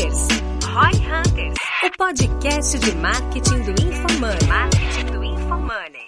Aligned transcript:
Hunters. 0.00 0.28
Roy 0.64 0.92
Hunters, 1.04 1.58
o 1.84 1.90
podcast 1.98 2.78
de 2.78 2.94
marketing 2.94 3.62
do 3.64 3.72
InfoMoney. 3.72 4.46
Marketing 4.48 5.06
do 5.12 5.22
InfoMoney. 5.22 5.99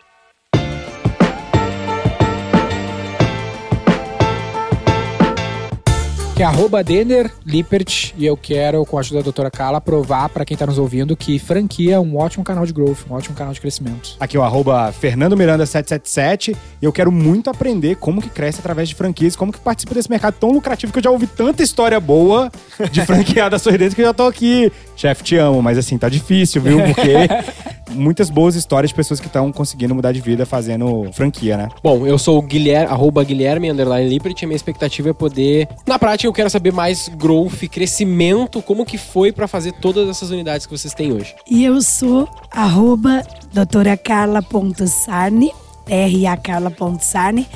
Que 6.35 6.43
é 6.43 6.47
arroba 6.47 6.83
Denner 6.83 7.31
Lippert 7.45 8.15
e 8.17 8.25
eu 8.25 8.37
quero, 8.37 8.85
com 8.87 8.97
a 8.97 9.01
ajuda 9.01 9.19
da 9.19 9.25
doutora 9.25 9.51
Carla, 9.51 9.81
provar 9.81 10.29
para 10.31 10.45
quem 10.45 10.57
tá 10.57 10.67
nos 10.67 10.79
ouvindo 10.79 11.15
que 11.15 11.39
franquia 11.39 11.97
é 11.97 12.01
um 12.01 12.17
ótimo 12.17 12.43
canal 12.43 12.65
de 12.65 12.73
growth, 12.73 13.01
um 13.11 13.15
ótimo 13.15 13.37
canal 13.37 13.53
de 13.53 13.61
crescimento. 13.61 14.17
Aqui 14.19 14.39
o 14.39 14.43
arroba 14.43 14.91
Fernando 14.93 15.37
Miranda 15.37 15.67
777 15.67 16.57
e 16.81 16.85
eu 16.85 16.93
quero 16.93 17.13
muito 17.13 17.51
aprender 17.51 17.97
como 17.97 18.23
que 18.23 18.31
cresce 18.31 18.61
através 18.61 18.89
de 18.89 18.95
franquias, 18.95 19.37
como 19.37 19.53
que 19.53 19.61
participa 19.61 19.95
desse 19.95 20.11
mercado 20.11 20.35
tão 20.35 20.51
lucrativo 20.51 20.93
que 20.93 20.99
eu 20.99 21.03
já 21.03 21.11
ouvi 21.11 21.27
tanta 21.27 21.63
história 21.63 22.01
boa 22.01 22.51
de 22.91 23.05
franqueada 23.07 23.59
sorridente 23.59 23.95
que 23.95 24.01
eu 24.01 24.07
já 24.07 24.15
tô 24.15 24.27
aqui. 24.27 24.73
Chefe, 24.97 25.23
te 25.23 25.37
amo, 25.37 25.63
mas 25.63 25.77
assim, 25.77 25.99
tá 25.99 26.09
difícil, 26.09 26.63
viu? 26.63 26.79
Porque 26.83 27.13
muitas 27.95 28.31
boas 28.31 28.55
histórias 28.55 28.91
de 28.91 28.95
pessoas 28.95 29.21
que 29.21 29.27
estão 29.27 29.51
conseguindo 29.53 29.95
mudar 29.95 30.13
de 30.13 30.21
vida 30.21 30.45
fazendo 30.45 31.11
franquia, 31.13 31.57
né? 31.57 31.69
Bom, 31.83 32.07
eu 32.07 32.19
sou 32.19 32.39
o 32.39 32.43
Guilherme, 32.43 32.93
arroba 32.93 33.25
Guilherme, 33.25 33.71
underline 33.71 34.09
Lippert, 34.09 34.41
e 34.41 34.45
a 34.45 34.49
minha 34.49 34.57
expectativa 34.57 35.11
é 35.11 35.13
poder... 35.13 35.69
Na 35.87 35.99
prática, 35.99 36.29
eu 36.29 36.33
quero 36.33 36.51
saber 36.51 36.73
mais 36.73 37.09
growth, 37.09 37.69
crescimento, 37.71 38.63
como 38.63 38.85
que 38.85 38.99
foi 38.99 39.33
para 39.33 39.47
fazer 39.47 39.73
todas 39.73 40.09
essas 40.09 40.31
unidades 40.31 40.67
que 40.67 40.77
vocês 40.77 40.95
têm 40.95 41.13
hoje. 41.13 41.35
E 41.51 41.65
eu 41.65 41.81
sou 41.81 42.29
arroba 42.51 43.23
doutoracarla.sarne, 43.53 45.53
tracarla.sarne, 45.85 47.47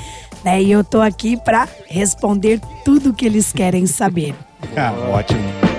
né? 0.43 0.61
E 0.61 0.71
eu 0.71 0.83
tô 0.83 1.01
aqui 1.01 1.37
para 1.37 1.67
responder 1.87 2.59
tudo 2.83 3.13
que 3.13 3.25
eles 3.25 3.51
querem 3.51 3.85
saber. 3.85 4.35
Ah, 4.75 4.93
ótimo. 5.11 5.76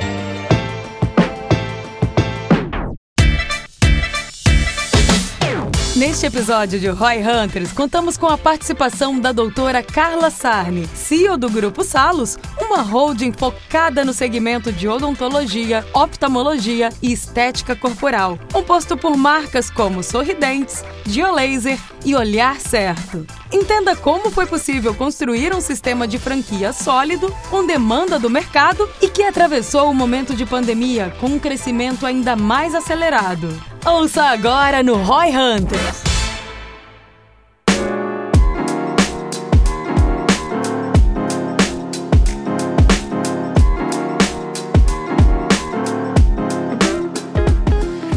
Neste 5.99 6.27
episódio 6.27 6.79
de 6.79 6.87
Roy 6.87 7.17
Hunters, 7.25 7.73
contamos 7.73 8.17
com 8.17 8.29
a 8.29 8.39
participação 8.39 9.19
da 9.19 9.33
doutora 9.33 9.83
Carla 9.83 10.31
Sarni, 10.31 10.89
CEO 10.95 11.37
do 11.37 11.51
Grupo 11.51 11.83
Salos, 11.83 12.39
uma 12.61 12.83
holding 12.83 13.33
focada 13.33 14.05
no 14.05 14.13
segmento 14.13 14.71
de 14.71 14.87
odontologia, 14.87 15.85
oftalmologia 15.93 16.91
e 17.03 17.13
estética 17.13 17.75
corporal, 17.75 18.39
composto 18.53 18.97
por 18.97 19.17
marcas 19.17 19.71
como 19.71 20.05
Sorridentes, 20.05 20.85
Diolaser 21.05 21.81
e 22.05 22.15
Olhar 22.15 22.61
Certo. 22.61 23.27
Entenda 23.53 23.97
como 23.97 24.31
foi 24.31 24.47
possível 24.47 24.95
construir 24.95 25.53
um 25.53 25.61
sistema 25.61 26.07
de 26.07 26.17
franquia 26.17 26.73
sólido, 26.73 27.35
com 27.51 27.67
demanda 27.67 28.21
do 28.21 28.31
mercado 28.31 28.89
e 29.03 29.09
que 29.09 29.25
atravessou 29.25 29.91
o 29.91 29.95
momento 29.95 30.37
de 30.37 30.47
pandemia 30.47 31.13
com 31.19 31.27
um 31.27 31.39
crescimento 31.41 32.07
ainda 32.07 32.37
mais 32.37 32.73
acelerado. 32.73 33.49
Ouça 33.85 34.23
agora 34.25 34.83
no 34.83 34.97
Roy 34.97 35.31
Hunters. 35.31 35.88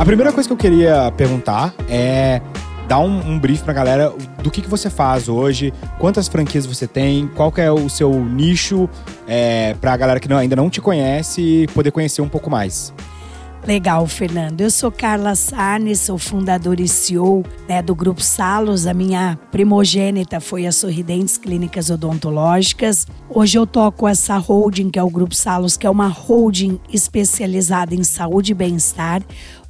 A 0.02 0.06
primeira 0.06 0.34
coisa 0.34 0.50
que 0.50 0.54
eu 0.54 0.58
queria 0.58 1.14
perguntar 1.16 1.76
é 1.88 2.42
dar 2.88 3.00
um, 3.00 3.34
um 3.34 3.40
brief 3.40 3.64
pra 3.64 3.72
galera 3.72 4.12
do 4.42 4.50
que, 4.50 4.62
que 4.62 4.68
você 4.68 4.90
faz 4.90 5.30
hoje, 5.30 5.72
quantas 6.00 6.28
franquias 6.28 6.66
você 6.66 6.88
tem, 6.88 7.28
qual 7.36 7.52
que 7.52 7.62
é 7.62 7.72
o 7.72 7.88
seu 7.88 8.12
nicho 8.12 8.90
é, 9.28 9.76
pra 9.80 9.96
galera 9.96 10.20
que 10.20 10.28
não, 10.28 10.38
ainda 10.38 10.56
não 10.56 10.72
te 10.72 10.82
conhece 10.82 11.68
poder 11.74 11.92
conhecer 11.92 12.22
um 12.22 12.28
pouco 12.28 12.50
mais. 12.50 12.92
Legal, 13.66 14.08
Fernando. 14.08 14.62
Eu 14.62 14.72
sou 14.72 14.92
Carla 14.92 15.36
Sarnes, 15.36 16.00
sou 16.00 16.18
fundadora 16.18 16.82
e 16.82 16.88
CEO 16.88 17.46
né, 17.70 17.80
do 17.80 17.94
Grupo 17.94 18.20
Salos. 18.20 18.88
A 18.88 18.94
minha 18.94 19.38
primogênita 19.52 20.40
foi 20.40 20.66
a 20.66 20.72
Sorridentes 20.72 21.38
Clínicas 21.38 21.92
Odontológicas. 21.92 23.06
Hoje 23.30 23.60
eu 23.60 23.68
toco 23.68 24.08
essa 24.08 24.36
holding, 24.38 24.90
que 24.90 24.98
é 24.98 25.04
o 25.04 25.10
Grupo 25.12 25.36
Salos, 25.36 25.78
que 25.78 25.86
é 25.86 25.90
uma 25.90 26.08
holding 26.08 26.80
especializada 26.92 27.94
em 27.94 28.04
saúde 28.04 28.52
e 28.52 28.56
bem-estar, 28.56 29.22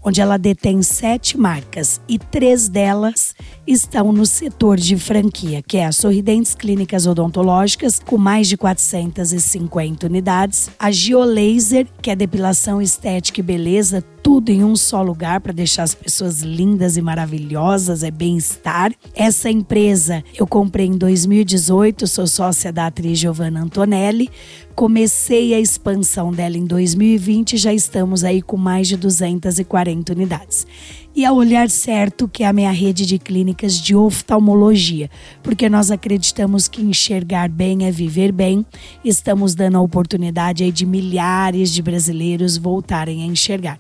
onde 0.04 0.22
ela 0.22 0.38
detém 0.38 0.82
sete 0.82 1.38
marcas 1.38 2.02
e 2.08 2.18
três 2.18 2.68
delas 2.68 3.34
estão 3.66 4.12
no 4.12 4.26
setor 4.26 4.78
de 4.78 4.98
franquia, 4.98 5.62
que 5.62 5.78
é 5.78 5.86
a 5.86 5.92
Sorridentes 5.92 6.56
Clínicas 6.56 7.06
Odontológicas, 7.06 8.00
com 8.00 8.18
mais 8.18 8.48
de 8.48 8.58
450 8.58 10.08
unidades, 10.08 10.70
a 10.80 10.92
Geolaser, 10.92 11.88
que 12.02 12.10
é 12.10 12.16
depilação 12.16 12.82
estética 12.82 13.40
e 13.40 13.44
beleza, 13.44 14.04
tudo 14.24 14.50
em 14.50 14.64
um 14.64 14.76
só 14.76 15.02
lugar 15.02 15.42
para 15.42 15.52
deixar 15.52 15.84
as 15.84 15.96
pessoas 15.96 16.42
lindas 16.42 16.96
e 16.96 17.02
maravilhosas, 17.02 18.04
é 18.04 18.12
bem-estar. 18.12 18.94
Essa 19.16 19.50
empresa 19.50 20.24
eu 20.38 20.46
comprei 20.46 20.86
em 20.86 20.98
2018, 20.98 22.08
sou 22.08 22.28
sócia 22.28 22.72
da 22.72 22.88
atriz 22.88 23.18
Giovanna 23.18 23.62
Antonelli. 23.62 24.30
Comecei 24.76 25.54
a 25.54 25.60
expansão 25.60 26.32
dela 26.32 26.58
em 26.58 26.66
2020 26.66 27.54
e 27.54 27.58
já 27.58 27.74
estamos 27.74 28.24
aí 28.24 28.42
com 28.42 28.58
mais 28.58 28.88
de 28.88 28.98
240 28.98 30.14
unidades. 30.14 30.66
E 31.14 31.26
a 31.26 31.34
Olhar 31.34 31.70
Certo, 31.70 32.28
que 32.28 32.44
é 32.44 32.48
a 32.48 32.54
minha 32.54 32.72
rede 32.72 33.06
de 33.06 33.20
clínicas 33.20 33.80
de 33.80 33.96
oftalmologia, 33.96 35.10
porque 35.44 35.70
nós 35.70 35.92
acreditamos 35.92 36.68
que 36.68 36.82
enxergar 36.82 37.50
bem 37.50 37.86
é 37.86 37.92
viver 37.92 38.32
bem. 38.32 38.66
Estamos 39.04 39.54
dando 39.54 39.78
a 39.78 39.82
oportunidade 39.82 40.64
aí 40.64 40.72
de 40.72 40.86
milhares 40.86 41.72
de 41.72 41.82
brasileiros 41.82 42.56
voltarem 42.56 43.24
a 43.24 43.26
enxergar. 43.26 43.78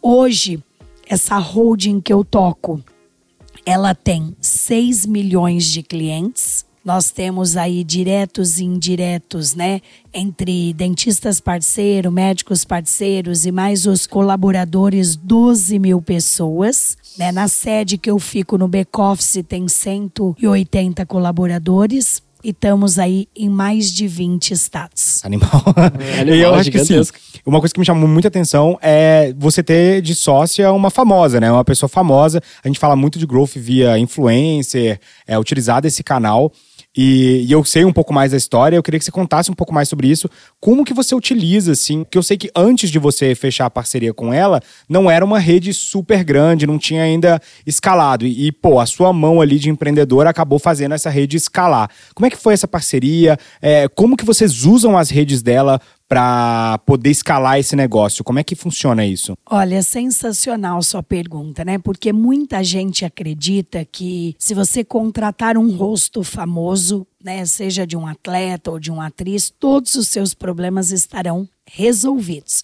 Hoje, 0.00 0.62
essa 1.08 1.36
holding 1.38 2.00
que 2.00 2.12
eu 2.12 2.24
toco, 2.24 2.80
ela 3.66 3.94
tem 3.94 4.36
6 4.40 5.04
milhões 5.04 5.64
de 5.64 5.82
clientes 5.82 6.67
nós 6.84 7.10
temos 7.10 7.56
aí 7.56 7.84
diretos 7.84 8.58
e 8.58 8.64
indiretos, 8.64 9.54
né? 9.54 9.80
Entre 10.12 10.72
dentistas 10.72 11.40
parceiros, 11.40 12.12
médicos 12.12 12.64
parceiros 12.64 13.44
e 13.44 13.52
mais 13.52 13.86
os 13.86 14.06
colaboradores, 14.06 15.16
12 15.16 15.78
mil 15.78 16.00
pessoas. 16.00 16.96
Né? 17.18 17.32
Na 17.32 17.48
sede 17.48 17.98
que 17.98 18.10
eu 18.10 18.18
fico 18.18 18.56
no 18.56 18.68
back-office 18.68 19.44
tem 19.46 19.68
180 19.68 21.04
colaboradores 21.04 22.22
e 22.42 22.50
estamos 22.50 22.98
aí 22.98 23.28
em 23.34 23.48
mais 23.48 23.92
de 23.92 24.06
20 24.06 24.52
estados. 24.52 25.24
Animal. 25.24 25.62
É, 26.16 26.20
animal 26.20 26.38
eu 26.38 26.54
acho 26.54 26.70
que 26.70 26.84
sim. 26.84 27.00
Uma 27.44 27.60
coisa 27.60 27.72
que 27.72 27.80
me 27.80 27.86
chamou 27.86 28.08
muita 28.08 28.28
atenção 28.28 28.78
é 28.80 29.34
você 29.36 29.62
ter 29.62 30.00
de 30.00 30.14
sócia 30.14 30.72
uma 30.72 30.90
famosa, 30.90 31.40
né? 31.40 31.50
Uma 31.50 31.64
pessoa 31.64 31.88
famosa. 31.88 32.40
A 32.62 32.68
gente 32.68 32.78
fala 32.78 32.94
muito 32.94 33.18
de 33.18 33.26
growth 33.26 33.56
via 33.56 33.98
influencer, 33.98 35.00
é 35.26 35.38
utilizar 35.38 35.84
esse 35.84 36.02
canal. 36.02 36.52
E, 37.00 37.46
e, 37.46 37.52
eu 37.52 37.62
sei 37.62 37.84
um 37.84 37.92
pouco 37.92 38.12
mais 38.12 38.32
da 38.32 38.36
história, 38.36 38.74
eu 38.74 38.82
queria 38.82 38.98
que 38.98 39.04
você 39.04 39.12
contasse 39.12 39.52
um 39.52 39.54
pouco 39.54 39.72
mais 39.72 39.88
sobre 39.88 40.08
isso. 40.08 40.28
Como 40.58 40.84
que 40.84 40.92
você 40.92 41.14
utiliza, 41.14 41.70
assim? 41.70 42.02
Porque 42.02 42.18
eu 42.18 42.24
sei 42.24 42.36
que 42.36 42.50
antes 42.56 42.90
de 42.90 42.98
você 42.98 43.36
fechar 43.36 43.66
a 43.66 43.70
parceria 43.70 44.12
com 44.12 44.34
ela, 44.34 44.60
não 44.88 45.08
era 45.08 45.24
uma 45.24 45.38
rede 45.38 45.72
super 45.72 46.24
grande, 46.24 46.66
não 46.66 46.76
tinha 46.76 47.04
ainda 47.04 47.40
escalado. 47.64 48.26
E, 48.26 48.48
e 48.48 48.50
pô, 48.50 48.80
a 48.80 48.86
sua 48.86 49.12
mão 49.12 49.40
ali 49.40 49.60
de 49.60 49.70
empreendedor 49.70 50.26
acabou 50.26 50.58
fazendo 50.58 50.92
essa 50.92 51.08
rede 51.08 51.36
escalar. 51.36 51.88
Como 52.16 52.26
é 52.26 52.30
que 52.30 52.36
foi 52.36 52.52
essa 52.52 52.66
parceria? 52.66 53.38
É, 53.62 53.86
como 53.86 54.16
que 54.16 54.24
vocês 54.24 54.64
usam 54.64 54.98
as 54.98 55.08
redes 55.08 55.40
dela 55.40 55.80
para 56.08 56.78
poder 56.86 57.10
escalar 57.10 57.58
esse 57.58 57.76
negócio? 57.76 58.24
Como 58.24 58.38
é 58.38 58.44
que 58.44 58.56
funciona 58.56 59.04
isso? 59.04 59.36
Olha, 59.44 59.82
sensacional 59.82 60.82
sua 60.82 61.02
pergunta, 61.02 61.64
né? 61.64 61.78
Porque 61.78 62.12
muita 62.12 62.64
gente 62.64 63.04
acredita 63.04 63.84
que 63.84 64.34
se 64.38 64.54
você 64.54 64.82
contratar 64.82 65.58
um 65.58 65.76
rosto 65.76 66.22
famoso, 66.22 67.06
né, 67.22 67.44
seja 67.44 67.86
de 67.86 67.96
um 67.96 68.06
atleta 68.06 68.70
ou 68.70 68.80
de 68.80 68.90
uma 68.90 69.06
atriz, 69.06 69.50
todos 69.50 69.94
os 69.96 70.08
seus 70.08 70.32
problemas 70.32 70.90
estarão 70.90 71.46
resolvidos. 71.66 72.62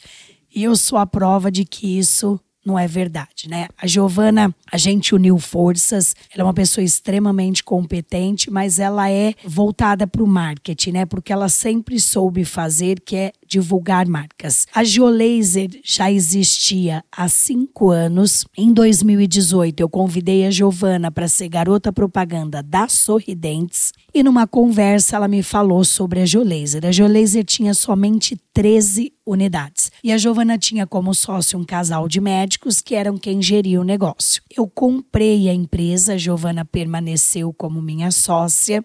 E 0.54 0.62
eu 0.64 0.74
sou 0.76 0.96
a 0.96 1.06
prova 1.06 1.50
de 1.50 1.64
que 1.64 1.98
isso 1.98 2.40
não 2.64 2.78
é 2.78 2.86
verdade, 2.86 3.48
né? 3.48 3.68
A 3.76 3.86
Giovana, 3.86 4.54
a 4.70 4.76
gente 4.76 5.14
uniu 5.14 5.38
forças, 5.38 6.14
ela 6.32 6.42
é 6.42 6.44
uma 6.44 6.54
pessoa 6.54 6.84
extremamente 6.84 7.62
competente, 7.62 8.50
mas 8.50 8.78
ela 8.78 9.10
é 9.10 9.34
voltada 9.44 10.06
para 10.06 10.22
o 10.22 10.26
marketing, 10.26 10.92
né? 10.92 11.06
Porque 11.06 11.32
ela 11.32 11.48
sempre 11.48 12.00
soube 12.00 12.44
fazer, 12.44 13.00
que 13.00 13.16
é 13.16 13.32
divulgar 13.46 14.06
marcas. 14.06 14.66
A 14.74 14.82
Geolaser 14.82 15.68
já 15.84 16.10
existia 16.10 17.04
há 17.12 17.28
cinco 17.28 17.90
anos. 17.90 18.44
Em 18.56 18.72
2018, 18.72 19.80
eu 19.80 19.88
convidei 19.88 20.46
a 20.46 20.50
Giovana 20.50 21.10
para 21.10 21.28
ser 21.28 21.48
garota 21.48 21.92
propaganda 21.92 22.62
da 22.62 22.88
Sorridentes 22.88 23.92
e 24.12 24.22
numa 24.22 24.46
conversa 24.46 25.16
ela 25.16 25.28
me 25.28 25.42
falou 25.42 25.84
sobre 25.84 26.20
a 26.20 26.26
Geolaser. 26.26 26.86
A 26.86 26.92
Geolaser 26.92 27.44
tinha 27.44 27.74
somente 27.74 28.36
13 28.54 29.12
unidades 29.26 29.90
e 30.02 30.12
a 30.12 30.16
Giovana 30.16 30.56
tinha 30.56 30.86
como 30.86 31.12
sócio 31.12 31.58
um 31.58 31.64
casal 31.64 32.08
de 32.08 32.20
médicos 32.20 32.80
que 32.80 32.94
eram 32.94 33.18
quem 33.18 33.42
geria 33.42 33.80
o 33.80 33.84
negócio. 33.84 34.40
Eu 34.56 34.68
comprei 34.68 35.48
a 35.48 35.54
empresa, 35.54 36.14
a 36.14 36.18
Giovana 36.18 36.64
permaneceu 36.64 37.52
como 37.52 37.82
minha 37.82 38.10
sócia 38.12 38.82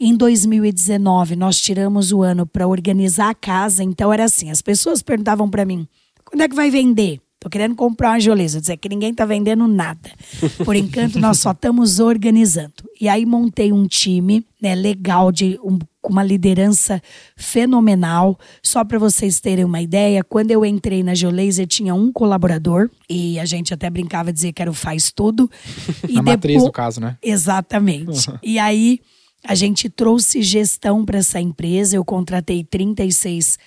em 0.00 0.16
2019, 0.16 1.36
nós 1.36 1.60
tiramos 1.60 2.12
o 2.12 2.22
ano 2.22 2.46
para 2.46 2.66
organizar 2.66 3.30
a 3.30 3.34
casa, 3.34 3.84
então 3.84 4.12
era 4.12 4.24
assim: 4.24 4.50
as 4.50 4.60
pessoas 4.60 5.02
perguntavam 5.02 5.48
para 5.48 5.64
mim. 5.64 5.86
Quando 6.24 6.40
é 6.40 6.48
que 6.48 6.56
vai 6.56 6.70
vender? 6.70 7.20
Tô 7.38 7.50
querendo 7.50 7.74
comprar 7.74 8.12
uma 8.12 8.20
geolesa. 8.20 8.58
Dizer 8.58 8.78
que 8.78 8.88
ninguém 8.88 9.12
tá 9.12 9.26
vendendo 9.26 9.68
nada. 9.68 10.10
Por 10.64 10.74
enquanto, 10.74 11.20
nós 11.20 11.38
só 11.38 11.50
estamos 11.50 12.00
organizando. 12.00 12.72
E 12.98 13.06
aí 13.06 13.26
montei 13.26 13.70
um 13.70 13.86
time 13.86 14.44
né, 14.60 14.74
legal, 14.74 15.30
de 15.30 15.60
um, 15.62 15.78
com 16.04 16.12
uma 16.12 16.22
liderança 16.22 17.00
fenomenal. 17.34 18.38
Só 18.62 18.84
para 18.84 18.98
vocês 18.98 19.40
terem 19.40 19.64
uma 19.64 19.80
ideia, 19.80 20.22
quando 20.22 20.50
eu 20.50 20.62
entrei 20.62 21.02
na 21.02 21.14
Geolaser, 21.14 21.66
tinha 21.66 21.94
um 21.94 22.12
colaborador. 22.12 22.90
E 23.08 23.40
a 23.40 23.46
gente 23.46 23.72
até 23.72 23.88
brincava 23.88 24.30
dizer 24.30 24.52
que 24.52 24.60
era 24.60 24.70
o 24.70 24.74
faz 24.74 25.10
tudo. 25.10 25.50
E 26.06 26.18
a 26.18 26.22
matriz, 26.22 26.62
no 26.62 26.70
caso, 26.70 27.00
né? 27.00 27.16
Exatamente. 27.22 28.30
e 28.42 28.58
aí 28.58 29.00
a 29.42 29.54
gente 29.54 29.88
trouxe 29.88 30.42
gestão 30.42 31.04
para 31.04 31.18
essa 31.18 31.40
empresa. 31.40 31.96
Eu 31.96 32.04
contratei 32.04 32.62
36 32.62 33.58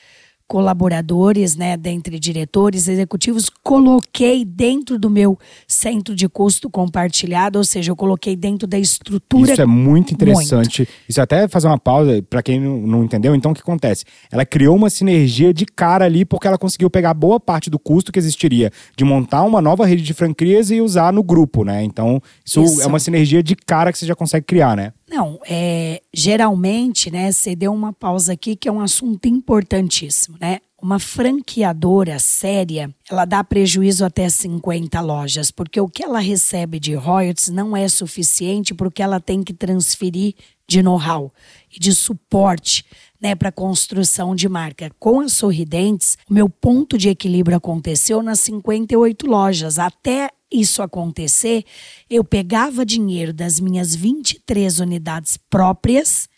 colaboradores, 0.47 1.55
né, 1.55 1.75
dentre 1.75 2.17
diretores 2.19 2.87
executivos, 2.87 3.49
coloquei 3.61 4.45
dentro 4.45 4.97
do 4.97 5.09
meu 5.09 5.37
centro 5.67 6.15
de 6.15 6.29
custo 6.29 6.69
compartilhado, 6.69 7.57
ou 7.57 7.65
seja, 7.65 7.91
eu 7.91 7.95
coloquei 7.95 8.35
dentro 8.35 8.65
da 8.65 8.79
estrutura. 8.79 9.51
Isso 9.51 9.61
é 9.61 9.65
muito 9.65 10.13
interessante. 10.13 10.79
Muito. 10.79 10.91
Isso 11.09 11.21
até 11.21 11.47
fazer 11.47 11.67
uma 11.67 11.77
pausa 11.77 12.23
para 12.29 12.41
quem 12.41 12.59
não, 12.59 13.03
entendeu. 13.03 13.35
Então 13.35 13.51
o 13.51 13.53
que 13.53 13.61
acontece? 13.61 14.05
Ela 14.31 14.45
criou 14.45 14.75
uma 14.75 14.89
sinergia 14.89 15.53
de 15.53 15.65
cara 15.65 16.05
ali 16.05 16.23
porque 16.23 16.47
ela 16.47 16.57
conseguiu 16.57 16.89
pegar 16.89 17.13
boa 17.13 17.39
parte 17.39 17.69
do 17.69 17.77
custo 17.77 18.11
que 18.11 18.19
existiria 18.19 18.71
de 18.95 19.03
montar 19.03 19.43
uma 19.43 19.61
nova 19.61 19.85
rede 19.85 20.01
de 20.01 20.13
franquias 20.13 20.71
e 20.71 20.79
usar 20.79 21.11
no 21.11 21.23
grupo, 21.23 21.65
né? 21.65 21.83
Então 21.83 22.21
isso, 22.45 22.63
isso. 22.63 22.81
é 22.81 22.87
uma 22.87 22.99
sinergia 22.99 23.43
de 23.43 23.55
cara 23.55 23.91
que 23.91 23.97
você 23.97 24.05
já 24.05 24.15
consegue 24.15 24.45
criar, 24.45 24.77
né? 24.77 24.93
Não, 25.09 25.39
é, 25.47 26.01
geralmente, 26.13 27.09
né, 27.09 27.31
você 27.31 27.55
deu 27.55 27.73
uma 27.73 27.93
pausa 27.93 28.33
aqui 28.33 28.55
que 28.55 28.67
é 28.67 28.71
um 28.71 28.81
assunto 28.81 29.25
importantíssimo, 29.27 30.37
né? 30.39 30.59
Uma 30.79 30.99
franqueadora 30.99 32.19
séria, 32.19 32.93
ela 33.09 33.25
dá 33.25 33.43
prejuízo 33.43 34.05
até 34.05 34.29
50 34.29 34.99
lojas, 35.01 35.49
porque 35.49 35.81
o 35.81 35.89
que 35.89 36.03
ela 36.03 36.19
recebe 36.19 36.79
de 36.79 36.93
royalties 36.93 37.49
não 37.49 37.75
é 37.75 37.87
suficiente 37.87 38.75
porque 38.75 39.01
ela 39.01 39.19
tem 39.19 39.41
que 39.41 39.53
transferir 39.53 40.35
de 40.67 40.83
know-how 40.83 41.31
e 41.75 41.79
de 41.79 41.95
suporte 41.95 42.85
né, 43.19 43.33
para 43.33 43.51
construção 43.51 44.35
de 44.35 44.47
marca. 44.47 44.91
Com 44.99 45.21
as 45.21 45.33
Sorridentes, 45.33 46.17
o 46.29 46.33
meu 46.33 46.49
ponto 46.49 46.97
de 46.97 47.09
equilíbrio 47.09 47.57
aconteceu 47.57 48.21
nas 48.21 48.39
58 48.41 49.25
lojas. 49.25 49.79
Até 49.79 50.29
isso 50.51 50.81
acontecer, 50.81 51.63
eu 52.09 52.23
pegava 52.23 52.85
dinheiro 52.85 53.33
das 53.33 53.59
minhas 53.59 53.95
23 53.95 54.79
unidades 54.79 55.37
próprias 55.49 56.29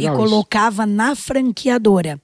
e 0.00 0.08
colocava 0.10 0.84
isso. 0.84 0.92
na 0.92 1.14
franqueadora. 1.14 2.20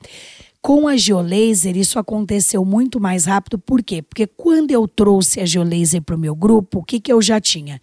Com 0.63 0.89
a 0.89 0.97
Geolaser, 0.97 1.77
isso 1.77 1.99
aconteceu 1.99 2.65
muito 2.65 2.99
mais 2.99 3.27
rápido. 3.27 3.59
Por 3.59 3.83
quê? 3.83 4.01
Porque 4.01 4.27
quando 4.27 4.71
eu 4.71 4.89
trouxe 4.89 5.41
a 5.41 5.45
Geolaser 5.45 6.01
para 6.01 6.17
o 6.17 6.19
meu 6.19 6.35
grupo, 6.35 6.79
o 6.79 6.83
que, 6.83 6.99
que 6.99 7.13
eu 7.13 7.21
já 7.21 7.39
tinha? 7.39 7.79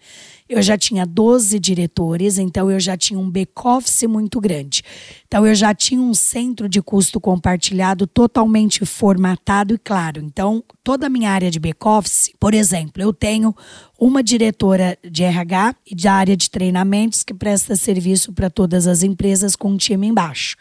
Eu 0.52 0.60
já 0.60 0.76
tinha 0.76 1.06
12 1.06 1.58
diretores, 1.58 2.36
então 2.36 2.70
eu 2.70 2.78
já 2.78 2.94
tinha 2.94 3.18
um 3.18 3.30
back-office 3.30 4.02
muito 4.02 4.38
grande. 4.38 4.82
Então 5.26 5.46
eu 5.46 5.54
já 5.54 5.74
tinha 5.74 6.00
um 6.00 6.12
centro 6.12 6.68
de 6.68 6.82
custo 6.82 7.18
compartilhado 7.18 8.06
totalmente 8.06 8.84
formatado 8.84 9.72
e 9.72 9.78
claro. 9.78 10.20
Então, 10.22 10.62
toda 10.84 11.06
a 11.06 11.08
minha 11.10 11.30
área 11.30 11.50
de 11.50 11.58
back-office, 11.58 12.30
por 12.38 12.52
exemplo, 12.52 13.02
eu 13.02 13.14
tenho 13.14 13.56
uma 13.98 14.22
diretora 14.22 14.98
de 15.02 15.22
RH 15.22 15.74
e 15.90 15.94
de 15.94 16.06
área 16.06 16.36
de 16.36 16.50
treinamentos 16.50 17.22
que 17.22 17.32
presta 17.32 17.74
serviço 17.74 18.30
para 18.32 18.50
todas 18.50 18.86
as 18.86 19.02
empresas 19.02 19.56
com 19.56 19.70
um 19.70 19.76
time 19.78 20.06
embaixo. 20.06 20.56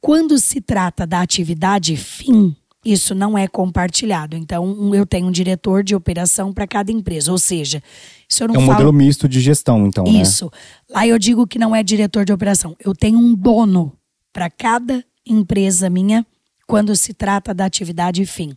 Quando 0.00 0.38
se 0.38 0.60
trata 0.60 1.04
da 1.04 1.22
atividade 1.22 1.96
fim, 1.96 2.54
isso 2.84 3.14
não 3.14 3.36
é 3.36 3.48
compartilhado. 3.48 4.36
Então, 4.36 4.94
eu 4.94 5.06
tenho 5.06 5.26
um 5.26 5.30
diretor 5.30 5.82
de 5.82 5.94
operação 5.94 6.52
para 6.52 6.66
cada 6.66 6.92
empresa. 6.92 7.32
Ou 7.32 7.38
seja, 7.38 7.82
isso 8.28 8.42
eu 8.42 8.48
não 8.48 8.54
É 8.54 8.58
um 8.58 8.60
falo... 8.62 8.72
modelo 8.72 8.92
misto 8.92 9.28
de 9.28 9.40
gestão, 9.40 9.86
então. 9.86 10.04
Né? 10.04 10.20
Isso. 10.20 10.46
Né? 10.46 10.50
Lá 10.90 11.06
eu 11.06 11.18
digo 11.18 11.46
que 11.46 11.58
não 11.58 11.74
é 11.74 11.82
diretor 11.82 12.24
de 12.24 12.32
operação. 12.32 12.76
Eu 12.84 12.94
tenho 12.94 13.18
um 13.18 13.34
dono 13.34 13.92
para 14.32 14.50
cada 14.50 15.04
empresa 15.26 15.88
minha 15.88 16.26
quando 16.66 16.94
se 16.96 17.12
trata 17.14 17.54
da 17.54 17.64
atividade 17.64 18.24
fim. 18.26 18.56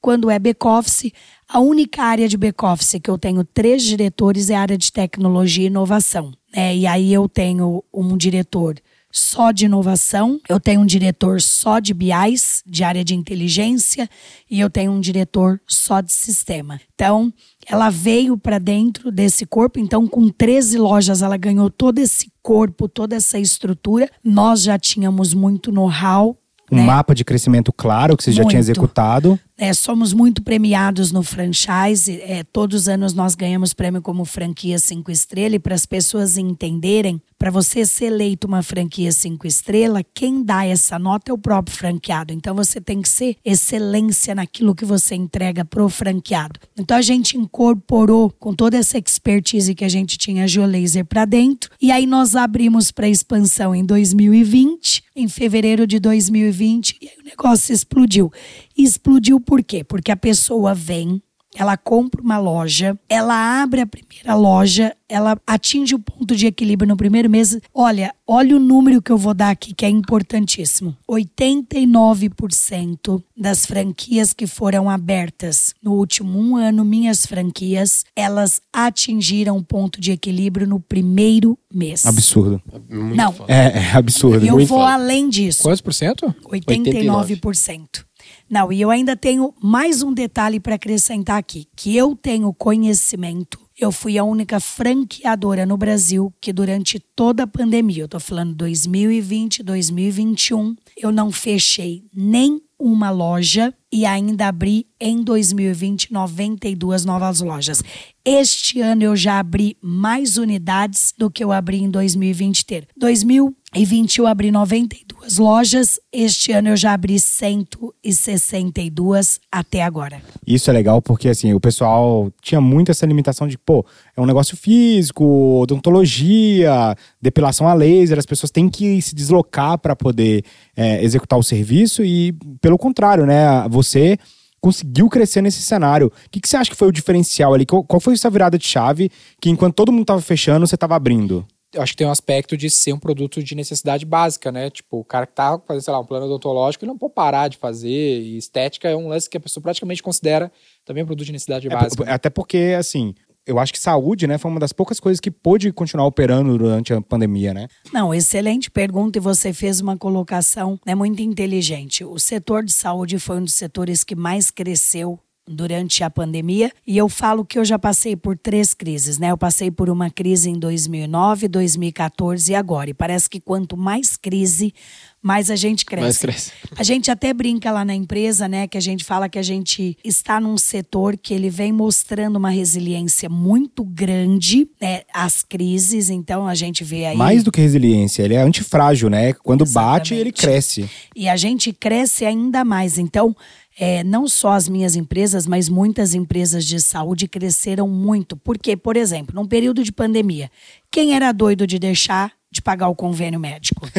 Quando 0.00 0.30
é 0.30 0.38
back-office, 0.38 1.12
a 1.48 1.60
única 1.60 2.02
área 2.02 2.28
de 2.28 2.36
back-office 2.36 2.98
que 3.02 3.10
eu 3.10 3.18
tenho 3.18 3.44
três 3.44 3.82
diretores 3.82 4.50
é 4.50 4.56
a 4.56 4.60
área 4.60 4.78
de 4.78 4.90
tecnologia 4.90 5.64
e 5.64 5.66
inovação. 5.66 6.32
É, 6.52 6.74
e 6.74 6.86
aí 6.86 7.12
eu 7.12 7.28
tenho 7.28 7.84
um 7.92 8.16
diretor 8.16 8.76
só 9.12 9.52
de 9.52 9.66
inovação, 9.66 10.40
eu 10.48 10.58
tenho 10.58 10.80
um 10.80 10.86
diretor 10.86 11.40
só 11.40 11.78
de 11.78 11.92
BIs, 11.92 12.62
de 12.66 12.82
área 12.82 13.04
de 13.04 13.14
inteligência, 13.14 14.08
e 14.50 14.58
eu 14.58 14.70
tenho 14.70 14.90
um 14.90 15.00
diretor 15.00 15.60
só 15.66 16.00
de 16.00 16.10
sistema. 16.10 16.80
Então, 16.94 17.32
ela 17.66 17.90
veio 17.90 18.38
para 18.38 18.58
dentro 18.58 19.12
desse 19.12 19.44
corpo, 19.44 19.78
então 19.78 20.08
com 20.08 20.30
13 20.30 20.78
lojas 20.78 21.20
ela 21.20 21.36
ganhou 21.36 21.70
todo 21.70 21.98
esse 21.98 22.32
corpo, 22.42 22.88
toda 22.88 23.14
essa 23.14 23.38
estrutura. 23.38 24.10
Nós 24.24 24.62
já 24.62 24.78
tínhamos 24.78 25.34
muito 25.34 25.70
know-how 25.70 26.38
um 26.72 26.76
né? 26.76 26.84
mapa 26.84 27.14
de 27.14 27.22
crescimento 27.22 27.70
claro 27.70 28.16
que 28.16 28.24
você 28.24 28.30
muito. 28.30 28.42
já 28.44 28.48
tinha 28.48 28.60
executado. 28.60 29.38
É, 29.58 29.74
somos 29.74 30.14
muito 30.14 30.42
premiados 30.42 31.12
no 31.12 31.22
franchise. 31.22 32.18
É, 32.22 32.42
todos 32.44 32.82
os 32.82 32.88
anos 32.88 33.12
nós 33.12 33.34
ganhamos 33.34 33.74
prêmio 33.74 34.00
como 34.00 34.24
franquia 34.24 34.78
cinco 34.78 35.10
estrelas. 35.10 35.56
E 35.56 35.58
para 35.58 35.74
as 35.74 35.84
pessoas 35.84 36.38
entenderem, 36.38 37.20
para 37.42 37.50
você 37.50 37.84
ser 37.84 38.04
eleito 38.04 38.46
uma 38.46 38.62
franquia 38.62 39.10
cinco 39.10 39.48
estrelas, 39.48 40.04
quem 40.14 40.44
dá 40.44 40.64
essa 40.64 40.96
nota 40.96 41.32
é 41.32 41.34
o 41.34 41.38
próprio 41.38 41.76
franqueado. 41.76 42.32
Então 42.32 42.54
você 42.54 42.80
tem 42.80 43.02
que 43.02 43.08
ser 43.08 43.36
excelência 43.44 44.32
naquilo 44.32 44.76
que 44.76 44.84
você 44.84 45.16
entrega 45.16 45.64
pro 45.64 45.88
franqueado. 45.88 46.60
Então 46.78 46.96
a 46.96 47.02
gente 47.02 47.36
incorporou 47.36 48.30
com 48.30 48.54
toda 48.54 48.76
essa 48.76 48.96
expertise 48.96 49.74
que 49.74 49.84
a 49.84 49.88
gente 49.88 50.16
tinha 50.16 50.44
a 50.44 51.04
para 51.04 51.24
dentro. 51.24 51.68
E 51.82 51.90
aí 51.90 52.06
nós 52.06 52.36
abrimos 52.36 52.92
para 52.92 53.08
expansão 53.08 53.74
em 53.74 53.84
2020, 53.84 55.02
em 55.16 55.26
fevereiro 55.26 55.84
de 55.84 55.98
2020, 55.98 56.96
e 57.02 57.08
aí 57.08 57.16
o 57.24 57.24
negócio 57.24 57.74
explodiu. 57.74 58.32
E 58.78 58.84
explodiu 58.84 59.40
por 59.40 59.64
quê? 59.64 59.82
Porque 59.82 60.12
a 60.12 60.16
pessoa 60.16 60.76
vem, 60.76 61.20
ela 61.54 61.76
compra 61.76 62.22
uma 62.22 62.38
loja, 62.38 62.98
ela 63.08 63.62
abre 63.62 63.82
a 63.82 63.86
primeira 63.86 64.34
loja, 64.34 64.96
ela 65.08 65.36
atinge 65.46 65.94
o 65.94 65.98
ponto 65.98 66.34
de 66.34 66.46
equilíbrio 66.46 66.88
no 66.88 66.96
primeiro 66.96 67.28
mês. 67.28 67.58
Olha, 67.74 68.14
olha 68.26 68.56
o 68.56 68.60
número 68.60 69.02
que 69.02 69.12
eu 69.12 69.18
vou 69.18 69.34
dar 69.34 69.50
aqui, 69.50 69.74
que 69.74 69.84
é 69.84 69.88
importantíssimo. 69.88 70.96
89% 71.08 73.22
das 73.36 73.66
franquias 73.66 74.32
que 74.32 74.46
foram 74.46 74.88
abertas 74.88 75.74
no 75.82 75.92
último 75.92 76.38
um 76.38 76.56
ano, 76.56 76.84
minhas 76.84 77.26
franquias, 77.26 78.04
elas 78.16 78.62
atingiram 78.72 79.58
o 79.58 79.62
ponto 79.62 80.00
de 80.00 80.12
equilíbrio 80.12 80.66
no 80.66 80.80
primeiro 80.80 81.58
mês. 81.72 82.06
Absurdo. 82.06 82.62
Muito 82.88 83.14
Não. 83.14 83.34
É, 83.46 83.78
é 83.78 83.92
absurdo. 83.92 84.46
Eu 84.46 84.64
vou 84.64 84.80
além 84.80 85.28
disso. 85.28 85.62
Quantos 85.62 85.82
por 85.82 85.92
cento? 85.92 86.34
89%. 86.46 87.40
89%. 87.40 88.04
Não, 88.52 88.70
e 88.70 88.82
eu 88.82 88.90
ainda 88.90 89.16
tenho 89.16 89.54
mais 89.62 90.02
um 90.02 90.12
detalhe 90.12 90.60
para 90.60 90.74
acrescentar 90.74 91.38
aqui, 91.38 91.66
que 91.74 91.96
eu 91.96 92.14
tenho 92.14 92.52
conhecimento. 92.52 93.58
Eu 93.80 93.90
fui 93.90 94.18
a 94.18 94.24
única 94.24 94.60
franqueadora 94.60 95.64
no 95.64 95.78
Brasil 95.78 96.30
que 96.38 96.52
durante 96.52 97.00
toda 97.00 97.44
a 97.44 97.46
pandemia, 97.46 98.02
eu 98.02 98.04
estou 98.04 98.20
falando 98.20 98.54
2020, 98.54 99.62
2021, 99.62 100.76
eu 100.98 101.10
não 101.10 101.32
fechei 101.32 102.04
nem 102.14 102.60
uma 102.78 103.08
loja 103.08 103.72
e 103.90 104.04
ainda 104.04 104.48
abri 104.48 104.86
em 105.00 105.22
2020 105.22 106.12
92 106.12 107.06
novas 107.06 107.40
lojas. 107.40 107.82
Este 108.22 108.82
ano 108.82 109.02
eu 109.02 109.16
já 109.16 109.38
abri 109.38 109.78
mais 109.80 110.36
unidades 110.36 111.14
do 111.16 111.30
que 111.30 111.42
eu 111.42 111.52
abri 111.52 111.78
em 111.78 111.90
2020 111.90 112.66
ter. 112.66 112.86
2020 112.98 114.18
eu 114.18 114.26
abri 114.26 114.50
92 114.50 115.11
lojas, 115.38 116.00
este 116.12 116.52
ano 116.52 116.68
eu 116.70 116.76
já 116.76 116.92
abri 116.92 117.18
162 117.18 119.40
até 119.50 119.82
agora. 119.82 120.22
Isso 120.46 120.70
é 120.70 120.72
legal 120.72 121.02
porque 121.02 121.28
assim, 121.28 121.52
o 121.54 121.60
pessoal 121.60 122.30
tinha 122.40 122.60
muito 122.60 122.90
essa 122.90 123.06
limitação 123.06 123.48
de, 123.48 123.58
pô, 123.58 123.84
é 124.16 124.20
um 124.20 124.26
negócio 124.26 124.56
físico, 124.56 125.60
odontologia, 125.60 126.96
depilação 127.20 127.68
a 127.68 127.74
laser, 127.74 128.18
as 128.18 128.26
pessoas 128.26 128.50
têm 128.50 128.68
que 128.68 129.02
se 129.02 129.14
deslocar 129.14 129.78
para 129.78 129.96
poder 129.96 130.44
é, 130.76 131.02
executar 131.02 131.38
o 131.38 131.42
serviço 131.42 132.04
e 132.04 132.32
pelo 132.60 132.78
contrário, 132.78 133.26
né, 133.26 133.66
você 133.68 134.16
conseguiu 134.60 135.08
crescer 135.08 135.42
nesse 135.42 135.60
cenário. 135.60 136.06
O 136.06 136.12
que, 136.30 136.40
que 136.40 136.48
você 136.48 136.56
acha 136.56 136.70
que 136.70 136.76
foi 136.76 136.86
o 136.88 136.92
diferencial 136.92 137.52
ali? 137.52 137.66
Qual, 137.66 137.82
qual 137.82 138.00
foi 138.00 138.14
essa 138.14 138.30
virada 138.30 138.56
de 138.56 138.64
chave 138.64 139.10
que 139.40 139.50
enquanto 139.50 139.74
todo 139.74 139.90
mundo 139.90 140.02
estava 140.02 140.20
fechando, 140.20 140.64
você 140.66 140.76
estava 140.76 140.94
abrindo? 140.94 141.44
Eu 141.72 141.82
acho 141.82 141.92
que 141.92 141.96
tem 141.96 142.06
um 142.06 142.10
aspecto 142.10 142.56
de 142.56 142.68
ser 142.68 142.92
um 142.92 142.98
produto 142.98 143.42
de 143.42 143.54
necessidade 143.54 144.04
básica, 144.04 144.52
né? 144.52 144.68
Tipo, 144.68 144.98
o 144.98 145.04
cara 145.04 145.26
que 145.26 145.32
tá 145.32 145.58
fazendo, 145.66 145.82
sei 145.82 145.92
lá, 145.92 146.00
um 146.00 146.04
plano 146.04 146.26
odontológico, 146.26 146.84
ele 146.84 146.90
não 146.92 146.98
pode 146.98 147.14
parar 147.14 147.48
de 147.48 147.56
fazer. 147.56 147.88
E 147.88 148.36
estética 148.36 148.88
é 148.88 148.96
um 148.96 149.08
lance 149.08 149.28
que 149.28 149.36
a 149.36 149.40
pessoa 149.40 149.62
praticamente 149.62 150.02
considera 150.02 150.52
também 150.84 151.02
um 151.02 151.06
produto 151.06 151.24
de 151.24 151.32
necessidade 151.32 151.66
é, 151.66 151.70
básica. 151.70 152.04
Até 152.04 152.28
porque, 152.28 152.74
assim, 152.78 153.14
eu 153.46 153.58
acho 153.58 153.72
que 153.72 153.78
saúde, 153.78 154.26
né, 154.26 154.38
foi 154.38 154.50
uma 154.50 154.60
das 154.60 154.72
poucas 154.72 155.00
coisas 155.00 155.20
que 155.20 155.30
pôde 155.30 155.72
continuar 155.72 156.06
operando 156.06 156.56
durante 156.56 156.92
a 156.92 157.00
pandemia, 157.00 157.52
né? 157.52 157.68
Não, 157.92 158.14
excelente 158.14 158.70
pergunta 158.70 159.18
e 159.18 159.20
você 159.20 159.52
fez 159.52 159.80
uma 159.80 159.96
colocação 159.96 160.78
né, 160.86 160.94
muito 160.94 161.20
inteligente. 161.22 162.04
O 162.04 162.18
setor 162.18 162.64
de 162.64 162.72
saúde 162.72 163.18
foi 163.18 163.38
um 163.38 163.44
dos 163.44 163.54
setores 163.54 164.04
que 164.04 164.14
mais 164.14 164.50
cresceu 164.50 165.18
durante 165.46 166.04
a 166.04 166.10
pandemia 166.10 166.70
e 166.86 166.96
eu 166.96 167.08
falo 167.08 167.44
que 167.44 167.58
eu 167.58 167.64
já 167.64 167.78
passei 167.78 168.14
por 168.14 168.38
três 168.38 168.74
crises, 168.74 169.18
né? 169.18 169.30
Eu 169.30 169.38
passei 169.38 169.70
por 169.70 169.90
uma 169.90 170.08
crise 170.08 170.48
em 170.48 170.58
2009, 170.58 171.48
2014 171.48 172.52
e 172.52 172.54
agora. 172.54 172.90
E 172.90 172.94
parece 172.94 173.28
que 173.28 173.40
quanto 173.40 173.76
mais 173.76 174.16
crise, 174.16 174.72
mais 175.20 175.50
a 175.50 175.56
gente 175.56 175.84
cresce. 175.84 176.02
Mais 176.04 176.18
cresce. 176.18 176.52
A 176.76 176.82
gente 176.82 177.10
até 177.10 177.32
brinca 177.32 177.70
lá 177.70 177.84
na 177.84 177.94
empresa, 177.94 178.48
né, 178.48 178.66
que 178.66 178.78
a 178.78 178.80
gente 178.80 179.04
fala 179.04 179.28
que 179.28 179.38
a 179.38 179.42
gente 179.42 179.96
está 180.02 180.40
num 180.40 180.56
setor 180.56 181.16
que 181.16 181.32
ele 181.32 181.50
vem 181.50 181.70
mostrando 181.70 182.36
uma 182.36 182.50
resiliência 182.50 183.28
muito 183.28 183.84
grande, 183.84 184.66
né, 184.80 185.02
às 185.12 185.42
crises, 185.42 186.10
então 186.10 186.48
a 186.48 186.54
gente 186.54 186.82
vê 186.82 187.04
aí 187.06 187.16
Mais 187.16 187.44
do 187.44 187.52
que 187.52 187.60
resiliência, 187.60 188.22
ele 188.22 188.34
é 188.34 188.42
antifrágil, 188.42 189.10
né? 189.10 189.32
Quando 189.34 189.64
bate, 189.64 190.14
Exatamente. 190.14 190.14
ele 190.14 190.32
cresce. 190.32 190.90
e 191.14 191.28
a 191.28 191.36
gente 191.36 191.72
cresce 191.72 192.24
ainda 192.24 192.64
mais. 192.64 192.98
Então, 192.98 193.36
é, 193.78 194.04
não 194.04 194.28
só 194.28 194.52
as 194.52 194.68
minhas 194.68 194.96
empresas, 194.96 195.46
mas 195.46 195.68
muitas 195.68 196.14
empresas 196.14 196.64
de 196.64 196.80
saúde 196.80 197.26
cresceram 197.26 197.88
muito. 197.88 198.36
Porque, 198.36 198.76
por 198.76 198.96
exemplo, 198.96 199.34
num 199.34 199.46
período 199.46 199.82
de 199.82 199.92
pandemia, 199.92 200.50
quem 200.90 201.14
era 201.14 201.32
doido 201.32 201.66
de 201.66 201.78
deixar 201.78 202.32
de 202.50 202.60
pagar 202.60 202.88
o 202.88 202.94
convênio 202.94 203.40
médico? 203.40 203.88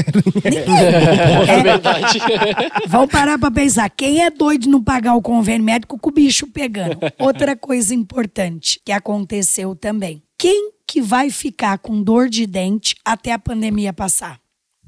É 1.47 1.61
verdade. 1.61 2.19
Vamos 2.87 3.09
parar 3.11 3.39
para 3.39 3.51
pensar. 3.51 3.89
Quem 3.89 4.23
é 4.23 4.29
doido 4.29 4.63
de 4.63 4.69
não 4.69 4.83
pagar 4.83 5.15
o 5.15 5.21
convênio 5.21 5.63
médico 5.63 5.97
com 5.97 6.09
o 6.09 6.13
bicho 6.13 6.47
pegando? 6.47 6.97
Outra 7.19 7.55
coisa 7.55 7.93
importante 7.93 8.79
que 8.85 8.91
aconteceu 8.91 9.75
também. 9.75 10.21
Quem 10.37 10.71
que 10.87 11.01
vai 11.01 11.29
ficar 11.29 11.77
com 11.79 12.01
dor 12.01 12.29
de 12.29 12.45
dente 12.45 12.95
até 13.03 13.31
a 13.31 13.39
pandemia 13.39 13.93
passar? 13.93 14.42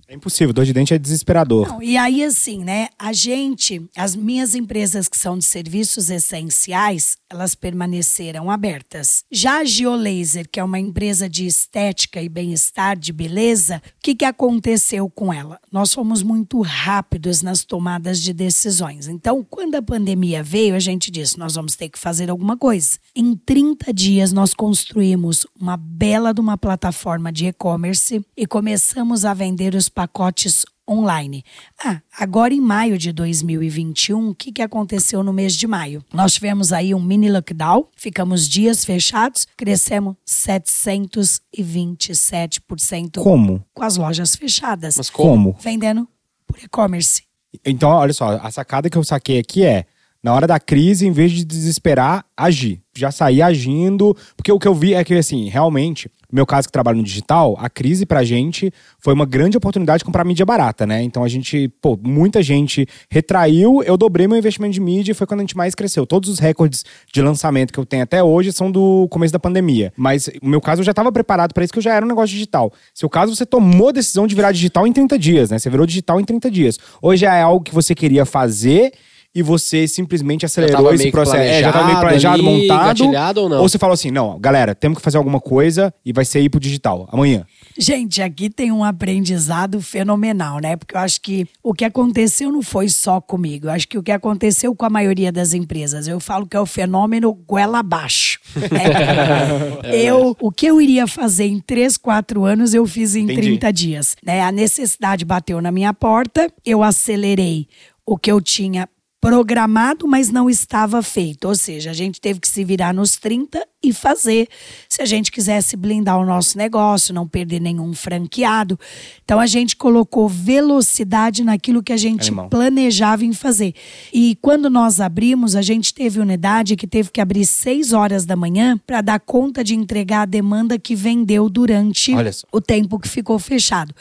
É 0.07 0.13
impossível, 0.13 0.53
dor 0.53 0.65
de 0.65 0.73
dente 0.73 0.93
é 0.93 0.99
desesperador. 0.99 1.67
Não, 1.67 1.81
e 1.81 1.97
aí, 1.97 2.23
assim, 2.23 2.63
né? 2.63 2.89
A 2.97 3.11
gente, 3.11 3.81
as 3.97 4.15
minhas 4.15 4.53
empresas 4.53 5.07
que 5.07 5.17
são 5.17 5.35
de 5.35 5.43
serviços 5.43 6.11
essenciais, 6.11 7.17
elas 7.27 7.55
permaneceram 7.55 8.51
abertas. 8.51 9.23
Já 9.31 9.61
a 9.61 9.65
Geolaser, 9.65 10.47
que 10.47 10.59
é 10.59 10.63
uma 10.63 10.79
empresa 10.79 11.27
de 11.27 11.47
estética 11.47 12.21
e 12.21 12.29
bem-estar, 12.29 12.97
de 12.97 13.11
beleza, 13.11 13.81
o 13.97 14.01
que, 14.03 14.13
que 14.13 14.25
aconteceu 14.25 15.09
com 15.09 15.33
ela? 15.33 15.59
Nós 15.71 15.91
fomos 15.91 16.21
muito 16.21 16.61
rápidos 16.61 17.41
nas 17.41 17.63
tomadas 17.63 18.21
de 18.21 18.31
decisões. 18.31 19.07
Então, 19.07 19.43
quando 19.43 19.73
a 19.73 19.81
pandemia 19.81 20.43
veio, 20.43 20.75
a 20.75 20.79
gente 20.79 21.09
disse: 21.09 21.39
nós 21.39 21.55
vamos 21.55 21.75
ter 21.75 21.89
que 21.89 21.97
fazer 21.97 22.29
alguma 22.29 22.55
coisa. 22.55 22.99
Em 23.15 23.35
30 23.35 23.91
dias, 23.91 24.31
nós 24.31 24.53
construímos 24.53 25.47
uma 25.59 25.75
bela 25.75 26.31
de 26.31 26.41
uma 26.41 26.57
plataforma 26.57 27.31
de 27.31 27.47
e-commerce 27.47 28.23
e 28.37 28.45
começamos 28.45 29.25
a 29.25 29.33
vender 29.33 29.73
os 29.73 29.89
pacotes 29.95 30.63
online. 30.87 31.43
Ah, 31.83 31.99
agora 32.19 32.53
em 32.53 32.61
maio 32.61 32.95
de 32.97 33.11
2021, 33.11 34.29
o 34.29 34.35
que, 34.35 34.51
que 34.51 34.61
aconteceu 34.61 35.23
no 35.23 35.33
mês 35.33 35.55
de 35.55 35.65
maio? 35.65 36.03
Nós 36.13 36.33
tivemos 36.33 36.71
aí 36.71 36.93
um 36.93 37.01
mini 37.01 37.31
lockdown, 37.31 37.87
ficamos 37.95 38.47
dias 38.47 38.85
fechados, 38.85 39.47
crescemos 39.57 40.15
727% 40.27 43.21
Como? 43.21 43.65
com 43.73 43.83
as 43.83 43.97
lojas 43.97 44.35
fechadas, 44.35 44.97
Mas 44.97 45.09
como? 45.09 45.53
Como? 45.53 45.57
vendendo 45.59 46.07
por 46.45 46.59
e-commerce. 46.63 47.23
Então, 47.65 47.89
olha 47.89 48.13
só, 48.13 48.37
a 48.37 48.51
sacada 48.51 48.89
que 48.89 48.97
eu 48.97 49.03
saquei 49.03 49.39
aqui 49.39 49.63
é, 49.63 49.85
na 50.21 50.33
hora 50.33 50.45
da 50.45 50.59
crise, 50.59 51.07
em 51.07 51.11
vez 51.11 51.31
de 51.31 51.45
desesperar, 51.45 52.25
agir. 52.35 52.81
Já 52.95 53.11
sair 53.11 53.41
agindo. 53.41 54.15
Porque 54.35 54.51
o 54.51 54.59
que 54.59 54.67
eu 54.67 54.73
vi 54.73 54.93
é 54.93 55.03
que, 55.03 55.13
assim, 55.13 55.49
realmente, 55.49 56.09
meu 56.35 56.45
caso 56.45 56.67
que 56.67 56.71
trabalho 56.71 56.97
no 56.97 57.03
digital, 57.03 57.55
a 57.59 57.69
crise 57.69 58.05
pra 58.05 58.23
gente 58.23 58.71
foi 58.99 59.13
uma 59.13 59.25
grande 59.25 59.57
oportunidade 59.57 59.99
de 59.99 60.05
comprar 60.05 60.25
mídia 60.25 60.45
barata, 60.45 60.85
né? 60.85 61.01
Então 61.01 61.23
a 61.23 61.27
gente, 61.27 61.69
pô, 61.81 61.97
muita 62.01 62.43
gente 62.43 62.85
retraiu, 63.09 63.81
eu 63.83 63.95
dobrei 63.95 64.27
meu 64.27 64.37
investimento 64.37 64.73
de 64.73 64.81
mídia 64.81 65.11
e 65.11 65.15
foi 65.15 65.25
quando 65.25 65.39
a 65.39 65.43
gente 65.43 65.55
mais 65.55 65.73
cresceu. 65.73 66.05
Todos 66.05 66.29
os 66.29 66.39
recordes 66.39 66.83
de 67.11 67.21
lançamento 67.21 67.71
que 67.71 67.79
eu 67.79 67.85
tenho 67.85 68.03
até 68.03 68.21
hoje 68.23 68.51
são 68.51 68.69
do 68.69 69.07
começo 69.09 69.31
da 69.31 69.39
pandemia. 69.39 69.93
Mas 69.95 70.29
no 70.41 70.49
meu 70.49 70.61
caso 70.61 70.81
eu 70.81 70.85
já 70.85 70.91
estava 70.91 71.11
preparado 71.11 71.53
para 71.53 71.63
isso, 71.63 71.71
que 71.71 71.79
eu 71.79 71.83
já 71.83 71.93
era 71.93 72.05
um 72.05 72.09
negócio 72.09 72.33
digital. 72.33 72.71
Seu 72.93 73.09
caso, 73.09 73.35
você 73.35 73.45
tomou 73.45 73.89
a 73.89 73.91
decisão 73.91 74.27
de 74.27 74.35
virar 74.35 74.51
digital 74.51 74.85
em 74.85 74.93
30 74.93 75.17
dias, 75.17 75.49
né? 75.49 75.57
Você 75.59 75.69
virou 75.69 75.85
digital 75.85 76.19
em 76.19 76.25
30 76.25 76.51
dias. 76.51 76.77
Hoje 77.01 77.25
é 77.25 77.41
algo 77.41 77.63
que 77.63 77.73
você 77.73 77.95
queria 77.95 78.25
fazer 78.25 78.91
e 79.35 79.43
você 79.43 79.85
simplesmente 79.85 80.45
acelerou 80.45 80.93
esse 80.93 81.11
processo. 81.11 81.43
É, 81.43 81.59
já 81.59 81.73
tava 81.73 81.87
meio 81.87 81.99
planejado 81.99 82.35
ali, 82.35 82.67
montado. 82.67 83.41
ou 83.41 83.49
não? 83.49 83.61
Ou 83.61 83.67
você 83.67 83.77
falou 83.77 83.93
assim: 83.93 84.09
não, 84.09 84.39
galera, 84.39 84.73
temos 84.73 84.97
que 84.97 85.03
fazer 85.03 85.17
alguma 85.17 85.41
coisa 85.41 85.93
e 86.05 86.13
vai 86.13 86.23
ser 86.23 86.39
ir 86.39 86.49
pro 86.49 86.59
digital 86.59 87.09
amanhã. 87.11 87.45
Gente, 87.77 88.21
aqui 88.21 88.49
tem 88.49 88.71
um 88.71 88.85
aprendizado 88.85 89.81
fenomenal, 89.81 90.59
né? 90.59 90.77
Porque 90.77 90.95
eu 90.95 90.99
acho 90.99 91.19
que 91.19 91.45
o 91.61 91.73
que 91.73 91.83
aconteceu 91.83 92.49
não 92.49 92.61
foi 92.61 92.87
só 92.87 93.19
comigo. 93.19 93.67
Eu 93.67 93.71
acho 93.71 93.89
que 93.89 93.97
o 93.97 94.03
que 94.03 94.11
aconteceu 94.11 94.73
com 94.73 94.85
a 94.85 94.89
maioria 94.89 95.31
das 95.31 95.53
empresas, 95.53 96.07
eu 96.07 96.21
falo 96.21 96.47
que 96.47 96.55
é 96.55 96.59
o 96.59 96.65
fenômeno 96.65 97.33
goela 97.33 97.79
abaixo. 97.79 98.39
né? 98.71 99.91
eu, 99.93 100.37
o 100.39 100.49
que 100.49 100.65
eu 100.65 100.79
iria 100.79 101.05
fazer 101.05 101.47
em 101.47 101.59
três, 101.59 101.97
quatro 101.97 102.45
anos, 102.45 102.73
eu 102.73 102.87
fiz 102.87 103.15
em 103.15 103.23
Entendi. 103.23 103.41
30 103.41 103.73
dias. 103.73 104.15
Né? 104.25 104.41
A 104.41 104.51
necessidade 104.53 105.25
bateu 105.25 105.61
na 105.61 105.71
minha 105.71 105.93
porta, 105.93 106.49
eu 106.65 106.81
acelerei 106.81 107.67
o 108.05 108.17
que 108.17 108.31
eu 108.31 108.39
tinha 108.39 108.87
programado, 109.25 110.07
mas 110.07 110.29
não 110.29 110.47
estava 110.47 111.01
feito. 111.01 111.47
Ou 111.47 111.55
seja, 111.55 111.89
a 111.89 111.93
gente 111.93 112.21
teve 112.21 112.39
que 112.39 112.47
se 112.47 112.63
virar 112.63 112.93
nos 112.93 113.15
30 113.17 113.65
e 113.83 113.91
fazer, 113.91 114.47
se 114.87 115.01
a 115.01 115.05
gente 115.05 115.31
quisesse 115.31 115.75
blindar 115.75 116.19
o 116.19 116.25
nosso 116.25 116.57
negócio, 116.57 117.13
não 117.13 117.27
perder 117.27 117.59
nenhum 117.59 117.91
franqueado. 117.93 118.79
Então 119.23 119.39
a 119.39 119.47
gente 119.47 119.75
colocou 119.75 120.29
velocidade 120.29 121.43
naquilo 121.43 121.81
que 121.81 121.91
a 121.91 121.97
gente 121.97 122.27
Animal. 122.27 122.49
planejava 122.49 123.25
em 123.25 123.33
fazer. 123.33 123.73
E 124.13 124.37
quando 124.41 124.69
nós 124.69 124.99
abrimos, 124.99 125.55
a 125.55 125.61
gente 125.63 125.91
teve 125.91 126.19
unidade 126.19 126.75
que 126.75 126.85
teve 126.85 127.09
que 127.09 127.19
abrir 127.21 127.45
6 127.45 127.93
horas 127.93 128.25
da 128.25 128.35
manhã 128.35 128.79
para 128.85 129.01
dar 129.01 129.19
conta 129.19 129.63
de 129.63 129.73
entregar 129.73 130.21
a 130.21 130.25
demanda 130.25 130.77
que 130.77 130.95
vendeu 130.95 131.49
durante 131.49 132.11
o 132.51 132.61
tempo 132.61 132.99
que 132.99 133.07
ficou 133.07 133.39
fechado. 133.39 133.93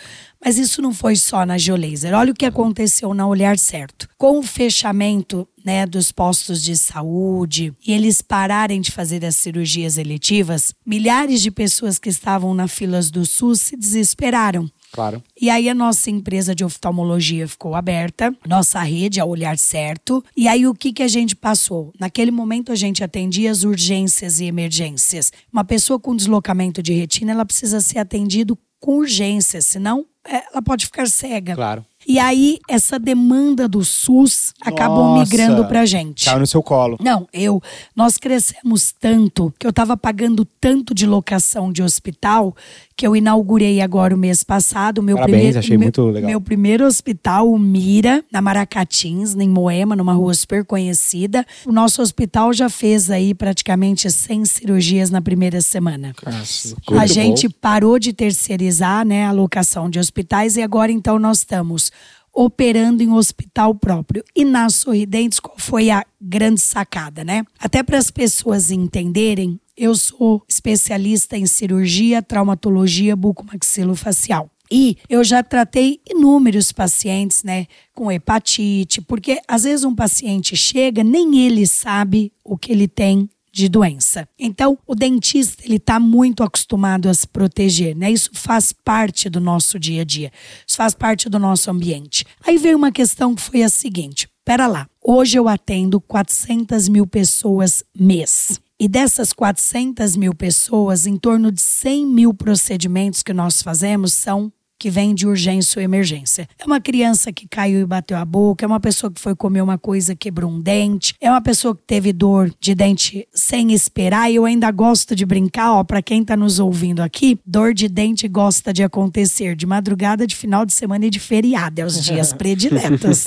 Mas 0.45 0.59
isso 0.59 0.83
não 0.83 0.93
foi 0.93 1.17
só 1.17 1.47
na 1.47 1.57
Geolaser. 1.57 2.13
Olha 2.13 2.33
o 2.33 2.35
que 2.35 2.45
aconteceu 2.45 3.15
na 3.15 3.27
Olhar 3.27 3.59
Certo. 3.59 4.07
Com 4.19 4.41
o 4.41 4.43
fechamento 4.43 5.49
né, 5.65 5.87
dos 5.87 6.13
postos 6.13 6.63
de 6.63 6.77
saúde 6.77 7.73
e 7.85 7.93
eles 7.93 8.21
pararem 8.21 8.83
de 8.83 8.91
fazer 8.91 9.25
as 9.25 9.37
cirurgias 9.37 9.97
eletivas, 9.97 10.75
milhares 10.85 11.41
de 11.41 11.51
pessoas 11.51 11.99
que 11.99 12.11
estavam 12.11 12.53
na 12.53 12.69
filas 12.69 13.11
do 13.11 13.25
SUS 13.25 13.63
se 13.63 13.77
desesperaram. 13.77 14.71
Claro. 14.95 15.21
E 15.41 15.51
aí 15.51 15.69
a 15.69 15.75
nossa 15.75 16.09
empresa 16.09 16.55
de 16.55 16.65
oftalmologia 16.65 17.49
ficou 17.49 17.75
aberta, 17.75 18.33
nossa 18.47 18.79
rede 18.81 19.19
a 19.19 19.25
olhar 19.25 19.59
certo. 19.59 20.25
E 20.37 20.47
aí 20.47 20.69
o 20.69 20.75
que 20.75 20.93
que 20.93 21.03
a 21.03 21.09
gente 21.09 21.35
passou? 21.35 21.93
Naquele 21.99 22.31
momento 22.31 22.71
a 22.71 22.77
gente 22.77 23.03
atendia 23.03 23.51
as 23.51 23.65
urgências 23.65 24.39
e 24.39 24.45
emergências. 24.45 25.33
Uma 25.53 25.65
pessoa 25.65 25.99
com 25.99 26.15
deslocamento 26.15 26.81
de 26.81 26.93
retina, 26.93 27.33
ela 27.33 27.45
precisa 27.45 27.81
ser 27.81 27.99
atendido 27.99 28.57
com 28.79 28.99
urgência, 28.99 29.61
senão 29.61 30.07
é, 30.27 30.45
ela 30.53 30.63
pode 30.63 30.87
ficar 30.87 31.09
cega. 31.09 31.55
Claro. 31.55 31.85
E 32.07 32.19
aí 32.19 32.59
essa 32.69 32.99
demanda 32.99 33.67
do 33.67 33.85
SUS 33.85 34.53
acabou 34.61 35.05
Nossa. 35.05 35.21
migrando 35.21 35.65
pra 35.67 35.87
gente. 35.87 36.27
Caiu 36.27 36.41
no 36.41 36.47
seu 36.47 36.63
colo. 36.63 36.99
Não, 37.01 37.27
eu. 37.33 37.63
Nós 37.97 38.19
crescemos 38.19 38.93
tanto 38.93 39.53
que 39.59 39.67
eu 39.67 39.71
estava 39.71 39.97
pagando 39.97 40.45
tanto 40.45 40.95
de 40.95 41.07
locação 41.07 41.73
de 41.73 41.83
hospital 41.83 42.55
que 42.97 43.07
eu 43.07 43.17
inaugurei 43.17 43.81
agora 43.81 44.15
o 44.15 44.19
mês 44.19 44.45
passado 44.45 44.99
o 44.99 45.03
meu 45.03 45.17
Parabéns, 45.17 45.37
primeiro. 45.37 45.59
achei 45.59 45.77
meu, 45.77 45.87
muito 45.87 46.07
legal. 46.07 46.31
Meu 46.31 46.41
primeiro 46.41 46.87
hospital, 46.87 47.51
o 47.51 47.59
Mira, 47.59 48.25
na 48.31 48.41
Maracatins, 48.41 49.35
em 49.35 49.49
Moema, 49.49 49.97
numa 49.97 50.13
rua 50.13 50.35
super 50.35 50.65
conhecida. 50.65 51.45
O 51.67 51.73
nosso 51.73 52.01
hospital 52.01 52.53
já 52.53 52.69
fez 52.69 53.11
aí 53.11 53.35
praticamente 53.35 54.11
100 54.11 54.45
cirurgias 54.45 55.11
na 55.11 55.21
primeira 55.21 55.61
semana. 55.61 56.15
Muito 56.25 57.01
a 57.01 57.07
gente 57.07 57.49
bom. 57.49 57.55
parou 57.61 57.99
de 57.99 58.13
terceirizar 58.13 59.05
né, 59.05 59.27
a 59.27 59.33
locação 59.33 59.91
de 59.91 59.99
hospitais 59.99 60.57
e 60.57 60.63
agora 60.63 60.93
então 60.93 61.19
nós 61.19 61.39
estamos 61.39 61.91
operando 62.35 63.03
em 63.03 63.13
hospital 63.13 63.75
próprio. 63.75 64.25
E 64.35 64.45
na 64.45 64.69
Sorridentes, 64.69 65.39
qual 65.39 65.57
foi 65.57 65.91
a 65.91 66.05
grande 66.21 66.61
sacada, 66.61 67.23
né? 67.23 67.45
Até 67.59 67.83
para 67.83 67.99
as 67.99 68.11
pessoas 68.11 68.71
entenderem, 68.71 69.61
eu 69.77 69.95
sou 69.95 70.43
especialista 70.49 71.37
em 71.37 71.47
cirurgia, 71.47 72.23
traumatologia 72.23 73.15
bucomaxilofacial. 73.15 74.51
E 74.71 74.97
eu 75.09 75.23
já 75.23 75.43
tratei 75.43 76.01
inúmeros 76.09 76.73
pacientes, 76.73 77.45
né, 77.45 77.67
com 77.95 78.11
hepatite, 78.11 79.01
porque 79.01 79.41
às 79.47 79.65
vezes 79.65 79.85
um 79.85 79.95
paciente 79.95 80.57
chega, 80.57 81.05
nem 81.05 81.47
ele 81.47 81.67
sabe 81.67 82.33
o 82.43 82.57
que 82.57 82.73
ele 82.73 82.89
tem 82.89 83.29
de 83.55 83.69
doença. 83.69 84.29
Então, 84.37 84.77
o 84.85 84.97
dentista 84.97 85.65
ele 85.65 85.77
está 85.77 86.01
muito 86.01 86.43
acostumado 86.43 87.09
a 87.09 87.15
se 87.15 87.27
proteger, 87.27 87.97
né? 87.97 88.11
Isso 88.11 88.31
faz 88.33 88.73
parte 88.73 89.31
do 89.31 89.41
nosso 89.41 89.79
dia 89.79 90.03
a 90.03 90.05
dia, 90.05 90.33
isso 90.67 90.77
faz 90.77 90.93
parte 90.93 91.29
do 91.29 91.39
nosso 91.39 91.71
ambiente. 91.71 92.27
Aí 92.45 92.59
veio 92.59 92.77
uma 92.77 92.91
questão 92.91 93.33
que 93.33 93.41
foi 93.41 93.63
a 93.63 93.69
seguinte: 93.69 94.29
pera 94.45 94.67
lá, 94.67 94.89
hoje 95.01 95.39
eu 95.39 95.49
atendo 95.49 96.01
400 96.01 96.89
mil 96.89 97.07
pessoas 97.07 97.85
mês. 97.97 98.61
E 98.79 98.89
dessas 98.89 99.33
400 99.33 100.17
mil 100.17 100.35
pessoas, 100.35 101.07
em 101.07 101.17
torno 101.17 101.53
de 101.53 101.61
100 101.61 102.07
mil 102.07 102.35
procedimentos 102.35 103.23
que 103.23 103.33
nós 103.33 103.63
fazemos 103.63 104.13
são 104.13 104.53
que 104.85 104.91
vem 104.91 105.15
de 105.15 105.27
urgência 105.27 105.81
ou 105.81 105.83
emergência. 105.83 106.47
É 106.59 106.67
uma 106.67 106.79
criança 106.79 107.33
que 107.33 107.49
caiu 107.49 107.81
e 107.81 107.87
bateu 107.87 108.19
a 108.19 108.25
boca, 108.27 108.67
é 108.67 108.69
uma 108.69 108.79
pessoa 108.79 109.11
que 109.11 109.19
foi 109.19 109.35
comer 109.35 109.63
uma 109.63 109.79
coisa, 109.79 110.15
quebrou 110.15 110.51
um 110.51 110.61
dente, 110.61 111.15
é 111.23 111.31
uma 111.31 111.41
pessoa 111.41 111.75
que 111.75 111.81
teve 111.87 112.13
dor 112.13 112.53
de 112.61 112.75
dente 112.75 113.27
sem 113.33 113.73
esperar. 113.73 114.31
E 114.31 114.35
eu 114.35 114.45
ainda 114.45 114.71
gosto 114.71 115.17
de 115.17 115.25
brincar, 115.25 115.73
ó, 115.73 115.83
para 115.83 116.03
quem 116.03 116.23
tá 116.23 116.37
nos 116.37 116.59
ouvindo 116.59 117.01
aqui, 117.01 117.39
dor 117.47 117.73
de 117.73 117.89
dente 117.89 118.29
gosta 118.29 118.75
de 118.75 118.83
acontecer 118.83 119.57
de 119.57 119.65
madrugada, 119.65 120.27
de 120.27 120.37
final 120.37 120.67
de 120.67 120.75
semana 120.75 121.07
e 121.07 121.11
de 121.11 121.19
feriado, 121.19 121.81
é 121.81 121.85
os 121.87 121.99
dias 122.05 122.35
prediletos. 122.37 123.25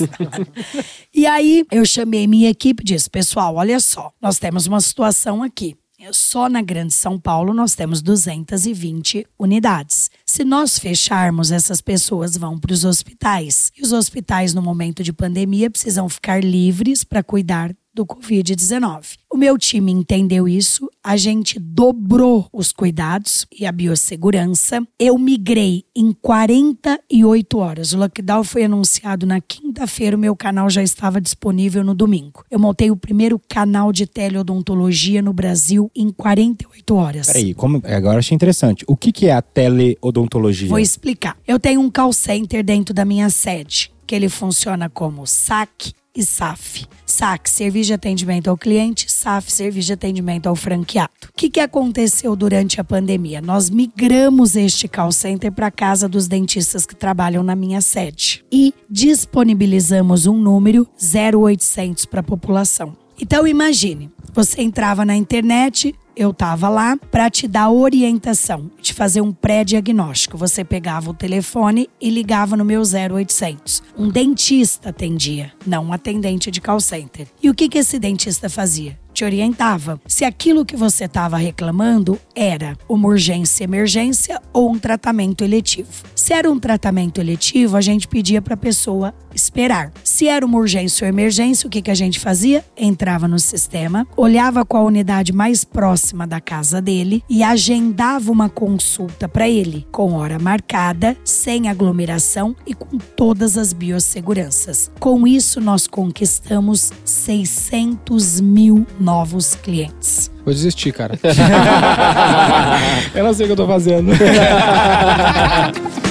e 1.12 1.26
aí 1.26 1.64
eu 1.72 1.84
chamei 1.84 2.28
minha 2.28 2.50
equipe 2.50 2.84
e 2.84 2.86
disse: 2.86 3.10
pessoal, 3.10 3.56
olha 3.56 3.80
só, 3.80 4.12
nós 4.22 4.38
temos 4.38 4.68
uma 4.68 4.80
situação 4.80 5.42
aqui. 5.42 5.74
Só 6.12 6.48
na 6.48 6.62
Grande 6.62 6.94
São 6.94 7.18
Paulo 7.18 7.52
nós 7.52 7.74
temos 7.74 8.00
220 8.00 9.26
unidades. 9.36 10.10
Se 10.24 10.44
nós 10.44 10.78
fecharmos, 10.78 11.50
essas 11.50 11.80
pessoas 11.80 12.36
vão 12.36 12.56
para 12.56 12.72
os 12.72 12.84
hospitais. 12.84 13.72
E 13.76 13.82
os 13.82 13.92
hospitais, 13.92 14.54
no 14.54 14.62
momento 14.62 15.02
de 15.02 15.12
pandemia, 15.12 15.68
precisam 15.68 16.08
ficar 16.08 16.42
livres 16.42 17.02
para 17.02 17.22
cuidar 17.22 17.74
do 17.98 18.06
Covid-19. 18.06 19.16
O 19.28 19.36
meu 19.36 19.58
time 19.58 19.90
entendeu 19.90 20.46
isso, 20.46 20.88
a 21.02 21.16
gente 21.16 21.58
dobrou 21.58 22.46
os 22.52 22.70
cuidados 22.70 23.44
e 23.52 23.66
a 23.66 23.72
biossegurança. 23.72 24.80
Eu 24.96 25.18
migrei 25.18 25.82
em 25.96 26.12
48 26.12 27.58
horas. 27.58 27.92
O 27.92 27.98
lockdown 27.98 28.44
foi 28.44 28.64
anunciado 28.64 29.26
na 29.26 29.40
quinta-feira, 29.40 30.16
o 30.16 30.20
meu 30.20 30.36
canal 30.36 30.70
já 30.70 30.80
estava 30.80 31.20
disponível 31.20 31.82
no 31.82 31.92
domingo. 31.92 32.44
Eu 32.48 32.60
montei 32.60 32.88
o 32.88 32.96
primeiro 32.96 33.40
canal 33.48 33.92
de 33.92 34.06
teleodontologia 34.06 35.20
no 35.20 35.32
Brasil 35.32 35.90
em 35.94 36.10
48 36.10 36.94
horas. 36.94 37.26
Peraí, 37.26 37.52
como, 37.52 37.82
agora 37.84 38.20
achei 38.20 38.34
interessante. 38.36 38.84
O 38.86 38.96
que, 38.96 39.10
que 39.10 39.26
é 39.26 39.32
a 39.32 39.42
teleodontologia? 39.42 40.68
Vou 40.68 40.78
explicar. 40.78 41.36
Eu 41.46 41.58
tenho 41.58 41.80
um 41.80 41.90
call 41.90 42.12
center 42.12 42.62
dentro 42.62 42.94
da 42.94 43.04
minha 43.04 43.28
sede, 43.28 43.90
que 44.06 44.14
ele 44.14 44.28
funciona 44.28 44.88
como 44.88 45.26
SAC 45.26 45.92
e 46.18 46.24
SAF. 46.24 46.84
SAC, 47.06 47.48
Serviço 47.48 47.86
de 47.86 47.94
Atendimento 47.94 48.50
ao 48.50 48.58
Cliente, 48.58 49.10
SAF, 49.10 49.50
Serviço 49.50 49.86
de 49.86 49.92
Atendimento 49.92 50.48
ao 50.48 50.56
Franqueado. 50.56 51.10
O 51.28 51.32
que, 51.34 51.48
que 51.48 51.60
aconteceu 51.60 52.34
durante 52.34 52.80
a 52.80 52.84
pandemia? 52.84 53.40
Nós 53.40 53.70
migramos 53.70 54.56
este 54.56 54.88
call 54.88 55.12
center 55.12 55.52
para 55.52 55.68
a 55.68 55.70
casa 55.70 56.08
dos 56.08 56.26
dentistas 56.26 56.84
que 56.84 56.96
trabalham 56.96 57.42
na 57.42 57.54
minha 57.54 57.80
sede 57.80 58.44
e 58.52 58.74
disponibilizamos 58.90 60.26
um 60.26 60.36
número 60.36 60.86
0800 61.00 62.04
para 62.04 62.20
a 62.20 62.24
população. 62.24 62.96
Então 63.20 63.46
imagine, 63.46 64.10
você 64.32 64.62
entrava 64.62 65.04
na 65.04 65.16
internet, 65.16 65.94
eu 66.18 66.30
estava 66.30 66.68
lá 66.68 66.96
para 66.96 67.30
te 67.30 67.46
dar 67.46 67.70
orientação, 67.70 68.68
te 68.82 68.92
fazer 68.92 69.20
um 69.20 69.32
pré-diagnóstico. 69.32 70.36
Você 70.36 70.64
pegava 70.64 71.10
o 71.10 71.14
telefone 71.14 71.88
e 72.00 72.10
ligava 72.10 72.56
no 72.56 72.64
meu 72.64 72.82
0800. 72.82 73.84
Um 73.96 74.08
dentista 74.08 74.88
atendia, 74.88 75.52
não 75.64 75.86
um 75.86 75.92
atendente 75.92 76.50
de 76.50 76.60
call 76.60 76.80
center. 76.80 77.28
E 77.40 77.48
o 77.48 77.54
que, 77.54 77.68
que 77.68 77.78
esse 77.78 78.00
dentista 78.00 78.50
fazia? 78.50 78.98
te 79.18 79.24
orientava 79.24 80.00
se 80.06 80.24
aquilo 80.24 80.64
que 80.64 80.76
você 80.76 81.06
estava 81.06 81.36
reclamando 81.36 82.16
era 82.36 82.76
uma 82.88 83.08
urgência 83.08 83.64
emergência 83.64 84.40
ou 84.52 84.70
um 84.70 84.78
tratamento 84.78 85.42
eletivo. 85.42 85.88
Se 86.14 86.32
era 86.32 86.48
um 86.48 86.56
tratamento 86.56 87.20
eletivo, 87.20 87.76
a 87.76 87.80
gente 87.80 88.06
pedia 88.06 88.40
para 88.40 88.54
a 88.54 88.56
pessoa 88.56 89.12
esperar. 89.34 89.92
Se 90.04 90.28
era 90.28 90.46
uma 90.46 90.58
urgência 90.58 91.04
ou 91.04 91.08
emergência, 91.08 91.66
o 91.66 91.70
que, 91.70 91.82
que 91.82 91.90
a 91.90 91.96
gente 91.96 92.20
fazia? 92.20 92.64
Entrava 92.76 93.26
no 93.26 93.40
sistema, 93.40 94.06
olhava 94.16 94.64
qual 94.64 94.86
unidade 94.86 95.32
mais 95.32 95.64
próxima 95.64 96.07
da 96.26 96.40
casa 96.40 96.80
dele 96.80 97.22
e 97.28 97.42
agendava 97.42 98.30
uma 98.30 98.48
consulta 98.48 99.28
para 99.28 99.48
ele, 99.48 99.86
com 99.90 100.14
hora 100.14 100.38
marcada, 100.38 101.16
sem 101.24 101.68
aglomeração 101.68 102.54
e 102.66 102.74
com 102.74 102.98
todas 102.98 103.58
as 103.58 103.72
biosseguranças. 103.72 104.90
Com 104.98 105.26
isso, 105.26 105.60
nós 105.60 105.86
conquistamos 105.86 106.92
600 107.04 108.40
mil 108.40 108.86
novos 108.98 109.54
clientes. 109.54 110.30
Vou 110.44 110.54
desistir, 110.54 110.92
cara. 110.92 111.18
eu 113.14 113.24
não 113.24 113.34
sei 113.34 113.44
o 113.44 113.48
que 113.48 113.52
eu 113.52 113.56
tô 113.56 113.66
fazendo. 113.66 114.12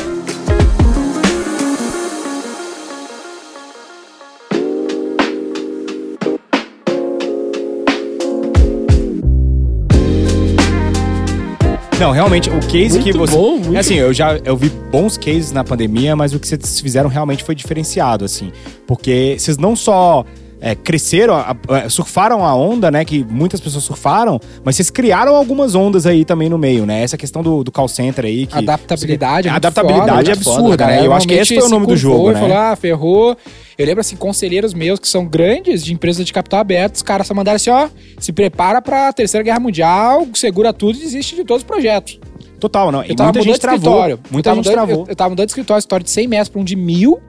Não, 12.00 12.12
realmente, 12.12 12.48
o 12.50 12.60
case 12.60 13.00
Muito 13.00 13.04
que 13.04 13.12
você. 13.18 13.36
bom, 13.36 13.58
muito 13.58 13.76
assim, 13.76 13.96
eu 13.96 14.14
já 14.14 14.38
eu 14.46 14.56
vi 14.56 14.70
bons 14.70 15.18
cases 15.18 15.52
na 15.52 15.64
pandemia, 15.64 16.16
mas 16.16 16.32
o 16.32 16.40
que 16.40 16.48
vocês 16.48 16.80
fizeram 16.80 17.10
realmente 17.10 17.44
foi 17.44 17.56
diferenciado, 17.56 18.24
assim. 18.24 18.52
Porque 18.86 19.36
vocês 19.40 19.58
não 19.58 19.76
só 19.76 20.24
é, 20.60 20.74
cresceram, 20.76 21.36
a- 21.36 21.56
a- 21.70 21.89
surfaram 21.89 22.43
a 22.46 22.56
onda, 22.56 22.89
né? 22.89 23.06
Que 23.06 23.24
muitas 23.24 23.60
pessoas 23.60 23.84
surfaram, 23.84 24.39
mas 24.63 24.76
vocês 24.76 24.89
criaram 24.89 25.36
algumas 25.36 25.76
ondas 25.76 26.06
aí 26.06 26.26
também 26.26 26.50
no 26.50 26.58
meio, 26.58 26.86
né? 26.86 27.04
Essa 27.04 27.17
questão 27.17 27.43
do, 27.43 27.63
do 27.63 27.72
call 27.72 27.88
center 27.88 28.26
aí. 28.26 28.48
Que, 28.48 28.58
adaptabilidade 28.58 29.48
é 29.48 29.52
adaptabilidade 29.52 30.08
foda, 30.08 30.20
é 30.20 30.24
muito 30.26 30.32
absurda, 30.50 30.70
foda, 30.70 30.88
né? 30.88 31.06
Eu 31.06 31.13
acho 31.13 31.28
que 31.28 31.34
esse 31.36 31.56
foi 31.56 31.63
o 31.67 31.70
nome 31.70 31.86
do 31.88 31.96
jogo, 31.96 32.32
né? 32.32 32.39
Falou, 32.39 32.58
ah, 32.58 32.76
ferrou. 32.76 33.38
Eu 33.78 33.86
lembro 33.86 34.02
assim, 34.02 34.15
conselheiros 34.15 34.74
meus 34.74 35.00
que 35.00 35.08
são 35.08 35.26
grandes 35.26 35.84
de 35.86 35.93
empresas 35.93 36.26
de 36.26 36.34
capital 36.34 36.60
aberto, 36.62 36.96
os 36.96 37.04
caras 37.04 37.28
só 37.28 37.34
mandaram 37.36 37.58
assim, 37.58 37.70
ó, 37.70 37.88
se 38.17 38.34
prepara 38.34 38.82
pra 38.82 39.13
Terceira 39.13 39.43
Guerra 39.43 39.60
Mundial, 39.60 40.26
segura 40.34 40.74
tudo 40.74 40.98
e 40.98 41.02
desiste 41.02 41.36
de 41.36 41.43
todos 41.43 41.62
os 41.62 41.67
projetos. 41.67 42.20
Total, 42.60 42.91
não. 42.91 43.04
E 43.04 43.15
tava 43.15 43.26
muita 43.32 43.43
gente 43.43 43.60
travou. 43.60 43.78
escritório. 43.78 44.20
Muita 44.32 44.50
eu 44.50 44.56
gente 44.56 44.65
mudando- 44.65 44.74
travou. 44.88 45.04
Eu, 45.04 45.10
eu 45.10 45.15
tava 45.15 45.30
mudando 45.30 45.46
de 45.46 45.52
escritório, 45.52 45.80
história 45.80 46.04
de 46.04 46.10
100 46.10 46.28
metros 46.28 46.50
pra 46.50 46.60
um 46.60 46.63
de 46.63 46.76
mil, 46.76 47.20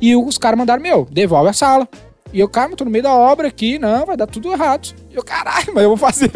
e 0.00 0.14
os 0.14 0.38
caras 0.38 0.56
mandaram, 0.56 0.80
meu, 0.80 1.08
devolve 1.10 1.48
a 1.50 1.52
sala. 1.52 1.88
E 2.36 2.40
eu, 2.40 2.50
cara, 2.50 2.76
tô 2.76 2.84
no 2.84 2.90
meio 2.90 3.02
da 3.02 3.14
obra 3.14 3.48
aqui, 3.48 3.78
não, 3.78 4.04
vai 4.04 4.14
dar 4.14 4.26
tudo 4.26 4.52
errado. 4.52 4.94
E 5.10 5.16
eu, 5.16 5.24
caralho, 5.24 5.72
mas 5.72 5.84
eu 5.84 5.88
vou 5.88 5.96
fazer. 5.96 6.30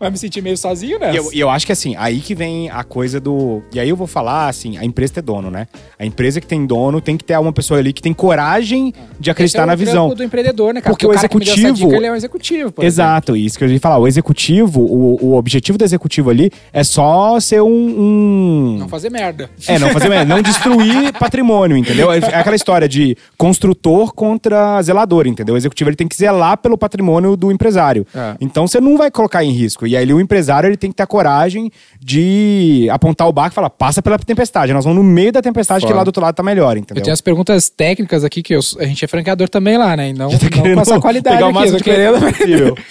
Vai 0.00 0.10
me 0.10 0.16
sentir 0.16 0.40
meio 0.42 0.56
sozinho 0.56 0.96
E 0.96 0.98
nessa. 0.98 1.16
eu, 1.18 1.28
e 1.32 1.38
eu 1.38 1.50
acho 1.50 1.66
que 1.66 1.72
assim, 1.72 1.94
aí 1.98 2.20
que 2.20 2.34
vem 2.34 2.70
a 2.70 2.82
coisa 2.82 3.20
do. 3.20 3.62
E 3.72 3.78
aí 3.78 3.88
eu 3.88 3.94
vou 3.96 4.06
falar 4.06 4.48
assim: 4.48 4.78
a 4.78 4.84
empresa 4.84 5.12
ter 5.14 5.22
dono, 5.22 5.50
né? 5.50 5.66
A 5.98 6.06
empresa 6.06 6.40
que 6.40 6.46
tem 6.46 6.64
dono 6.64 7.00
tem 7.02 7.16
que 7.18 7.22
ter 7.24 7.38
uma 7.38 7.52
pessoa 7.52 7.78
ali 7.78 7.92
que 7.92 8.00
tem 8.00 8.14
coragem 8.14 8.94
de 9.18 9.30
acreditar 9.30 9.64
é 9.64 9.66
na 9.66 9.74
o 9.74 9.76
visão. 9.76 10.14
do 10.14 10.24
empreendedor, 10.24 10.72
né, 10.72 10.80
cara? 10.80 10.90
Porque 10.94 11.06
o 11.06 11.10
cara 11.10 11.28
que 11.28 11.36
me 11.36 11.44
deu 11.44 11.52
essa 11.52 11.60
executivo- 11.60 11.88
dica, 11.90 11.96
ele 11.98 12.06
é 12.06 12.12
um 12.12 12.16
executivo, 12.16 12.72
por 12.72 12.82
Exato, 12.84 13.36
isso 13.36 13.58
que 13.58 13.64
eu 13.64 13.68
ia 13.68 13.78
falar. 13.78 13.98
O 13.98 14.08
executivo, 14.08 14.80
o, 14.80 15.18
o 15.26 15.36
objetivo 15.36 15.76
do 15.76 15.84
executivo 15.84 16.30
ali 16.30 16.50
é 16.72 16.82
só 16.82 17.38
ser 17.38 17.60
um. 17.60 17.68
um- 17.68 18.66
exemplo. 18.70 18.78
Não 18.80 18.88
fazer 18.88 19.10
merda. 19.10 19.50
É, 19.68 19.78
não 19.78 19.90
fazer 19.90 20.08
merda, 20.08 20.34
não 20.34 20.40
destruir 20.42 21.12
patrimônio, 21.18 21.76
entendeu? 21.76 22.10
É 22.10 22.18
aquela 22.18 22.56
história 22.56 22.88
de 22.88 23.16
construtor 23.36 24.12
contra 24.14 24.80
zelador, 24.82 25.26
entendeu? 25.26 25.54
O 25.54 25.58
executivo 25.58 25.90
ele 25.90 25.96
tem 25.96 26.08
que 26.08 26.16
zelar 26.16 26.56
pelo 26.58 26.78
patrimônio 26.78 27.36
do 27.36 27.50
empresário. 27.52 28.06
É. 28.14 28.34
Então 28.40 28.66
você 28.66 28.80
não 28.80 28.96
vai 28.96 29.10
colocar 29.10 29.44
em 29.44 29.50
risco. 29.50 29.86
E 29.90 29.96
aí 29.96 30.12
o 30.12 30.20
empresário 30.20 30.68
ele 30.68 30.76
tem 30.76 30.90
que 30.90 30.96
ter 30.96 31.02
a 31.02 31.06
coragem 31.06 31.70
de 32.00 32.88
apontar 32.90 33.28
o 33.28 33.32
barco 33.32 33.52
e 33.52 33.56
falar: 33.56 33.70
passa 33.70 34.00
pela 34.00 34.18
tempestade. 34.18 34.72
Nós 34.72 34.84
vamos 34.84 35.02
no 35.02 35.08
meio 35.08 35.32
da 35.32 35.42
tempestade 35.42 35.80
que 35.80 35.88
Foda. 35.88 35.98
lá 35.98 36.04
do 36.04 36.08
outro 36.08 36.22
lado 36.22 36.34
tá 36.34 36.42
melhor, 36.42 36.76
entendeu? 36.76 37.00
Eu 37.00 37.04
tenho 37.04 37.14
as 37.14 37.20
perguntas 37.20 37.68
técnicas 37.68 38.24
aqui, 38.24 38.42
que 38.42 38.54
eu- 38.54 38.60
a 38.78 38.84
gente 38.84 39.04
é 39.04 39.08
franqueador 39.08 39.48
também 39.48 39.76
lá, 39.76 39.96
né? 39.96 40.10
E 40.10 40.12
não, 40.12 40.30
tá 40.30 40.38
não 40.42 40.50
querendo 40.50 40.80
essa 40.80 41.00
qualidade 41.00 41.36
pegar 41.36 41.48
o 41.52 41.58
aqui, 41.58 42.30
de 42.30 42.32
possível. 42.38 42.76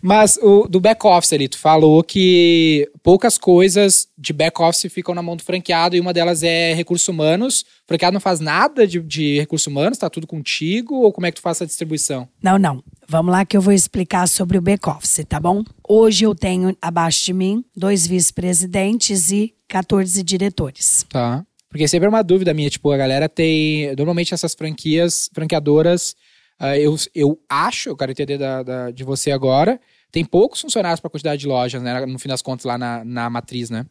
Mas 0.00 0.38
o 0.40 0.66
do 0.68 0.80
back-office 0.80 1.32
ali, 1.32 1.48
tu 1.48 1.58
falou 1.58 2.02
que 2.02 2.88
poucas 3.02 3.36
coisas 3.36 4.06
de 4.16 4.32
back-office 4.32 4.90
ficam 4.92 5.14
na 5.14 5.22
mão 5.22 5.36
do 5.36 5.42
franqueado 5.42 5.96
e 5.96 6.00
uma 6.00 6.12
delas 6.12 6.42
é 6.42 6.72
recursos 6.72 7.06
humanos. 7.08 7.60
O 7.84 7.88
franqueado 7.88 8.14
não 8.14 8.20
faz 8.20 8.40
nada 8.40 8.86
de, 8.86 9.00
de 9.00 9.38
recursos 9.40 9.66
humanos, 9.66 9.98
tá 9.98 10.08
tudo 10.08 10.26
contigo? 10.26 10.94
Ou 10.94 11.12
como 11.12 11.26
é 11.26 11.30
que 11.30 11.36
tu 11.36 11.42
faz 11.42 11.58
essa 11.58 11.66
distribuição? 11.66 12.28
Não, 12.42 12.58
não. 12.58 12.82
Vamos 13.08 13.32
lá 13.32 13.44
que 13.44 13.56
eu 13.56 13.60
vou 13.60 13.72
explicar 13.72 14.26
sobre 14.28 14.56
o 14.56 14.62
back-office, 14.62 15.24
tá 15.28 15.38
bom? 15.38 15.62
Hoje 15.86 16.24
eu 16.24 16.34
tenho 16.34 16.76
abaixo 16.80 17.24
de 17.24 17.32
mim 17.32 17.64
dois 17.76 18.06
vice-presidentes 18.06 19.30
e 19.30 19.54
14 19.68 20.22
diretores. 20.22 21.04
Tá. 21.08 21.44
Porque 21.68 21.88
sempre 21.88 22.06
é 22.06 22.08
uma 22.08 22.22
dúvida 22.22 22.52
minha, 22.54 22.68
tipo, 22.70 22.90
a 22.90 22.96
galera 22.96 23.28
tem. 23.28 23.94
Normalmente 23.96 24.34
essas 24.34 24.54
franquias, 24.54 25.30
franqueadoras, 25.34 26.14
ah, 26.58 26.78
eu, 26.78 26.94
eu 27.14 27.38
acho, 27.48 27.88
eu 27.88 27.96
quero 27.96 28.12
entender 28.12 28.38
da, 28.38 28.62
da- 28.62 28.90
de 28.90 29.02
você 29.04 29.30
agora, 29.30 29.80
tem 30.10 30.24
poucos 30.24 30.60
funcionários 30.60 31.00
para 31.00 31.08
a 31.08 31.10
quantidade 31.10 31.40
de 31.40 31.46
lojas, 31.48 31.82
né? 31.82 32.04
No 32.06 32.18
fim 32.18 32.28
das 32.28 32.42
contas, 32.42 32.64
lá 32.66 32.76
na, 32.76 33.02
na 33.04 33.30
matriz, 33.30 33.70
né? 33.70 33.86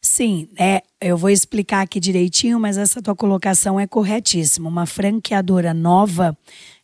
Sim, 0.00 0.48
é, 0.58 0.82
eu 1.00 1.16
vou 1.18 1.28
explicar 1.28 1.82
aqui 1.82 1.98
direitinho, 2.00 2.58
mas 2.58 2.78
essa 2.78 3.02
tua 3.02 3.14
colocação 3.16 3.78
é 3.78 3.86
corretíssima. 3.86 4.68
Uma 4.68 4.86
franqueadora 4.86 5.74
nova 5.74 6.36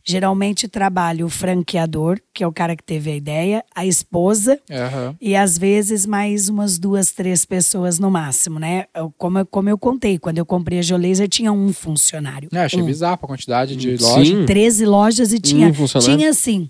geralmente 0.07 0.69
trabalha 0.69 1.25
o 1.25 1.31
franqueador, 1.31 2.21
que 2.33 2.45
é 2.45 2.47
o 2.47 2.53
cara 2.53 2.77
que 2.77 2.83
teve 2.85 3.11
a 3.11 3.17
ideia, 3.17 3.65
a 3.75 3.87
esposa 3.87 4.61
Aham. 4.71 5.17
e 5.21 5.35
às 5.35 5.57
vezes 5.57 6.05
mais 6.05 6.49
umas 6.49 6.79
duas, 6.79 7.11
três 7.11 7.45
pessoas 7.45 7.99
no 7.99 8.11
máximo, 8.11 8.59
né? 8.59 8.85
Eu- 8.95 9.13
Como 9.17 9.39
eu, 9.39 9.47
como 9.47 9.69
eu 9.69 9.79
contei, 9.79 10.19
quando 10.19 10.39
eu 10.39 10.45
comprei 10.47 10.79
a 10.79 10.83
Geolaser 10.83 11.29
tinha 11.29 11.51
um 11.53 11.73
funcionário. 11.73 12.49
É, 12.53 12.59
achei 12.65 12.83
um. 12.83 12.87
bizarro 12.87 13.15
a 13.23 13.27
quantidade 13.27 13.75
de 13.77 13.97
Sim. 13.97 14.05
lojas. 14.05 14.47
13 14.47 14.85
lojas 14.87 15.33
e 15.33 15.39
tinha, 15.41 15.69
Um 15.69 15.75
funcionário? 15.75 16.17
tinha 16.19 16.31
assim, 16.31 16.69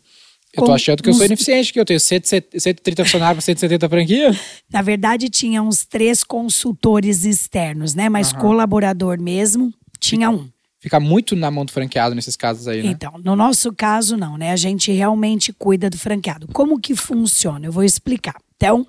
Eu 0.56 0.64
tô 0.64 0.72
achando 0.72 1.02
que 1.02 1.08
eu 1.08 1.14
sou 1.14 1.26
ineficiente, 1.26 1.72
que 1.72 1.80
eu 1.80 1.84
tenho 1.84 1.98
130 1.98 3.04
funcionários 3.04 3.34
para 3.36 3.40
170 3.44 3.88
franquias. 3.88 4.36
Na 4.72 4.82
verdade, 4.82 5.28
tinha 5.28 5.60
uns 5.60 5.84
três 5.84 6.22
consultores 6.22 7.24
externos, 7.24 7.94
né? 7.96 8.08
Mas 8.08 8.30
uhum. 8.32 8.38
colaborador 8.38 9.20
mesmo, 9.20 9.72
tinha 9.98 10.30
um. 10.30 10.48
Fica 10.84 11.00
muito 11.00 11.34
na 11.34 11.50
mão 11.50 11.64
do 11.64 11.72
franqueado 11.72 12.14
nesses 12.14 12.36
casos 12.36 12.68
aí, 12.68 12.82
né? 12.82 12.90
Então, 12.90 13.14
no 13.24 13.34
nosso 13.34 13.72
caso, 13.72 14.18
não, 14.18 14.36
né? 14.36 14.52
A 14.52 14.56
gente 14.56 14.92
realmente 14.92 15.50
cuida 15.50 15.88
do 15.88 15.96
franqueado. 15.96 16.46
Como 16.52 16.78
que 16.78 16.94
funciona? 16.94 17.64
Eu 17.64 17.72
vou 17.72 17.82
explicar. 17.82 18.36
Então, 18.54 18.86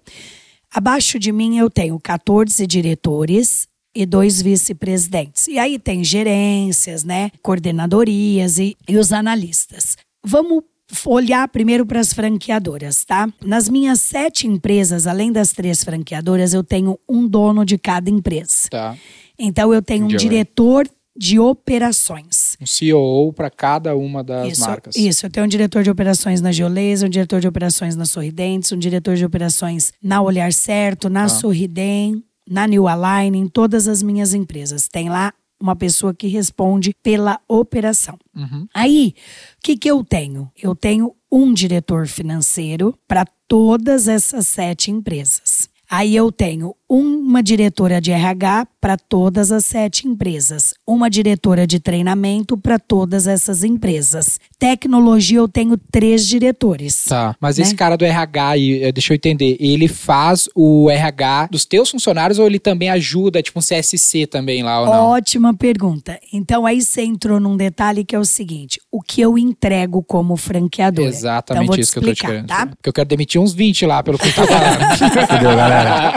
abaixo 0.69 1.17
de 1.17 1.31
mim 1.31 1.57
eu 1.57 1.69
tenho 1.69 1.97
14 1.97 2.67
diretores 2.67 3.65
e 3.95 4.05
dois 4.05 4.41
vice-presidentes. 4.41 5.47
E 5.47 5.57
aí 5.57 5.79
tem 5.79 6.03
gerências, 6.03 7.05
né? 7.05 7.31
Coordenadorias 7.41 8.59
e, 8.59 8.75
e 8.89 8.97
os 8.97 9.13
analistas. 9.13 9.95
Vamos 10.21 10.65
olhar 11.05 11.47
primeiro 11.47 11.85
para 11.85 12.01
as 12.01 12.11
franqueadoras, 12.11 13.05
tá? 13.05 13.29
Nas 13.41 13.69
minhas 13.69 14.01
sete 14.01 14.47
empresas, 14.47 15.07
além 15.07 15.31
das 15.31 15.53
três 15.53 15.81
franqueadoras, 15.81 16.53
eu 16.53 16.61
tenho 16.61 16.99
um 17.07 17.25
dono 17.25 17.63
de 17.63 17.77
cada 17.77 18.09
empresa. 18.09 18.67
Tá. 18.69 18.97
Então 19.39 19.73
eu 19.73 19.81
tenho 19.81 20.03
um 20.03 20.09
diretor 20.09 20.89
de 21.17 21.39
operações. 21.39 22.57
Um 22.59 22.65
CEO 22.65 23.31
para 23.33 23.49
cada 23.49 23.95
uma 23.95 24.23
das 24.23 24.53
isso, 24.53 24.61
marcas. 24.61 24.95
Isso, 24.95 25.25
eu 25.25 25.29
tenho 25.29 25.45
um 25.45 25.49
diretor 25.49 25.83
de 25.83 25.89
operações 25.89 26.41
na 26.41 26.51
Geolesa, 26.51 27.05
um 27.05 27.09
diretor 27.09 27.39
de 27.39 27.47
operações 27.47 27.95
na 27.95 28.05
Sorridentes, 28.05 28.71
um 28.71 28.77
diretor 28.77 29.15
de 29.15 29.25
operações 29.25 29.93
na 30.01 30.21
Olhar 30.21 30.51
Certo, 30.51 31.09
na 31.09 31.23
tá. 31.23 31.29
Sorridem, 31.29 32.23
na 32.49 32.67
New 32.67 32.87
Align, 32.87 33.37
em 33.37 33.47
todas 33.47 33.87
as 33.87 34.03
minhas 34.03 34.33
empresas. 34.33 34.87
Tem 34.87 35.09
lá 35.09 35.33
uma 35.59 35.75
pessoa 35.75 36.13
que 36.13 36.27
responde 36.27 36.93
pela 37.01 37.39
operação. 37.47 38.17
Uhum. 38.35 38.67
Aí, 38.73 39.15
o 39.57 39.61
que, 39.63 39.77
que 39.77 39.89
eu 39.89 40.03
tenho? 40.03 40.51
Eu 40.61 40.75
tenho 40.75 41.15
um 41.31 41.53
diretor 41.53 42.07
financeiro 42.07 42.97
para 43.07 43.25
todas 43.47 44.07
essas 44.07 44.47
sete 44.47 44.91
empresas. 44.91 45.69
Aí 45.89 46.15
eu 46.15 46.31
tenho 46.31 46.75
uma 46.87 47.41
diretora 47.41 47.99
de 47.99 48.11
RH 48.11 48.67
para 48.79 48.97
todas 48.97 49.51
as 49.51 49.65
sete 49.65 50.07
empresas, 50.07 50.73
uma 50.85 51.09
diretora 51.09 51.65
de 51.65 51.79
treinamento 51.79 52.55
para 52.55 52.77
todas 52.77 53.25
essas 53.25 53.63
empresas. 53.63 54.39
Tecnologia 54.59 55.39
eu 55.39 55.47
tenho 55.47 55.75
três 55.77 56.27
diretores. 56.27 57.05
Tá, 57.05 57.35
mas 57.39 57.57
né? 57.57 57.63
esse 57.63 57.73
cara 57.73 57.95
do 57.95 58.05
RH 58.05 58.49
aí, 58.49 58.83
eh, 58.83 58.91
deixa 58.91 59.13
eu 59.13 59.15
entender, 59.15 59.57
ele 59.59 59.87
faz 59.87 60.47
o 60.55 60.89
RH 60.89 61.47
dos 61.51 61.65
teus 61.65 61.89
funcionários 61.89 62.37
ou 62.37 62.45
ele 62.45 62.59
também 62.59 62.89
ajuda, 62.89 63.41
tipo 63.41 63.57
um 63.57 63.61
CSC 63.61 64.27
também 64.27 64.61
lá 64.61 64.81
ou 64.81 64.85
não? 64.85 65.05
Ótima 65.07 65.53
pergunta. 65.53 66.19
Então 66.31 66.65
aí 66.65 66.81
você 66.81 67.01
entrou 67.01 67.39
num 67.39 67.57
detalhe 67.57 68.05
que 68.05 68.15
é 68.15 68.19
o 68.19 68.25
seguinte, 68.25 68.79
o 68.91 69.01
que 69.01 69.19
eu 69.19 69.37
entrego 69.37 70.03
como 70.03 70.37
franqueador. 70.37 71.05
Exatamente 71.07 71.63
então, 71.65 71.79
isso 71.79 71.91
que 71.93 71.99
eu 71.99 72.03
tô 72.03 72.13
te 72.13 72.21
querendo. 72.21 72.47
Tá? 72.47 72.67
Porque 72.67 72.89
eu 72.89 72.93
quero 72.93 73.09
demitir 73.09 73.41
uns 73.41 73.53
20 73.53 73.85
lá 73.87 74.03
pelo 74.03 74.19
que 74.19 74.31
tá 74.31 74.45
falando. 74.45 74.93
Entendeu, 75.23 75.55
galera? 75.55 76.13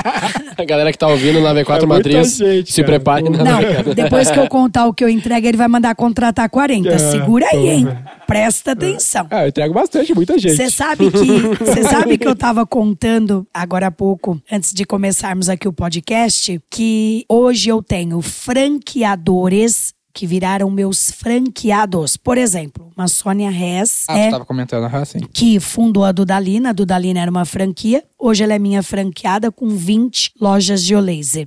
A 0.59 0.65
galera 0.65 0.91
que 0.91 0.99
tá 0.99 1.07
ouvindo 1.07 1.41
na 1.41 1.55
V4 1.55 1.85
é 1.85 1.87
Matriz, 1.87 2.37
gente, 2.37 2.73
se 2.73 2.83
prepare. 2.83 3.23
Não, 3.23 3.45
não 3.45 3.95
depois 3.95 4.29
que 4.29 4.41
eu 4.41 4.49
contar 4.49 4.87
o 4.87 4.93
que 4.93 5.05
eu 5.05 5.09
entrego, 5.09 5.47
ele 5.47 5.57
vai 5.57 5.69
mandar 5.69 5.95
contratar 5.95 6.51
40. 6.51 6.89
É, 6.89 6.99
Segura 6.99 7.47
aí, 7.53 7.69
hein? 7.69 7.89
Presta 8.27 8.73
atenção. 8.73 9.29
Ah, 9.31 9.45
eu 9.45 9.49
entrego 9.51 9.73
bastante, 9.73 10.13
muita 10.13 10.37
gente. 10.37 10.57
Você 10.57 10.69
sabe 10.69 11.13
que 11.13 11.65
você 11.65 11.85
sabe 11.85 12.19
que 12.19 12.27
eu 12.27 12.35
tava 12.35 12.67
contando 12.67 13.47
agora 13.55 13.87
há 13.87 13.91
pouco, 13.93 14.43
antes 14.51 14.73
de 14.73 14.85
começarmos 14.85 15.49
aqui 15.49 15.69
o 15.69 15.73
podcast, 15.73 16.61
que 16.69 17.25
hoje 17.29 17.69
eu 17.69 17.81
tenho 17.81 18.21
franqueadores 18.21 19.95
que 20.13 20.27
viraram 20.27 20.69
meus 20.69 21.13
franqueados. 21.13 22.17
Por 22.17 22.37
exemplo, 22.37 22.88
uma 22.99 23.09
Sônia 23.09 23.51
Hess. 23.51 24.05
Ah, 24.09 24.19
é, 24.19 24.31
tava 24.31 24.45
comentando, 24.45 24.85
ah, 24.93 25.05
sim. 25.05 25.21
Que 25.33 25.61
fundou 25.61 26.05
a 26.05 26.11
Dudalina. 26.11 26.71
A 26.71 26.73
Dudalina 26.73 27.21
era 27.21 27.31
uma 27.31 27.45
franquia. 27.45 28.03
Hoje 28.19 28.43
ela 28.43 28.55
é 28.55 28.59
minha 28.59 28.83
franqueada 28.83 29.53
com 29.53 29.69
20 29.69 30.33
lojas 30.41 30.83
de 30.83 30.97
laser. 30.97 31.47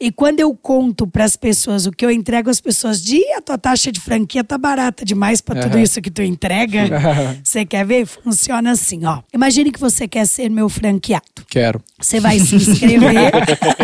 E 0.00 0.10
quando 0.10 0.40
eu 0.40 0.52
conto 0.54 1.06
para 1.06 1.24
as 1.24 1.36
pessoas 1.36 1.84
o 1.84 1.92
que 1.92 2.04
eu 2.04 2.10
entrego, 2.10 2.48
as 2.48 2.60
pessoas 2.60 3.02
dizem: 3.02 3.34
a 3.36 3.40
tua 3.42 3.58
taxa 3.58 3.92
de 3.92 4.00
franquia 4.00 4.42
tá 4.42 4.56
barata 4.56 5.04
demais 5.04 5.40
para 5.42 5.60
tudo 5.60 5.78
isso 5.78 6.00
que 6.00 6.10
tu 6.10 6.22
entrega. 6.22 6.88
Você 7.44 7.66
quer 7.66 7.84
ver? 7.84 8.06
Funciona 8.06 8.72
assim, 8.72 9.04
ó. 9.04 9.20
Imagine 9.32 9.70
que 9.70 9.78
você 9.78 10.08
quer 10.08 10.26
ser 10.26 10.48
meu 10.48 10.68
franqueado. 10.68 11.24
Quero. 11.48 11.82
Você 12.00 12.18
vai 12.18 12.38
se 12.38 12.56
inscrever. 12.56 13.30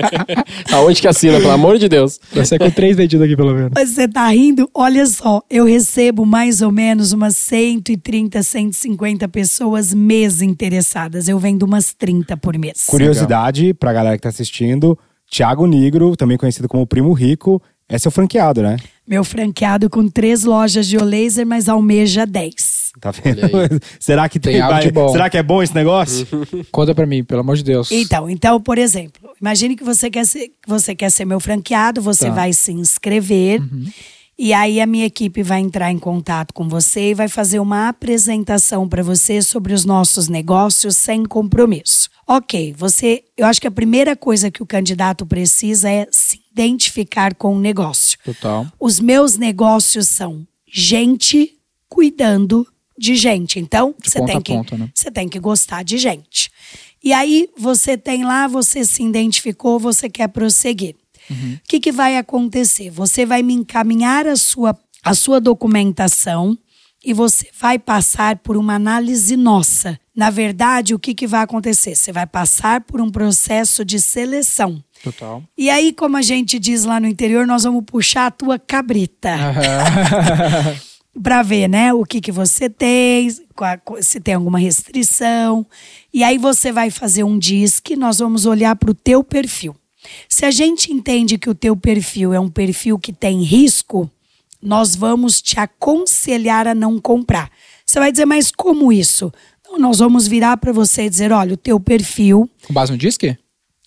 Aonde 0.73 1.01
que 1.03 1.09
assina, 1.09 1.39
pelo 1.39 1.51
amor 1.51 1.79
de 1.79 1.89
Deus? 1.89 2.19
Vai 2.33 2.47
ser 2.47 2.59
com 2.59 2.71
três 2.71 2.97
dedinhos 2.97 3.25
aqui, 3.25 3.37
pelo 3.37 3.53
menos. 3.53 3.73
Você 3.77 4.09
tá 4.09 4.29
rindo? 4.29 4.71
Olha 4.73 5.05
só, 5.07 5.43
eu 5.51 5.65
recebo 5.65 6.25
mais 6.25 6.63
ou 6.63 6.73
menos 6.73 6.96
umas 7.13 7.37
130, 7.37 8.43
150 8.43 9.29
pessoas 9.29 9.93
mês 9.93 10.43
interessadas. 10.43 11.29
Eu 11.29 11.39
vendo 11.39 11.63
umas 11.65 11.93
30 11.93 12.37
por 12.37 12.57
mês. 12.59 12.85
Curiosidade 12.87 13.75
para 13.75 13.93
galera 13.93 14.17
que 14.17 14.23
tá 14.23 14.29
assistindo 14.29 14.99
Tiago 15.29 15.67
Negro, 15.67 16.17
também 16.17 16.37
conhecido 16.37 16.69
como 16.69 16.87
Primo 16.87 17.13
Rico, 17.13 17.61
é 17.89 17.99
seu 17.99 18.11
franqueado, 18.11 18.63
né? 18.63 18.77
Meu 19.07 19.23
franqueado 19.23 19.89
com 19.89 20.09
três 20.09 20.43
lojas 20.45 20.87
de 20.87 20.97
laser, 20.99 21.47
mas 21.47 21.69
almeja 21.69 22.27
10. 22.27 22.93
Tá 23.01 23.11
vendo? 23.11 23.41
será 24.01 24.29
que 24.29 24.41
tem, 24.41 24.55
tem 24.55 24.63
algo 24.63 24.81
de 24.81 24.91
bom? 24.91 25.09
Será 25.11 25.31
que 25.31 25.37
é 25.37 25.43
bom 25.43 25.63
esse 25.63 25.75
negócio? 25.75 26.27
Conta 26.73 26.95
pra 26.95 27.07
mim, 27.07 27.23
pelo 27.23 27.41
amor 27.41 27.57
de 27.57 27.63
Deus. 27.63 27.91
Então, 27.93 28.29
então, 28.29 28.61
por 28.61 28.79
exemplo, 28.79 29.31
imagine 29.41 29.77
que 29.77 29.85
você 29.85 30.11
quer 30.11 30.25
ser, 30.25 30.51
você 30.67 30.95
quer 30.95 31.11
ser 31.11 31.25
meu 31.25 31.39
franqueado, 31.39 32.01
você 32.01 32.27
tá. 32.27 32.33
vai 32.35 32.53
se 32.53 32.73
inscrever. 32.73 33.61
Uhum. 33.61 33.87
E 34.39 34.53
aí 34.53 34.81
a 34.81 34.87
minha 34.87 35.07
equipe 35.07 35.43
vai 35.43 35.61
entrar 35.61 35.91
em 35.91 35.99
contato 35.99 36.53
com 36.53 36.69
você 36.69 37.11
e 37.11 37.15
vai 37.15 37.29
fazer 37.29 37.59
uma 37.59 37.89
apresentação 37.89 38.87
para 38.87 39.03
você 39.03 39.41
sobre 39.41 39.73
os 39.73 39.85
nossos 39.87 40.29
negócios 40.29 40.97
sem 40.97 41.25
compromisso. 41.25 42.11
Ok, 42.27 42.75
você, 42.77 43.25
eu 43.37 43.47
acho 43.47 43.61
que 43.61 43.67
a 43.67 43.71
primeira 43.71 44.15
coisa 44.15 44.51
que 44.51 44.63
o 44.63 44.67
candidato 44.67 45.25
precisa 45.25 45.89
é 45.89 46.07
se 46.11 46.41
identificar 46.53 47.35
com 47.35 47.57
o 47.57 47.61
negócio. 47.61 48.19
Total. 48.25 48.67
Os 48.79 49.01
meus 49.01 49.39
negócios 49.39 50.09
são 50.09 50.47
gente 50.67 51.57
cuidando 51.89 52.67
de 52.99 53.15
gente. 53.15 53.59
Então, 53.59 53.95
você 54.03 54.23
tem 54.25 54.41
que 54.41 54.53
ponta, 54.53 54.77
né? 54.77 54.91
você 54.95 55.11
tem 55.11 55.29
que 55.29 55.39
gostar 55.39 55.83
de 55.83 55.97
gente. 55.97 56.51
E 57.03 57.13
aí 57.13 57.49
você 57.57 57.97
tem 57.97 58.25
lá, 58.25 58.47
você 58.49 58.85
se 58.85 59.03
identificou, 59.03 59.79
você 59.79 60.09
quer 60.09 60.29
prosseguir. 60.29 60.97
O 61.29 61.33
uhum. 61.33 61.59
que, 61.69 61.81
que 61.81 61.93
vai 61.93 62.17
acontecer? 62.17 62.91
Você 62.91 63.27
vai 63.27 63.43
me 63.43 63.55
encaminhar 63.55 64.27
a 64.27 64.37
sua, 64.37 64.77
a 65.03 65.15
sua 65.15 65.41
documentação 65.41 66.57
e 67.05 67.13
você 67.13 67.49
vai 67.59 67.79
passar 67.79 68.37
por 68.39 68.57
uma 68.57 68.75
análise 68.75 69.37
nossa. 69.37 69.99
Na 70.15 70.31
verdade, 70.31 70.95
o 70.95 70.99
que, 70.99 71.15
que 71.15 71.27
vai 71.27 71.43
acontecer? 71.43 71.95
Você 71.95 72.11
vai 72.11 72.27
passar 72.27 72.81
por 72.81 73.01
um 73.01 73.11
processo 73.11 73.85
de 73.85 74.01
seleção. 74.01 74.83
Total. 75.05 75.43
E 75.57 75.71
aí, 75.71 75.93
como 75.93 76.17
a 76.17 76.23
gente 76.23 76.59
diz 76.59 76.85
lá 76.85 76.99
no 76.99 77.07
interior, 77.07 77.47
nós 77.47 77.63
vamos 77.65 77.85
puxar 77.87 78.27
a 78.27 78.31
tua 78.31 78.59
cabrita. 78.59 79.31
Uhum. 79.37 80.77
para 81.23 81.43
ver, 81.43 81.69
né, 81.69 81.93
o 81.93 82.05
que 82.05 82.21
que 82.21 82.33
você 82.33 82.69
tem, 82.69 83.29
se 84.01 84.21
tem 84.21 84.35
alguma 84.35 84.59
restrição. 84.59 85.67
E 86.13 86.23
aí 86.23 86.39
você 86.39 86.73
vai 86.73 86.91
fazer 86.91 87.25
um 87.25 87.39
disque, 87.39 87.97
nós 87.97 88.19
vamos 88.19 88.47
olhar 88.47 88.75
para 88.77 88.91
o 88.91 88.95
teu 88.95 89.25
perfil. 89.25 89.75
Se 90.29 90.45
a 90.45 90.51
gente 90.51 90.93
entende 90.93 91.39
que 91.39 91.51
o 91.51 91.55
teu 91.55 91.77
perfil 91.77 92.33
é 92.33 92.41
um 92.41 92.49
perfil 92.49 92.99
que 92.99 93.13
tem 93.13 93.43
risco, 93.43 94.11
nós 94.63 94.97
vamos 94.97 95.41
te 95.41 95.59
aconselhar 95.61 96.67
a 96.67 96.75
não 96.75 97.01
comprar. 97.01 97.51
Você 97.85 97.99
vai 97.99 98.11
dizer, 98.11 98.25
mas 98.25 98.51
como 98.51 98.93
isso? 98.93 99.33
Então, 99.61 99.79
nós 99.79 99.99
vamos 99.99 100.27
virar 100.27 100.57
para 100.57 100.73
você 100.73 101.03
e 101.03 101.11
dizer, 101.11 101.33
olha, 101.33 101.55
o 101.55 101.57
teu 101.57 101.79
perfil... 101.79 102.51
Com 102.67 102.73
base 102.73 102.93
no 102.93 102.99
disque? 102.99 103.37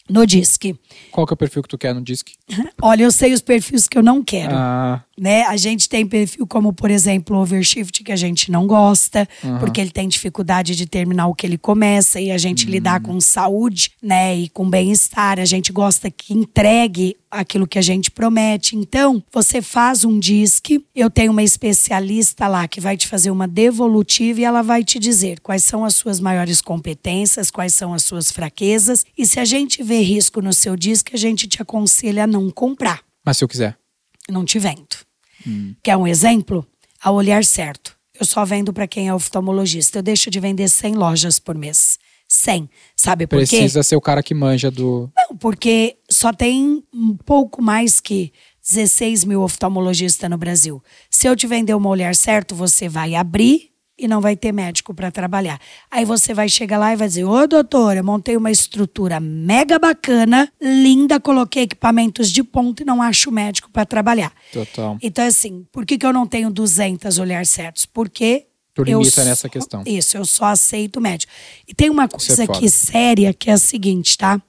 No 0.09 0.25
disque. 0.25 0.77
Qual 1.11 1.25
que 1.25 1.33
é 1.33 1.35
o 1.35 1.37
perfil 1.37 1.63
que 1.63 1.69
tu 1.69 1.77
quer 1.77 1.93
no 1.93 2.01
disque? 2.01 2.33
Olha, 2.81 3.03
eu 3.03 3.11
sei 3.11 3.33
os 3.33 3.41
perfis 3.41 3.87
que 3.87 3.97
eu 3.97 4.03
não 4.03 4.23
quero. 4.23 4.55
Ah 4.55 5.03
né? 5.19 5.43
A 5.43 5.57
gente 5.57 5.89
tem 5.89 6.07
perfil 6.07 6.47
como, 6.47 6.71
por 6.71 6.89
exemplo, 6.89 7.35
o 7.35 7.41
overshift, 7.41 8.03
que 8.03 8.11
a 8.11 8.15
gente 8.15 8.49
não 8.49 8.65
gosta, 8.65 9.27
uhum. 9.43 9.59
porque 9.59 9.81
ele 9.81 9.91
tem 9.91 10.07
dificuldade 10.07 10.75
de 10.75 10.85
terminar 10.85 11.27
o 11.27 11.35
que 11.35 11.45
ele 11.45 11.57
começa 11.57 12.19
e 12.19 12.31
a 12.31 12.37
gente 12.37 12.65
uhum. 12.65 12.71
lidar 12.71 13.01
com 13.01 13.19
saúde, 13.19 13.91
né? 14.01 14.35
E 14.35 14.49
com 14.49 14.69
bem-estar. 14.69 15.39
A 15.39 15.45
gente 15.45 15.71
gosta 15.71 16.09
que 16.09 16.33
entregue 16.33 17.17
aquilo 17.31 17.67
que 17.67 17.77
a 17.77 17.81
gente 17.81 18.09
promete. 18.09 18.75
Então, 18.75 19.23
você 19.31 19.61
faz 19.61 20.03
um 20.03 20.17
disque, 20.17 20.83
eu 20.95 21.11
tenho 21.11 21.31
uma 21.31 21.43
especialista 21.43 22.47
lá 22.47 22.67
que 22.67 22.81
vai 22.81 22.97
te 22.97 23.07
fazer 23.07 23.29
uma 23.29 23.47
devolutiva 23.47 24.39
e 24.39 24.43
ela 24.43 24.63
vai 24.63 24.83
te 24.83 24.97
dizer 24.97 25.39
quais 25.41 25.63
são 25.63 25.85
as 25.85 25.95
suas 25.95 26.19
maiores 26.19 26.59
competências, 26.59 27.51
quais 27.51 27.75
são 27.75 27.93
as 27.93 28.03
suas 28.03 28.31
fraquezas. 28.31 29.05
E 29.15 29.27
se 29.27 29.39
a 29.39 29.45
gente 29.45 29.83
vê 29.83 30.01
risco 30.01 30.41
no 30.41 30.51
seu 30.51 30.75
disque, 30.79 31.15
a 31.15 31.19
gente 31.19 31.47
te 31.47 31.61
aconselha 31.61 32.23
a 32.23 32.27
não 32.27 32.49
comprar. 32.49 33.01
Mas 33.23 33.37
se 33.37 33.43
eu 33.43 33.47
quiser? 33.47 33.77
Não 34.29 34.45
te 34.45 34.57
vendo. 34.57 34.87
Hum. 35.45 35.75
Quer 35.83 35.97
um 35.97 36.07
exemplo? 36.07 36.65
A 37.01 37.11
olhar 37.11 37.43
certo. 37.43 37.97
Eu 38.19 38.25
só 38.25 38.43
vendo 38.43 38.73
para 38.73 38.87
quem 38.87 39.07
é 39.07 39.13
oftalmologista. 39.13 39.99
Eu 39.99 40.03
deixo 40.03 40.29
de 40.29 40.39
vender 40.39 40.67
100 40.67 40.95
lojas 40.95 41.39
por 41.39 41.55
mês. 41.55 41.99
100. 42.27 42.69
Sabe 42.95 43.25
por 43.25 43.37
Precisa 43.37 43.57
quê? 43.57 43.63
Precisa 43.63 43.83
ser 43.83 43.95
o 43.95 44.01
cara 44.01 44.21
que 44.21 44.33
manja 44.33 44.69
do. 44.69 45.09
Não, 45.17 45.35
porque 45.37 45.97
só 46.09 46.31
tem 46.31 46.83
um 46.93 47.17
pouco 47.17 47.61
mais 47.61 47.99
que 47.99 48.31
16 48.61 49.23
mil 49.25 49.41
oftalmologistas 49.41 50.29
no 50.29 50.37
Brasil. 50.37 50.83
Se 51.09 51.27
eu 51.27 51.35
te 51.35 51.47
vender 51.47 51.73
uma 51.73 51.89
olhar 51.89 52.15
certo, 52.15 52.53
você 52.53 52.87
vai 52.87 53.15
abrir 53.15 53.71
e 53.99 54.07
não 54.07 54.21
vai 54.21 54.35
ter 54.35 54.51
médico 54.51 54.93
para 54.93 55.11
trabalhar. 55.11 55.59
Aí 55.91 56.05
você 56.05 56.33
vai 56.33 56.47
chegar 56.47 56.77
lá 56.77 56.93
e 56.93 56.95
vai 56.95 57.07
dizer: 57.07 57.25
Ô 57.25 57.45
doutora, 57.45 57.99
eu 57.99 58.03
montei 58.03 58.37
uma 58.37 58.49
estrutura 58.49 59.19
mega 59.19 59.77
bacana, 59.77 60.51
linda, 60.61 61.19
coloquei 61.19 61.63
equipamentos 61.63 62.31
de 62.31 62.43
ponta 62.43 62.83
e 62.83 62.85
não 62.85 63.01
acho 63.01 63.31
médico 63.31 63.69
para 63.71 63.85
trabalhar. 63.85 64.31
Total. 64.51 64.97
Então, 65.01 65.25
assim, 65.25 65.65
por 65.71 65.85
que, 65.85 65.97
que 65.97 66.05
eu 66.05 66.13
não 66.13 66.25
tenho 66.25 66.49
200 66.49 67.19
olhares 67.19 67.49
certos? 67.49 67.85
Porque. 67.85 68.45
Tu 68.73 68.81
eu 68.81 68.99
limita 68.99 69.11
só- 69.11 69.25
nessa 69.25 69.49
questão. 69.49 69.83
Isso, 69.85 70.15
eu 70.15 70.23
só 70.25 70.45
aceito 70.45 71.01
médico. 71.01 71.31
E 71.67 71.73
tem 71.73 71.89
uma 71.89 72.05
é 72.05 72.07
coisa 72.07 72.45
foda. 72.45 72.57
aqui 72.57 72.69
séria 72.69 73.33
que 73.33 73.49
é 73.49 73.53
a 73.53 73.57
seguinte, 73.57 74.17
tá? 74.17 74.41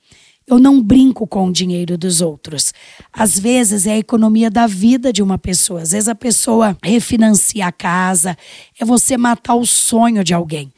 Eu 0.47 0.59
não 0.59 0.83
brinco 0.83 1.27
com 1.27 1.49
o 1.49 1.53
dinheiro 1.53 1.97
dos 1.97 2.21
outros. 2.21 2.75
Às 3.13 3.39
vezes 3.39 3.87
é 3.87 3.93
a 3.93 3.99
economia 3.99 4.51
da 4.51 4.67
vida 4.67 5.13
de 5.13 5.23
uma 5.23 5.39
pessoa. 5.39 5.83
Às 5.83 5.93
vezes 5.93 6.09
a 6.09 6.15
pessoa 6.15 6.77
refinancia 6.83 7.67
a 7.67 7.73
casa. 7.73 8.37
É 8.79 8.85
você 8.85 9.17
matar 9.17 9.55
o 9.55 9.65
sonho 9.65 10.25
de 10.25 10.35
alguém. 10.35 10.73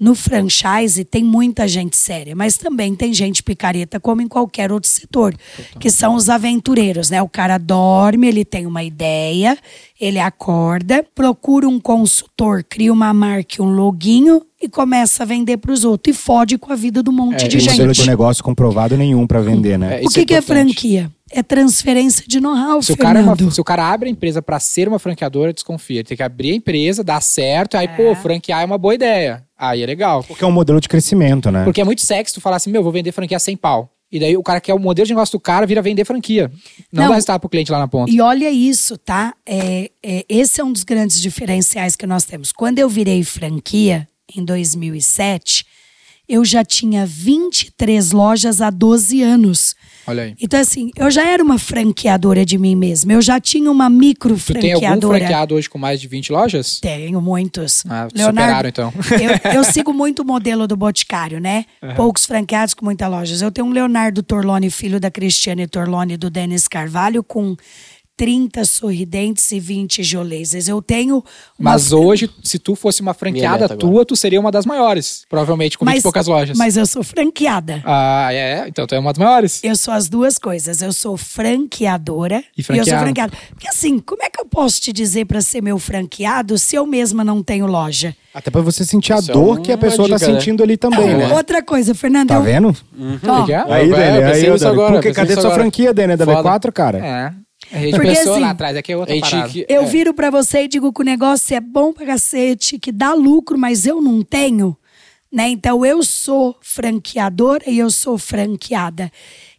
No 0.00 0.14
franchise 0.14 1.04
tem 1.04 1.24
muita 1.24 1.66
gente 1.66 1.96
séria, 1.96 2.36
mas 2.36 2.56
também 2.56 2.94
tem 2.94 3.12
gente 3.12 3.42
picareta, 3.42 3.98
como 3.98 4.22
em 4.22 4.28
qualquer 4.28 4.70
outro 4.70 4.88
setor, 4.88 5.34
que 5.80 5.90
são 5.90 6.14
os 6.14 6.28
aventureiros, 6.28 7.10
né? 7.10 7.20
O 7.20 7.28
cara 7.28 7.58
dorme, 7.58 8.28
ele 8.28 8.44
tem 8.44 8.64
uma 8.64 8.84
ideia, 8.84 9.58
ele 10.00 10.20
acorda, 10.20 11.04
procura 11.14 11.68
um 11.68 11.80
consultor, 11.80 12.62
cria 12.62 12.92
uma 12.92 13.12
marca, 13.12 13.56
e 13.58 13.62
um 13.62 13.70
loginho 13.70 14.42
e 14.60 14.68
começa 14.68 15.22
a 15.24 15.26
vender 15.26 15.56
para 15.56 15.72
os 15.72 15.84
outros 15.84 16.16
e 16.16 16.18
fode 16.18 16.58
com 16.58 16.72
a 16.72 16.76
vida 16.76 17.02
do 17.02 17.12
monte 17.12 17.44
É, 17.44 17.48
de 17.48 17.58
gente. 17.58 17.92
de 17.92 18.06
negócio 18.06 18.42
comprovado 18.42 18.96
nenhum 18.96 19.26
pra 19.26 19.40
vender, 19.40 19.78
né? 19.78 20.00
É, 20.02 20.06
O 20.06 20.08
que, 20.08 20.24
que 20.24 20.34
é 20.34 20.40
franquia? 20.40 21.10
É 21.30 21.42
transferência 21.42 22.24
de 22.26 22.40
know-how, 22.40 22.82
Se 22.82 22.92
o, 22.92 22.96
cara 22.96 23.18
é 23.18 23.22
uma- 23.22 23.34
Fernando. 23.36 23.52
se 23.54 23.60
o 23.60 23.64
cara 23.64 23.90
abre 23.92 24.08
a 24.08 24.12
empresa 24.12 24.40
pra 24.40 24.58
ser 24.58 24.88
uma 24.88 24.98
franqueadora, 24.98 25.52
desconfia. 25.52 25.96
Ele 25.98 26.04
tem 26.04 26.16
que 26.16 26.22
abrir 26.22 26.52
a 26.52 26.54
empresa, 26.54 27.04
dar 27.04 27.20
certo, 27.20 27.76
aí, 27.76 27.86
É. 27.86 27.88
pô, 27.88 28.14
franquear 28.14 28.62
é 28.62 28.64
uma 28.64 28.78
boa 28.78 28.94
ideia. 28.94 29.44
Aí 29.58 29.82
é 29.82 29.86
legal. 29.86 30.22
Porque 30.24 30.42
é 30.44 30.46
um 30.46 30.52
modelo 30.52 30.80
de 30.80 30.88
crescimento, 30.88 31.50
né? 31.50 31.64
Porque 31.64 31.80
é 31.80 31.84
muito 31.84 32.00
sexy 32.02 32.32
tu 32.34 32.40
falar 32.40 32.56
assim, 32.56 32.70
meu, 32.70 32.82
vou 32.82 32.92
vender 32.92 33.12
franquia 33.12 33.38
sem 33.38 33.56
pau. 33.56 33.92
E 34.10 34.18
daí 34.18 34.34
o 34.38 34.42
cara 34.42 34.58
quer 34.58 34.72
o 34.72 34.78
modelo 34.78 35.04
de 35.06 35.12
negócio 35.12 35.32
do 35.38 35.40
cara, 35.40 35.66
vira 35.66 35.82
vender 35.82 36.02
franquia. 36.06 36.50
Não, 36.90 37.02
Não. 37.02 37.08
dá 37.10 37.14
resultado 37.16 37.40
pro 37.40 37.48
cliente 37.50 37.70
lá 37.70 37.78
na 37.78 37.86
ponta. 37.88 38.10
E 38.10 38.20
olha 38.22 38.50
isso, 38.50 38.96
tá? 38.96 39.34
É, 39.44 39.90
é, 40.02 40.24
esse 40.28 40.60
é 40.62 40.64
um 40.64 40.72
dos 40.72 40.82
grandes 40.82 41.20
diferenciais 41.20 41.94
que 41.94 42.06
nós 42.06 42.24
temos. 42.24 42.50
Quando 42.50 42.78
eu 42.78 42.88
virei 42.88 43.22
franquia, 43.22 44.08
em 44.34 44.42
2007, 44.44 45.66
eu 46.28 46.44
já 46.44 46.62
tinha 46.64 47.06
23 47.06 48.12
lojas 48.12 48.60
há 48.60 48.68
12 48.70 49.22
anos. 49.22 49.74
Olha 50.06 50.24
aí. 50.24 50.34
Então, 50.40 50.60
assim, 50.60 50.90
eu 50.96 51.10
já 51.10 51.26
era 51.26 51.42
uma 51.42 51.58
franqueadora 51.58 52.44
de 52.44 52.58
mim 52.58 52.74
mesma. 52.74 53.12
Eu 53.12 53.22
já 53.22 53.40
tinha 53.40 53.70
uma 53.70 53.88
micro 53.90 54.36
Tu 54.36 54.54
tem 54.54 54.72
algum 54.72 54.86
franqueadora. 54.86 55.18
franqueado 55.18 55.54
hoje 55.54 55.68
com 55.68 55.78
mais 55.78 56.00
de 56.00 56.08
20 56.08 56.32
lojas? 56.32 56.80
Tenho 56.80 57.20
muitos. 57.20 57.84
Ah, 57.88 58.08
superaram, 58.14 58.68
então. 58.68 58.92
Eu, 59.44 59.52
eu 59.54 59.64
sigo 59.64 59.92
muito 59.92 60.20
o 60.22 60.24
modelo 60.24 60.66
do 60.66 60.76
Boticário, 60.76 61.40
né? 61.40 61.64
Poucos 61.96 62.24
franqueados 62.24 62.74
com 62.74 62.84
muitas 62.84 63.10
lojas. 63.10 63.42
Eu 63.42 63.50
tenho 63.50 63.66
um 63.66 63.70
Leonardo 63.70 64.22
Torlone, 64.22 64.70
filho 64.70 65.00
da 65.00 65.10
Cristiane 65.10 65.66
Torlone 65.66 66.14
e 66.14 66.16
do 66.16 66.30
Denis 66.30 66.68
Carvalho, 66.68 67.22
com 67.22 67.56
30 68.18 68.64
sorridentes 68.64 69.50
e 69.52 69.60
20 69.60 70.02
jolezes. 70.02 70.66
Eu 70.66 70.82
tenho. 70.82 71.22
uma 71.56 71.70
Mas 71.70 71.92
hoje, 71.92 72.28
se 72.42 72.58
tu 72.58 72.74
fosse 72.74 73.00
uma 73.00 73.14
franqueada 73.14 73.68
tua, 73.68 74.04
tu 74.04 74.16
seria 74.16 74.40
uma 74.40 74.50
das 74.50 74.66
maiores. 74.66 75.24
Provavelmente, 75.28 75.78
com 75.78 75.86
20 75.86 75.98
e 75.98 76.02
poucas 76.02 76.26
lojas. 76.26 76.58
Mas 76.58 76.76
eu 76.76 76.84
sou 76.84 77.04
franqueada. 77.04 77.80
Ah, 77.86 78.28
é? 78.34 78.66
Então 78.66 78.88
tu 78.88 78.94
é 78.96 78.98
uma 78.98 79.12
das 79.12 79.18
maiores. 79.24 79.60
Eu 79.62 79.76
sou 79.76 79.94
as 79.94 80.08
duas 80.08 80.36
coisas. 80.36 80.82
Eu 80.82 80.92
sou 80.92 81.16
franqueadora 81.16 82.42
E 82.56 82.60
eu 82.76 82.84
sou 82.84 82.98
franqueada. 82.98 83.32
Porque 83.50 83.68
assim, 83.68 84.00
como 84.00 84.20
é 84.24 84.28
que 84.28 84.40
eu 84.40 84.46
posso 84.46 84.80
te 84.80 84.92
dizer 84.92 85.24
para 85.26 85.40
ser 85.40 85.62
meu 85.62 85.78
franqueado 85.78 86.58
se 86.58 86.74
eu 86.74 86.84
mesma 86.84 87.22
não 87.22 87.40
tenho 87.40 87.66
loja? 87.66 88.16
Até 88.34 88.50
pra 88.50 88.60
você 88.60 88.84
sentir 88.84 89.12
a 89.12 89.18
Isso 89.18 89.30
é 89.30 89.34
dor 89.34 89.60
que 89.60 89.70
a 89.70 89.78
pessoa 89.78 90.08
tá 90.08 90.16
dica, 90.16 90.28
né? 90.32 90.38
sentindo 90.40 90.62
ali 90.62 90.76
também, 90.76 91.16
né? 91.16 91.32
Outra 91.32 91.62
coisa, 91.62 91.94
Fernando. 91.94 92.28
Tá 92.28 92.34
eu- 92.34 92.42
vendo? 92.42 92.68
O 92.68 93.46
que 93.46 93.52
é? 93.52 93.64
Aí, 93.72 93.90
É, 93.92 93.94
Dani, 93.96 94.18
eu 94.18 94.26
aí, 94.26 94.32
pensei 94.32 94.50
ô, 94.50 94.52
nisso 94.54 94.64
Dani. 94.64 94.80
agora, 94.82 95.12
cadê 95.12 95.32
sua 95.34 95.40
agora. 95.44 95.54
franquia, 95.62 95.94
Dani? 95.94 96.12
É 96.12 96.16
da 96.16 96.24
Foda. 96.24 96.42
V4, 96.50 96.72
cara? 96.72 96.98
É. 96.98 97.47
A 97.72 97.78
gente 97.78 97.90
Porque 97.90 98.08
pensou 98.08 98.32
assim, 98.32 98.40
lá 98.42 98.50
atrás, 98.50 98.76
aqui 98.76 98.92
é 98.92 98.96
outra 98.96 99.18
parada. 99.20 99.48
que- 99.48 99.66
Eu 99.68 99.82
é. 99.82 99.86
viro 99.86 100.14
pra 100.14 100.30
você 100.30 100.62
e 100.64 100.68
digo 100.68 100.92
que 100.92 101.00
o 101.02 101.04
negócio 101.04 101.54
é 101.54 101.60
bom 101.60 101.92
pra 101.92 102.06
cacete, 102.06 102.78
que 102.78 102.90
dá 102.90 103.12
lucro, 103.12 103.58
mas 103.58 103.86
eu 103.86 104.00
não 104.00 104.22
tenho, 104.22 104.76
né? 105.30 105.48
Então 105.50 105.84
eu 105.84 106.02
sou 106.02 106.56
franqueadora 106.62 107.64
e 107.66 107.78
eu 107.78 107.90
sou 107.90 108.16
franqueada. 108.16 109.12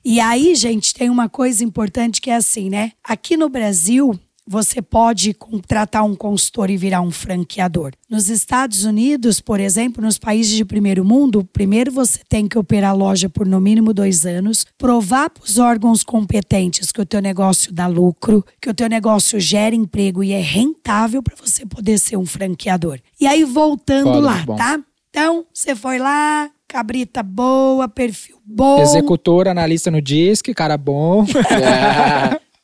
E 0.04 0.19
aí, 0.19 0.56
gente, 0.56 0.93
tem 0.93 1.10
uma 1.10 1.30
coisa 1.30 1.63
importante 1.63 2.19
que 2.22 2.30
é 2.32 2.36
assim, 2.36 2.69
né? 2.69 2.93
Aqui 3.04 3.38
no 3.38 3.50
Brasil, 3.50 4.17
você 4.49 4.81
pode 4.81 5.31
contratar 5.31 6.03
um 6.03 6.15
consultor 6.15 6.71
e 6.71 6.75
virar 6.75 7.01
um 7.01 7.12
franqueador. 7.12 7.91
Nos 8.09 8.29
Estados 8.29 8.83
Unidos, 8.83 9.39
por 9.39 9.59
exemplo, 9.59 10.03
nos 10.03 10.17
países 10.17 10.51
de 10.55 10.65
primeiro 10.65 11.05
mundo, 11.05 11.47
primeiro 11.53 11.91
você 11.91 12.21
tem 12.27 12.47
que 12.47 12.57
operar 12.57 12.89
a 12.89 12.93
loja 12.93 13.29
por 13.29 13.45
no 13.45 13.62
mínimo 13.62 13.93
dois 13.93 14.25
anos, 14.25 14.65
provar 14.75 15.29
para 15.29 15.43
os 15.43 15.59
órgãos 15.59 16.03
competentes 16.03 16.91
que 16.91 16.99
o 16.99 17.05
teu 17.05 17.21
negócio 17.21 17.71
dá 17.71 17.85
lucro, 17.85 18.43
que 18.59 18.67
o 18.67 18.73
teu 18.73 18.89
negócio 18.89 19.39
gera 19.39 19.75
emprego 19.75 20.23
e 20.23 20.31
é 20.31 20.41
rentável 20.41 21.21
para 21.21 21.35
você 21.35 21.63
poder 21.63 21.99
ser 21.99 22.17
um 22.17 22.25
franqueador. 22.25 22.99
E 23.21 23.27
aí, 23.27 23.43
voltando 23.43 24.13
Foda, 24.13 24.19
lá, 24.19 24.43
bom. 24.43 24.55
tá? 24.55 24.79
Então, 25.12 25.45
você 25.53 25.75
foi 25.75 25.99
lá, 25.99 26.49
cabrita 26.67 27.21
boa, 27.21 27.88
perfil 27.88 28.38
bom. 28.43 28.81
Executor, 28.81 29.47
analista 29.47 29.91
no 29.91 30.01
DISC, 30.01 30.55
cara 30.55 30.75
bom. 30.75 31.23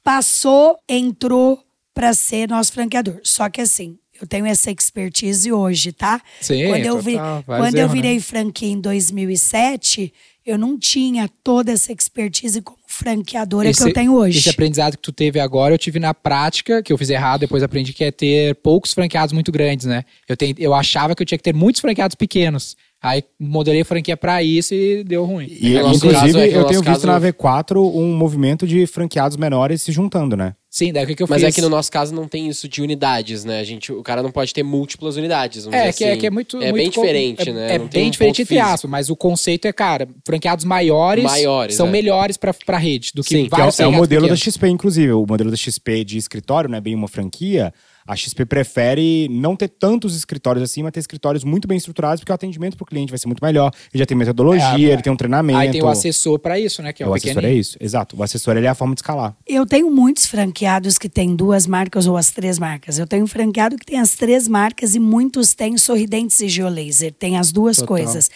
passou, 0.05 0.77
entrou 0.87 1.64
para 1.95 2.13
ser 2.13 2.49
nosso 2.49 2.73
franqueador. 2.73 3.21
Só 3.23 3.49
que 3.49 3.61
assim, 3.61 3.97
eu 4.21 4.27
tenho 4.27 4.45
essa 4.45 4.69
expertise 4.69 5.51
hoje, 5.51 5.93
tá? 5.93 6.21
Sim, 6.41 6.67
quando 6.67 6.85
eu, 6.85 6.99
vi- 6.99 7.13
total, 7.13 7.43
quando 7.43 7.75
eu 7.77 7.87
né? 7.87 7.93
virei 7.93 8.19
franquia 8.19 8.69
em 8.69 8.79
2007, 8.79 10.13
eu 10.45 10.57
não 10.57 10.77
tinha 10.77 11.27
toda 11.43 11.71
essa 11.71 11.91
expertise 11.91 12.61
como 12.61 12.77
franqueadora 12.85 13.73
que 13.73 13.81
eu 13.81 13.93
tenho 13.93 14.13
hoje. 14.13 14.39
Esse 14.39 14.49
aprendizado 14.49 14.97
que 14.97 15.01
tu 15.01 15.11
teve 15.11 15.39
agora, 15.39 15.73
eu 15.73 15.77
tive 15.77 15.97
na 15.97 16.13
prática, 16.13 16.83
que 16.83 16.93
eu 16.93 16.97
fiz 16.97 17.09
errado, 17.09 17.39
depois 17.41 17.63
aprendi 17.63 17.93
que 17.93 18.03
é 18.03 18.11
ter 18.11 18.55
poucos 18.55 18.93
franqueados 18.93 19.33
muito 19.33 19.51
grandes, 19.51 19.85
né? 19.85 20.03
Eu, 20.27 20.37
tenho, 20.37 20.53
eu 20.59 20.73
achava 20.73 21.15
que 21.15 21.23
eu 21.23 21.25
tinha 21.25 21.37
que 21.37 21.43
ter 21.43 21.53
muitos 21.53 21.81
franqueados 21.81 22.15
pequenos. 22.15 22.75
Aí 23.03 23.23
modelei 23.39 23.81
a 23.81 23.85
franquia 23.85 24.17
pra 24.17 24.41
isso 24.41 24.73
e 24.73 25.03
deu 25.03 25.25
ruim. 25.25 25.45
E, 25.47 25.75
É, 25.77 25.79
inclusive, 25.81 26.11
caso, 26.13 26.37
é 26.39 26.45
eu 26.47 26.51
tenho 26.51 26.61
nosso 26.61 26.73
visto 26.83 26.85
caso- 26.85 27.07
na 27.07 27.19
V4 27.19 27.77
um 27.95 28.15
movimento 28.17 28.65
de 28.65 28.87
franqueados 28.87 29.37
menores 29.37 29.83
se 29.83 29.91
juntando, 29.91 30.35
né? 30.35 30.55
Sim, 30.71 30.91
daí 30.91 31.03
o 31.03 31.07
que, 31.07 31.15
que 31.15 31.21
eu 31.23 31.27
Mas 31.29 31.41
fiz? 31.41 31.49
é 31.49 31.51
que 31.55 31.61
no 31.61 31.69
nosso 31.69 31.89
caso 31.91 32.13
não 32.15 32.27
tem 32.27 32.47
isso 32.49 32.67
de 32.67 32.81
unidades, 32.81 33.45
né? 33.45 33.59
A 33.59 33.63
gente, 33.63 33.93
o 33.93 34.01
cara 34.01 34.23
não 34.23 34.31
pode 34.31 34.53
ter 34.53 34.63
múltiplas 34.63 35.15
unidades. 35.17 35.65
vamos 35.65 35.79
É, 35.79 35.83
dizer 35.91 35.97
que, 35.97 36.03
é 36.03 36.09
assim. 36.11 36.19
que 36.19 36.27
é 36.27 36.29
muito. 36.31 36.57
É 36.57 36.71
muito 36.71 36.75
bem 36.75 36.91
co- 36.91 37.01
diferente, 37.01 37.49
é, 37.49 37.53
né? 37.53 37.75
É 37.75 37.77
Não 37.77 37.87
tem 37.87 38.01
bem 38.01 38.07
um 38.07 38.11
diferente 38.11 38.41
entre 38.41 38.59
aspas, 38.59 38.89
mas 38.89 39.09
o 39.09 39.15
conceito 39.15 39.67
é, 39.67 39.71
cara, 39.73 40.07
franqueados 40.25 40.65
maiores, 40.65 41.23
Maiores, 41.23 41.75
são 41.75 41.87
é. 41.87 41.91
melhores 41.91 42.35
pra, 42.37 42.53
pra 42.53 42.77
rede 42.77 43.11
do 43.13 43.23
que 43.23 43.29
Sim, 43.29 43.43
que 43.43 43.49
Que 43.49 43.55
é, 43.55 43.57
o- 43.57 43.59
vários 43.59 43.79
é 43.79 43.87
o 43.87 43.91
modelo 43.91 44.27
da 44.27 44.33
pequenos. 44.35 44.53
XP, 44.55 44.67
inclusive. 44.67 45.11
O 45.13 45.25
modelo 45.27 45.51
da 45.51 45.55
XP 45.57 46.03
de 46.03 46.17
escritório, 46.17 46.69
não 46.69 46.77
é 46.77 46.81
bem 46.81 46.95
uma 46.95 47.07
franquia. 47.07 47.71
A 48.07 48.15
XP 48.15 48.45
prefere 48.45 49.27
não 49.29 49.55
ter 49.55 49.67
tantos 49.67 50.15
escritórios 50.15 50.63
assim, 50.63 50.83
mas 50.83 50.91
ter 50.91 50.99
escritórios 50.99 51.43
muito 51.43 51.67
bem 51.67 51.75
estruturados, 51.77 52.19
porque 52.19 52.31
o 52.31 52.35
atendimento 52.35 52.77
pro 52.77 52.85
cliente 52.85 53.11
vai 53.11 53.17
ser 53.17 53.25
muito 53.25 53.43
melhor. 53.43 53.71
Ele 53.91 53.99
já 53.99 54.05
tem 54.05 54.15
metodologia, 54.15 54.89
É, 54.89 54.93
ele 54.93 55.01
tem 55.01 55.11
um 55.11 55.17
treinamento. 55.17 55.57
Aí 55.57 55.71
tem 55.71 55.81
o 55.81 55.87
assessor 55.87 56.37
pra 56.37 56.59
isso, 56.59 56.83
né? 56.83 56.93
Que 56.93 57.01
é 57.01 57.07
o, 57.07 57.09
o 57.09 57.13
assessor 57.15 57.43
é 57.43 57.53
isso, 57.53 57.77
exato. 57.79 58.15
O 58.15 58.21
assessor 58.21 58.55
ele 58.57 58.67
é 58.67 58.69
a 58.69 58.75
forma 58.75 58.93
de 58.93 58.99
escalar. 58.99 59.35
Eu 59.47 59.65
tenho 59.65 59.89
muitos 59.89 60.27
franqueados 60.27 60.99
que 60.99 61.09
têm 61.09 61.35
duas 61.35 61.65
marcas 61.65 62.05
ou 62.05 62.15
as 62.15 62.29
três 62.29 62.59
marcas. 62.59 62.99
Eu 62.99 63.07
tenho 63.07 63.23
um 63.23 63.27
franqueado 63.27 63.75
que 63.75 63.85
tem 63.85 63.99
as 63.99 64.15
três 64.15 64.47
marcas 64.47 64.93
e 64.93 64.99
muitos 64.99 65.55
têm 65.55 65.75
sorridentes 65.77 66.39
e 66.41 66.47
geolaser. 66.47 67.11
Tem 67.11 67.37
as 67.37 67.51
duas 67.51 67.77
Total. 67.77 67.87
coisas. 67.87 68.29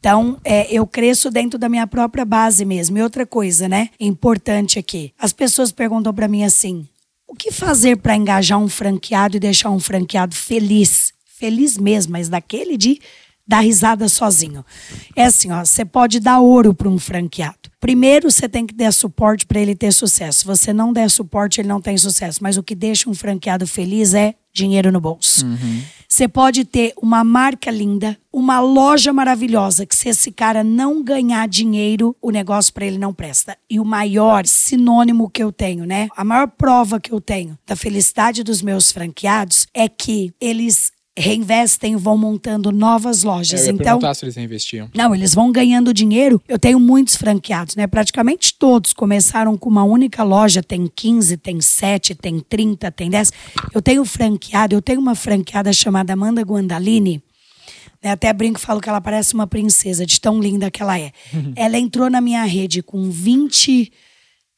Então, 0.00 0.36
é, 0.44 0.66
eu 0.74 0.84
cresço 0.84 1.30
dentro 1.30 1.56
da 1.56 1.68
minha 1.68 1.86
própria 1.86 2.24
base 2.24 2.64
mesmo. 2.64 2.98
E 2.98 3.02
outra 3.02 3.24
coisa, 3.24 3.68
né? 3.68 3.88
Importante 4.00 4.76
aqui. 4.76 5.12
As 5.16 5.32
pessoas 5.32 5.70
perguntam 5.70 6.12
pra 6.12 6.26
mim 6.26 6.42
assim: 6.42 6.88
o 7.32 7.34
que 7.34 7.50
fazer 7.50 7.96
pra 7.96 8.14
engajar 8.14 8.58
um 8.58 8.68
franqueado 8.68 9.38
e 9.38 9.40
deixar 9.40 9.70
um 9.70 9.80
franqueado 9.80 10.34
feliz? 10.34 11.14
Feliz 11.24 11.78
mesmo, 11.78 12.12
mas 12.12 12.28
daquele 12.28 12.76
de 12.76 13.00
dar 13.46 13.60
risada 13.60 14.06
sozinho. 14.06 14.64
É 15.16 15.24
assim, 15.24 15.50
ó, 15.50 15.64
você 15.64 15.82
pode 15.82 16.20
dar 16.20 16.40
ouro 16.40 16.74
para 16.74 16.88
um 16.88 16.98
franqueado. 16.98 17.70
Primeiro, 17.80 18.30
você 18.30 18.48
tem 18.48 18.66
que 18.66 18.74
dar 18.74 18.92
suporte 18.92 19.46
para 19.46 19.58
ele 19.58 19.74
ter 19.74 19.92
sucesso. 19.92 20.40
Se 20.40 20.44
você 20.44 20.74
não 20.74 20.92
der 20.92 21.10
suporte, 21.10 21.60
ele 21.60 21.68
não 21.68 21.80
tem 21.80 21.96
sucesso. 21.96 22.38
Mas 22.42 22.58
o 22.58 22.62
que 22.62 22.74
deixa 22.74 23.08
um 23.08 23.14
franqueado 23.14 23.66
feliz 23.66 24.12
é 24.12 24.34
dinheiro 24.52 24.92
no 24.92 25.00
bolso. 25.00 25.46
Você 26.12 26.28
pode 26.28 26.66
ter 26.66 26.92
uma 27.00 27.24
marca 27.24 27.70
linda, 27.70 28.18
uma 28.30 28.60
loja 28.60 29.14
maravilhosa, 29.14 29.86
que 29.86 29.96
se 29.96 30.10
esse 30.10 30.30
cara 30.30 30.62
não 30.62 31.02
ganhar 31.02 31.48
dinheiro, 31.48 32.14
o 32.20 32.30
negócio 32.30 32.70
para 32.74 32.84
ele 32.84 32.98
não 32.98 33.14
presta. 33.14 33.56
E 33.68 33.80
o 33.80 33.84
maior 33.84 34.46
sinônimo 34.46 35.30
que 35.30 35.42
eu 35.42 35.50
tenho, 35.50 35.86
né? 35.86 36.08
A 36.14 36.22
maior 36.22 36.48
prova 36.48 37.00
que 37.00 37.12
eu 37.12 37.18
tenho 37.18 37.58
da 37.66 37.74
felicidade 37.74 38.44
dos 38.44 38.60
meus 38.60 38.92
franqueados 38.92 39.66
é 39.72 39.88
que 39.88 40.34
eles 40.38 40.92
reinvestem, 41.18 41.94
vão 41.96 42.16
montando 42.16 42.72
novas 42.72 43.22
lojas. 43.22 43.60
É, 43.60 43.64
eu 43.64 43.66
ia 43.66 43.72
então, 43.72 44.14
se 44.14 44.24
eles 44.24 44.36
reinvestiam. 44.36 44.88
não, 44.94 45.14
eles 45.14 45.34
vão 45.34 45.52
ganhando 45.52 45.92
dinheiro. 45.92 46.42
Eu 46.48 46.58
tenho 46.58 46.80
muitos 46.80 47.16
franqueados, 47.16 47.76
né? 47.76 47.86
Praticamente 47.86 48.54
todos 48.54 48.92
começaram 48.92 49.56
com 49.58 49.68
uma 49.68 49.84
única 49.84 50.22
loja, 50.22 50.62
tem 50.62 50.86
15, 50.86 51.36
tem 51.36 51.60
7, 51.60 52.14
tem 52.14 52.40
30, 52.40 52.90
tem 52.90 53.10
10. 53.10 53.32
Eu 53.74 53.82
tenho 53.82 54.04
franqueado, 54.04 54.74
eu 54.74 54.80
tenho 54.80 55.00
uma 55.00 55.14
franqueada 55.14 55.72
chamada 55.72 56.14
Amanda 56.14 56.40
Guandalini. 56.42 57.22
né? 58.02 58.12
Até 58.12 58.32
brinco 58.32 58.58
e 58.58 58.62
falo 58.62 58.80
que 58.80 58.88
ela 58.88 59.00
parece 59.00 59.34
uma 59.34 59.46
princesa, 59.46 60.06
de 60.06 60.18
tão 60.18 60.40
linda 60.40 60.70
que 60.70 60.82
ela 60.82 60.98
é. 60.98 61.12
ela 61.54 61.78
entrou 61.78 62.08
na 62.08 62.20
minha 62.20 62.44
rede 62.44 62.82
com 62.82 63.10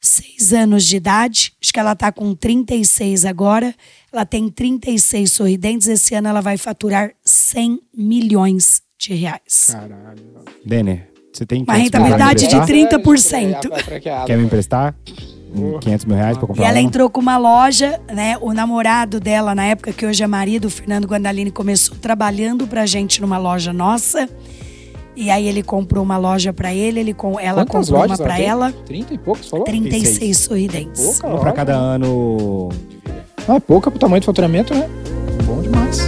26 0.09 0.53
anos 0.53 0.85
de 0.85 0.97
idade, 0.97 1.53
acho 1.61 1.73
que 1.73 1.79
ela 1.79 1.93
está 1.93 2.11
com 2.11 2.33
36 2.35 3.25
agora. 3.25 3.73
Ela 4.13 4.25
tem 4.25 4.47
36 4.49 5.31
sorridentes. 5.31 5.87
Esse 5.87 6.13
ano 6.13 6.27
ela 6.27 6.41
vai 6.41 6.57
faturar 6.57 7.11
100 7.25 7.79
milhões 7.97 8.81
de 8.99 9.13
reais. 9.15 9.69
Caralho. 9.71 10.23
Denner, 10.63 11.09
você 11.33 11.45
tem 11.45 11.63
Uma 11.63 11.73
500 11.75 11.99
mil 11.99 12.07
reais 12.07 12.21
rentabilidade 12.41 12.47
de 12.47 12.55
emprestar? 12.55 12.99
30%. 13.01 14.25
Quer 14.27 14.37
me 14.37 14.45
emprestar? 14.45 14.95
Hum, 15.55 15.79
500 15.79 16.05
mil 16.05 16.15
reais 16.17 16.37
pra 16.37 16.43
E 16.45 16.47
comprar 16.47 16.65
ela 16.65 16.79
uma? 16.79 16.81
entrou 16.87 17.09
com 17.09 17.21
uma 17.21 17.37
loja, 17.37 17.99
né? 18.13 18.37
O 18.41 18.53
namorado 18.53 19.19
dela, 19.19 19.55
na 19.55 19.65
época 19.65 19.91
que 19.91 20.05
hoje 20.05 20.23
é 20.23 20.27
marido, 20.27 20.65
o 20.65 20.69
Fernando 20.69 21.05
Guandalini, 21.07 21.49
começou 21.51 21.95
trabalhando 21.97 22.67
pra 22.67 22.85
gente 22.85 23.19
numa 23.21 23.37
loja 23.37 23.73
nossa. 23.73 24.29
E 25.15 25.29
aí 25.31 25.47
ele 25.47 25.63
comprou 25.63 26.03
uma 26.03 26.17
loja 26.17 26.51
pra 26.51 26.73
ele, 26.73 26.99
ele 26.99 27.13
com 27.13 27.39
ela 27.39 27.65
Quantas 27.65 27.87
comprou 27.87 28.01
lojas 28.01 28.19
uma 28.19 28.25
pra 28.27 28.35
tem? 28.35 28.45
ela. 28.45 28.71
30 28.85 29.13
e 29.13 29.17
poucos, 29.17 29.49
falou? 29.49 29.65
36 29.65 30.37
sorridentes. 30.37 31.01
Pouca 31.01 31.27
Uma 31.27 31.35
pra 31.37 31.43
loja. 31.51 31.53
cada 31.55 31.73
ano. 31.75 32.69
Não, 33.47 33.55
é 33.55 33.59
pouca 33.59 33.89
pro 33.89 33.99
tamanho 33.99 34.21
do 34.21 34.25
faturamento, 34.25 34.73
né? 34.73 34.89
Bom 35.45 35.61
demais. 35.61 35.99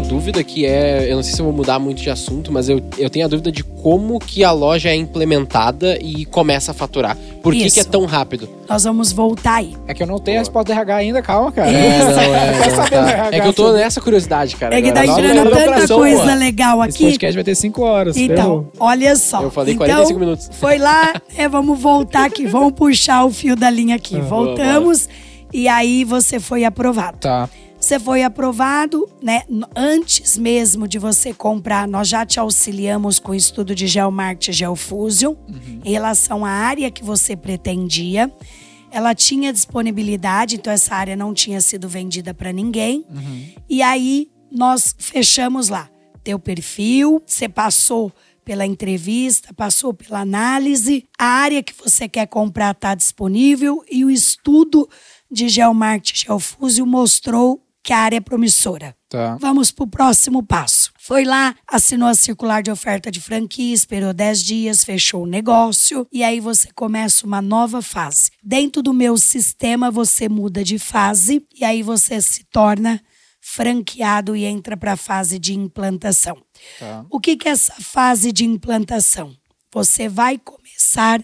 Uma 0.00 0.08
dúvida 0.08 0.42
que 0.42 0.64
é. 0.66 1.10
Eu 1.10 1.16
não 1.16 1.22
sei 1.22 1.34
se 1.34 1.40
eu 1.40 1.44
vou 1.44 1.54
mudar 1.54 1.78
muito 1.78 2.00
de 2.00 2.10
assunto, 2.10 2.50
mas 2.50 2.68
eu, 2.68 2.80
eu 2.98 3.10
tenho 3.10 3.26
a 3.26 3.28
dúvida 3.28 3.52
de 3.52 3.62
como 3.62 4.18
que 4.18 4.42
a 4.42 4.50
loja 4.50 4.88
é 4.88 4.94
implementada 4.94 5.98
e 6.00 6.24
começa 6.24 6.72
a 6.72 6.74
faturar. 6.74 7.16
Por 7.42 7.52
que, 7.52 7.70
que 7.70 7.80
é 7.80 7.84
tão 7.84 8.04
rápido? 8.06 8.48
Nós 8.68 8.84
vamos 8.84 9.12
voltar 9.12 9.56
aí. 9.56 9.74
É 9.86 9.94
que 9.94 10.02
eu 10.02 10.06
não 10.06 10.18
tenho 10.18 10.38
a 10.38 10.40
resposta 10.40 10.72
do 10.72 10.72
RH 10.72 10.96
ainda, 10.96 11.22
calma, 11.22 11.52
cara. 11.52 11.70
É, 11.70 11.98
não, 11.98 12.20
é, 12.20 12.62
Quer 12.62 12.76
não, 12.76 12.86
tá. 12.88 13.28
É 13.32 13.40
que 13.40 13.48
eu 13.48 13.52
tô 13.52 13.72
nessa 13.72 14.00
curiosidade, 14.00 14.56
cara. 14.56 14.76
É 14.76 14.82
que 14.82 14.92
tá 14.92 15.04
entrando 15.04 15.50
tanta 15.50 15.56
operação, 15.56 15.98
coisa 15.98 16.22
pô. 16.22 16.34
legal 16.34 16.84
Esse 16.84 16.96
aqui. 16.96 17.04
podcast 17.04 17.34
vai 17.34 17.44
ter 17.44 17.54
5 17.54 17.82
horas. 17.82 18.16
Então, 18.16 18.36
ferrou. 18.36 18.72
olha 18.78 19.16
só. 19.16 19.42
Eu 19.42 19.50
falei 19.50 19.74
então, 19.74 19.86
45 19.86 20.20
minutos. 20.20 20.50
Foi 20.52 20.78
lá, 20.78 21.14
é, 21.36 21.48
vamos 21.48 21.78
voltar 21.78 22.26
aqui, 22.26 22.46
vamos 22.46 22.72
puxar 22.72 23.24
o 23.24 23.30
fio 23.30 23.56
da 23.56 23.70
linha 23.70 23.96
aqui. 23.96 24.20
Voltamos 24.20 25.08
e 25.52 25.68
aí 25.68 26.04
você 26.04 26.38
foi 26.38 26.64
aprovado. 26.64 27.18
Tá. 27.18 27.48
Você 27.80 27.98
foi 27.98 28.22
aprovado, 28.22 29.08
né? 29.22 29.42
Antes 29.74 30.36
mesmo 30.36 30.86
de 30.86 30.98
você 30.98 31.32
comprar, 31.32 31.88
nós 31.88 32.08
já 32.08 32.26
te 32.26 32.38
auxiliamos 32.38 33.18
com 33.18 33.32
o 33.32 33.34
estudo 33.34 33.74
de 33.74 33.86
Geomarket 33.86 34.48
e 34.48 34.52
Geofusion 34.52 35.34
em 35.84 35.90
relação 35.90 36.44
à 36.44 36.50
área 36.50 36.90
que 36.90 37.02
você 37.02 37.34
pretendia. 37.34 38.30
Ela 38.92 39.14
tinha 39.14 39.52
disponibilidade, 39.52 40.56
então 40.56 40.72
essa 40.72 40.94
área 40.94 41.16
não 41.16 41.32
tinha 41.32 41.60
sido 41.60 41.88
vendida 41.88 42.34
para 42.34 42.52
ninguém. 42.52 43.04
E 43.68 43.82
aí 43.82 44.30
nós 44.52 44.94
fechamos 44.98 45.68
lá. 45.68 45.88
Teu 46.22 46.38
perfil, 46.38 47.22
você 47.26 47.48
passou 47.48 48.12
pela 48.44 48.66
entrevista, 48.66 49.54
passou 49.54 49.94
pela 49.94 50.20
análise, 50.20 51.06
a 51.18 51.24
área 51.24 51.62
que 51.62 51.72
você 51.72 52.08
quer 52.08 52.26
comprar 52.26 52.72
está 52.72 52.94
disponível 52.94 53.82
e 53.90 54.04
o 54.04 54.10
estudo 54.10 54.88
de 55.30 55.48
Geomarket 55.48 56.12
e 56.12 56.26
Geofusio 56.26 56.84
mostrou 56.84 57.62
que 57.82 57.92
a 57.92 57.98
área 57.98 58.16
é 58.16 58.20
promissora. 58.20 58.94
Tá. 59.08 59.36
Vamos 59.40 59.70
para 59.70 59.84
o 59.84 59.90
próximo 59.90 60.42
passo. 60.42 60.92
Foi 60.98 61.24
lá, 61.24 61.54
assinou 61.66 62.08
a 62.08 62.14
circular 62.14 62.62
de 62.62 62.70
oferta 62.70 63.10
de 63.10 63.20
franquia, 63.20 63.74
esperou 63.74 64.12
10 64.12 64.42
dias, 64.42 64.84
fechou 64.84 65.24
o 65.24 65.26
negócio 65.26 66.06
e 66.12 66.22
aí 66.22 66.40
você 66.40 66.70
começa 66.72 67.26
uma 67.26 67.42
nova 67.42 67.82
fase. 67.82 68.30
Dentro 68.42 68.82
do 68.82 68.92
meu 68.92 69.16
sistema, 69.16 69.90
você 69.90 70.28
muda 70.28 70.62
de 70.62 70.78
fase 70.78 71.44
e 71.54 71.64
aí 71.64 71.82
você 71.82 72.20
se 72.20 72.44
torna 72.44 73.00
franqueado 73.40 74.36
e 74.36 74.44
entra 74.44 74.76
para 74.76 74.92
a 74.92 74.96
fase 74.96 75.38
de 75.38 75.54
implantação. 75.54 76.36
Tá. 76.78 77.04
O 77.10 77.18
que, 77.18 77.36
que 77.36 77.48
é 77.48 77.52
essa 77.52 77.74
fase 77.80 78.30
de 78.30 78.44
implantação? 78.44 79.34
Você 79.72 80.08
vai 80.08 80.38
começar 80.38 81.22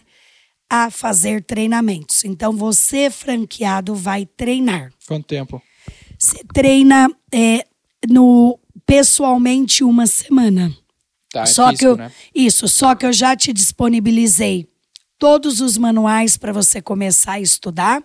a 0.69 0.90
fazer 0.90 1.45
treinamentos. 1.45 2.25
Então, 2.25 2.53
você, 2.53 3.11
franqueado, 3.11 3.95
vai 3.95 4.27
treinar. 4.27 4.92
Quanto 5.07 5.27
tempo? 5.27 5.62
Você 6.19 6.43
treina 6.53 7.11
é, 7.33 7.67
no 8.09 8.59
pessoalmente 8.85 9.85
uma 9.85 10.07
semana. 10.07 10.75
Tá, 11.31 11.43
é 11.43 11.47
só 11.47 11.69
físico, 11.69 11.79
que 11.79 11.87
eu, 11.87 11.97
né? 11.97 12.13
Isso, 12.35 12.69
só 12.69 12.95
que 12.95 13.05
eu 13.05 13.13
já 13.13 13.37
te 13.37 13.53
disponibilizei 13.53 14.69
todos 15.19 15.61
os 15.61 15.77
manuais 15.77 16.37
para 16.37 16.53
você 16.53 16.81
começar 16.81 17.33
a 17.33 17.41
estudar. 17.41 18.03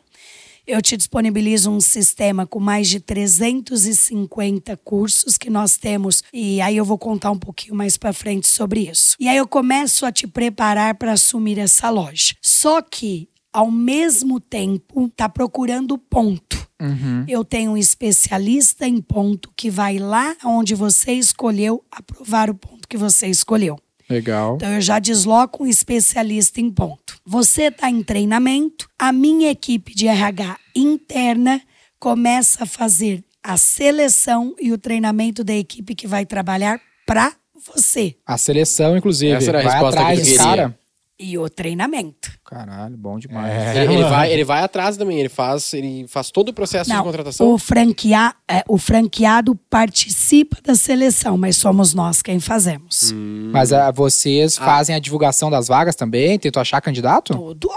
Eu 0.65 0.82
te 0.82 0.95
disponibilizo 0.95 1.71
um 1.71 1.82
sistema 1.82 2.45
com 2.45 2.60
mais 2.60 2.88
de 2.88 3.00
350 3.00 4.78
cursos 4.78 5.38
que 5.38 5.50
nós 5.50 5.76
temos 5.76 6.24
e 6.32 6.62
aí 6.62 6.78
eu 6.78 6.86
vou 6.86 6.97
contar 6.97 7.32
um 7.32 7.38
pouquinho 7.38 7.76
mais 7.76 7.97
para 7.97 8.13
frente 8.13 8.47
sobre 8.47 8.89
isso. 8.89 9.15
E 9.19 9.28
aí 9.28 9.38
eu 9.38 9.47
começo 9.47 10.06
a 10.06 10.12
te 10.12 10.28
preparar 10.28 10.95
para 10.95 11.13
assumir 11.13 11.58
essa 11.58 11.89
loja. 11.89 12.36
Só 12.41 12.82
que 12.82 13.28
ao 13.51 13.69
mesmo 13.69 14.39
tempo 14.39 15.09
tá 15.15 15.27
procurando 15.27 15.97
ponto. 15.97 16.67
Uhum. 16.81 17.25
Eu 17.27 17.45
tenho 17.45 17.71
um 17.71 17.77
especialista 17.77 18.87
em 18.87 18.99
ponto 18.99 19.51
que 19.55 19.69
vai 19.69 19.99
lá 19.99 20.35
onde 20.43 20.73
você 20.73 21.13
escolheu 21.13 21.83
aprovar 21.91 22.49
o 22.49 22.55
ponto 22.55 22.87
que 22.87 22.97
você 22.97 23.27
escolheu. 23.27 23.79
Legal. 24.09 24.55
Então 24.55 24.69
eu 24.71 24.81
já 24.81 24.99
desloco 24.99 25.63
um 25.63 25.67
especialista 25.67 26.59
em 26.59 26.69
ponto. 26.69 27.17
Você 27.25 27.63
está 27.63 27.89
em 27.89 28.03
treinamento, 28.03 28.89
a 28.97 29.13
minha 29.13 29.49
equipe 29.51 29.93
de 29.95 30.07
RH 30.07 30.57
interna 30.75 31.61
começa 31.99 32.63
a 32.63 32.67
fazer 32.67 33.23
a 33.43 33.57
seleção 33.57 34.55
e 34.59 34.71
o 34.71 34.77
treinamento 34.77 35.43
da 35.43 35.53
equipe 35.53 35.95
que 35.95 36.07
vai 36.07 36.25
trabalhar 36.25 36.79
para 37.05 37.33
você. 37.73 38.15
A 38.25 38.37
seleção, 38.37 38.97
inclusive. 38.97 39.33
Essa 39.33 39.49
era 39.49 39.59
a 39.59 39.63
vai 39.63 39.71
resposta 39.73 39.99
atrás 39.99 40.19
que 40.19 40.21
eu 40.21 40.25
queria. 40.25 40.43
cara. 40.43 40.79
E 41.23 41.38
o 41.38 41.47
treinamento. 41.47 42.31
Caralho, 42.43 42.97
bom 42.97 43.19
demais. 43.19 43.51
É. 43.77 43.84
Ele, 43.84 43.93
ele 43.93 44.03
vai, 44.05 44.31
ele 44.34 44.43
vai 44.43 44.63
atrás 44.63 44.97
também, 44.97 45.19
ele 45.19 45.29
faz, 45.29 45.71
ele 45.73 46.07
faz 46.07 46.31
todo 46.31 46.49
o 46.49 46.53
processo 46.53 46.89
de 46.89 46.95
Não, 46.95 47.03
contratação. 47.03 47.47
o, 47.53 47.60
franquea, 47.60 48.34
é, 48.47 48.63
o 48.67 48.77
franqueado 48.79 49.55
participa 49.69 50.57
da 50.63 50.73
seleção, 50.73 51.38
mas 51.38 51.57
somos 51.57 51.93
nós 51.93 52.23
quem 52.23 52.39
fazemos. 52.39 53.12
Mas 53.51 53.71
ah, 53.71 53.91
vocês 53.91 54.57
Ah. 54.60 54.65
fazem 54.65 54.95
a 54.95 54.99
divulgação 54.99 55.51
das 55.51 55.67
vagas 55.67 55.95
também? 55.95 56.39
Tentam 56.39 56.60
achar 56.60 56.81
candidato? 56.81 57.36
Tudo. 57.36 57.69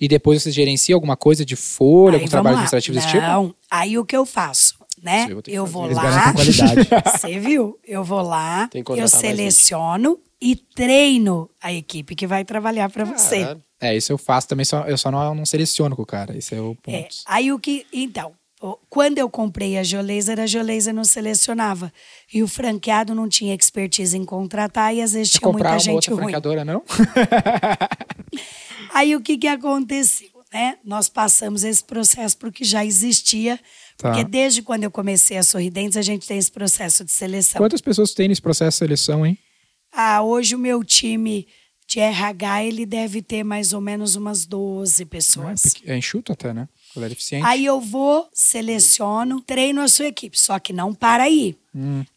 E 0.00 0.06
depois 0.08 0.42
vocês 0.42 0.54
gerenciam 0.54 0.96
alguma 0.96 1.16
coisa 1.16 1.44
de 1.44 1.56
folha, 1.56 2.16
Aí 2.16 2.20
algum 2.22 2.28
trabalho 2.30 2.56
lá. 2.56 2.62
administrativo 2.62 2.94
desse 2.96 3.08
tipo? 3.08 3.22
Não, 3.22 3.54
aí 3.70 3.96
o 3.98 4.04
que 4.04 4.16
eu 4.16 4.26
faço, 4.26 4.74
né? 5.02 5.28
Eu 5.46 5.64
vou 5.64 5.86
Eu 5.86 5.92
vou 5.92 5.92
lá, 5.92 6.34
você 7.16 7.38
viu? 7.38 7.78
Eu 7.86 8.04
vou 8.04 8.20
lá, 8.22 8.68
eu 8.96 9.08
seleciono 9.08 10.18
e 10.40 10.56
treino 10.56 11.50
a 11.60 11.72
equipe 11.72 12.14
que 12.14 12.26
vai 12.26 12.44
trabalhar 12.44 12.90
para 12.90 13.04
você. 13.04 13.56
É, 13.80 13.96
isso 13.96 14.12
eu 14.12 14.18
faço 14.18 14.48
também, 14.48 14.64
só, 14.64 14.84
eu 14.86 14.98
só 14.98 15.10
não, 15.10 15.34
não 15.34 15.46
seleciono 15.46 15.94
com 15.94 16.02
o 16.02 16.06
cara. 16.06 16.36
Esse 16.36 16.54
é 16.54 16.60
o 16.60 16.74
ponto. 16.74 16.94
É, 16.94 17.08
aí 17.26 17.52
o 17.52 17.58
que, 17.58 17.86
então, 17.92 18.32
quando 18.90 19.18
eu 19.18 19.30
comprei 19.30 19.78
a 19.78 19.84
Geolaser, 19.84 20.40
a 20.40 20.46
Geolaser 20.46 20.92
não 20.92 21.04
selecionava 21.04 21.92
e 22.32 22.42
o 22.42 22.48
franqueado 22.48 23.14
não 23.14 23.28
tinha 23.28 23.54
expertise 23.54 24.16
em 24.16 24.24
contratar 24.24 24.94
e 24.94 25.00
às 25.00 25.12
vezes 25.12 25.32
tinha 25.32 25.52
muita 25.52 25.78
gente 25.78 25.94
outra 25.94 26.14
ruim. 26.14 26.22
franqueadora, 26.24 26.64
não? 26.64 26.82
Aí 28.92 29.14
o 29.14 29.20
que 29.20 29.38
que 29.38 29.46
aconteceu, 29.48 30.28
né? 30.52 30.76
Nós 30.84 31.08
passamos 31.08 31.62
esse 31.62 31.84
processo 31.84 32.36
porque 32.36 32.64
já 32.64 32.84
existia, 32.84 33.60
Tá. 33.96 34.10
porque 34.12 34.24
desde 34.24 34.62
quando 34.62 34.84
eu 34.84 34.90
comecei 34.90 35.36
a 35.36 35.42
Sorridentes 35.42 35.96
a 35.96 36.02
gente 36.02 36.26
tem 36.26 36.38
esse 36.38 36.50
processo 36.52 37.04
de 37.04 37.10
seleção. 37.12 37.60
Quantas 37.60 37.80
pessoas 37.80 38.12
tem 38.14 38.28
nesse 38.28 38.40
processo 38.42 38.76
de 38.76 38.78
seleção, 38.78 39.26
hein? 39.26 39.36
Ah, 40.00 40.22
hoje 40.22 40.54
o 40.54 40.58
meu 40.60 40.84
time 40.84 41.44
de 41.88 41.98
RH 41.98 42.62
ele 42.64 42.86
deve 42.86 43.20
ter 43.20 43.42
mais 43.42 43.72
ou 43.72 43.80
menos 43.80 44.14
umas 44.14 44.46
12 44.46 45.02
Não 45.02 45.06
é, 45.06 45.10
pessoas. 45.10 45.62
pequ- 45.62 45.88
é 45.90 45.96
enxuto 45.98 46.32
até, 46.32 46.54
né? 46.54 46.68
Galera 46.94 47.12
eficiente. 47.12 47.44
Aí 47.44 47.64
eu 47.64 47.80
vou, 47.80 48.28
seleciono, 48.32 49.40
treino 49.40 49.80
a 49.80 49.88
sua 49.88 50.06
equipe. 50.06 50.38
Só 50.38 50.58
que 50.60 50.72
não 50.72 50.94
para 50.94 51.24
aí. 51.24 51.56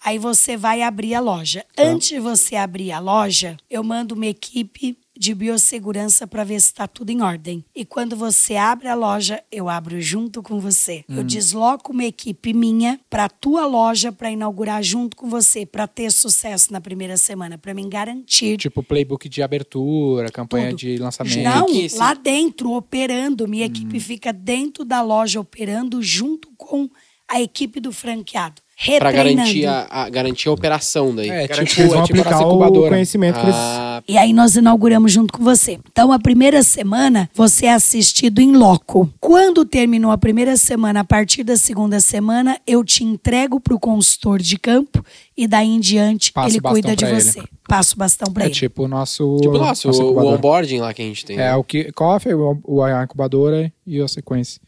Aí 0.04 0.18
você 0.18 0.58
vai 0.58 0.82
abrir 0.82 1.14
a 1.14 1.20
loja. 1.20 1.64
Antes 1.78 2.08
de 2.10 2.20
você 2.20 2.56
abrir 2.56 2.92
a 2.92 3.00
loja, 3.00 3.58
eu 3.70 3.84
mando 3.84 4.16
uma 4.16 4.26
equipe 4.26 4.98
de 5.16 5.36
biossegurança 5.36 6.26
para 6.26 6.44
ver 6.44 6.60
se 6.60 6.68
está 6.68 6.88
tudo 6.88 7.12
em 7.12 7.22
ordem. 7.22 7.64
E 7.76 7.86
quando 7.86 8.16
você 8.16 8.56
abre 8.56 8.88
a 8.88 8.96
loja, 8.96 9.44
eu 9.52 9.70
abro 9.70 10.02
junto 10.02 10.42
com 10.42 10.60
você. 10.60 11.04
Eu 11.08 11.24
desloco 11.24 11.92
uma 11.92 12.06
equipe 12.06 12.54
minha 12.54 13.00
para 13.08 13.26
a 13.26 13.30
tua 13.30 13.68
loja 13.68 14.12
para 14.12 14.32
inaugurar 14.32 14.82
junto 14.82 15.16
com 15.16 15.30
você, 15.30 15.64
para 15.64 15.86
ter 15.86 16.12
sucesso 16.12 16.74
na 16.74 16.82
primeira 16.82 17.18
semana, 17.18 17.56
para 17.56 17.72
me 17.74 17.88
garantir. 17.88 18.58
Tipo 18.58 18.82
playbook 18.82 19.30
de 19.30 19.44
abertura, 19.44 20.32
campanha 20.32 20.70
Tudo. 20.70 20.80
de 20.80 20.98
lançamento. 20.98 21.44
Não, 21.44 21.68
esse- 21.70 21.98
lá 21.98 22.16
dentro, 22.16 22.72
operando. 22.72 23.48
Minha 23.48 23.66
equipe 23.68 24.00
fica 24.00 24.34
dentro 24.34 24.84
da 24.84 25.04
loja 25.04 25.40
operando 25.40 26.02
junto 26.02 26.50
com 26.58 26.90
a 27.28 27.40
equipe 27.40 27.80
do 27.80 27.92
franqueado. 27.92 28.60
Pra 29.00 29.12
garantir 29.12 29.66
a, 29.66 29.88
a- 29.90 30.10
garantir 30.10 30.50
a 30.50 30.52
operação 30.52 31.14
daí. 31.14 31.30
É, 31.30 31.48
Garantir 31.48 31.70
tipo, 31.70 31.82
eles 31.82 31.94
vão 31.94 32.02
é 32.02 32.06
tipo 32.06 32.20
aplicar 32.22 32.48
o 32.48 32.88
conhecimento 32.90 33.36
que 33.40 33.46
eles... 33.46 33.56
Ah, 33.56 34.04
E 34.08 34.18
aí 34.18 34.34
nós 34.34 34.56
inauguramos 34.56 35.12
junto 35.12 35.34
com 35.34 35.44
você. 35.44 35.80
Então, 35.92 36.12
a 36.12 36.18
primeira 36.20 36.64
semana, 36.64 37.30
você 37.36 37.68
é 37.68 37.74
assistido 37.74 38.40
em 38.40 38.54
loco. 38.56 39.08
Quando 39.20 39.64
terminou 39.66 40.12
a 40.12 40.18
primeira 40.18 40.58
semana, 40.58 41.02
a 41.02 41.04
partir 41.04 41.44
da 41.44 41.56
segunda 41.58 42.00
semana, 42.00 42.58
eu 42.66 42.84
te 42.84 43.04
entrego 43.04 43.60
para 43.60 43.76
o 43.76 43.80
consultor 43.80 44.40
de 44.42 44.58
campo 44.58 45.04
e 45.38 45.48
daí 45.48 45.68
em 45.68 45.80
diante 45.80 46.32
Passa 46.32 46.50
ele 46.50 46.62
cuida 46.62 46.96
de 46.96 47.06
pra 47.06 47.10
ele. 47.14 47.22
você. 47.22 47.44
Passa 47.68 47.94
o 47.96 47.98
bastão 47.98 48.34
para 48.34 48.44
É 48.44 48.48
ele. 48.48 48.54
tipo 48.56 48.84
o 48.84 48.88
nosso. 48.88 49.38
tipo 49.42 49.58
nosso, 49.58 49.88
nosso 49.88 50.04
o, 50.04 50.16
o 50.20 50.28
onboarding 50.34 50.80
lá 50.80 50.94
que 50.94 51.02
a 51.02 51.06
gente 51.06 51.24
tem. 51.26 51.36
É 51.38 51.50
né? 51.50 51.56
o 51.56 51.64
que 51.64 51.92
coffee, 51.94 52.34
o, 52.34 52.60
o- 52.66 52.82
a 52.84 53.04
incubadora 53.04 53.72
e 53.86 54.02
a 54.02 54.08
sequência. 54.08 54.60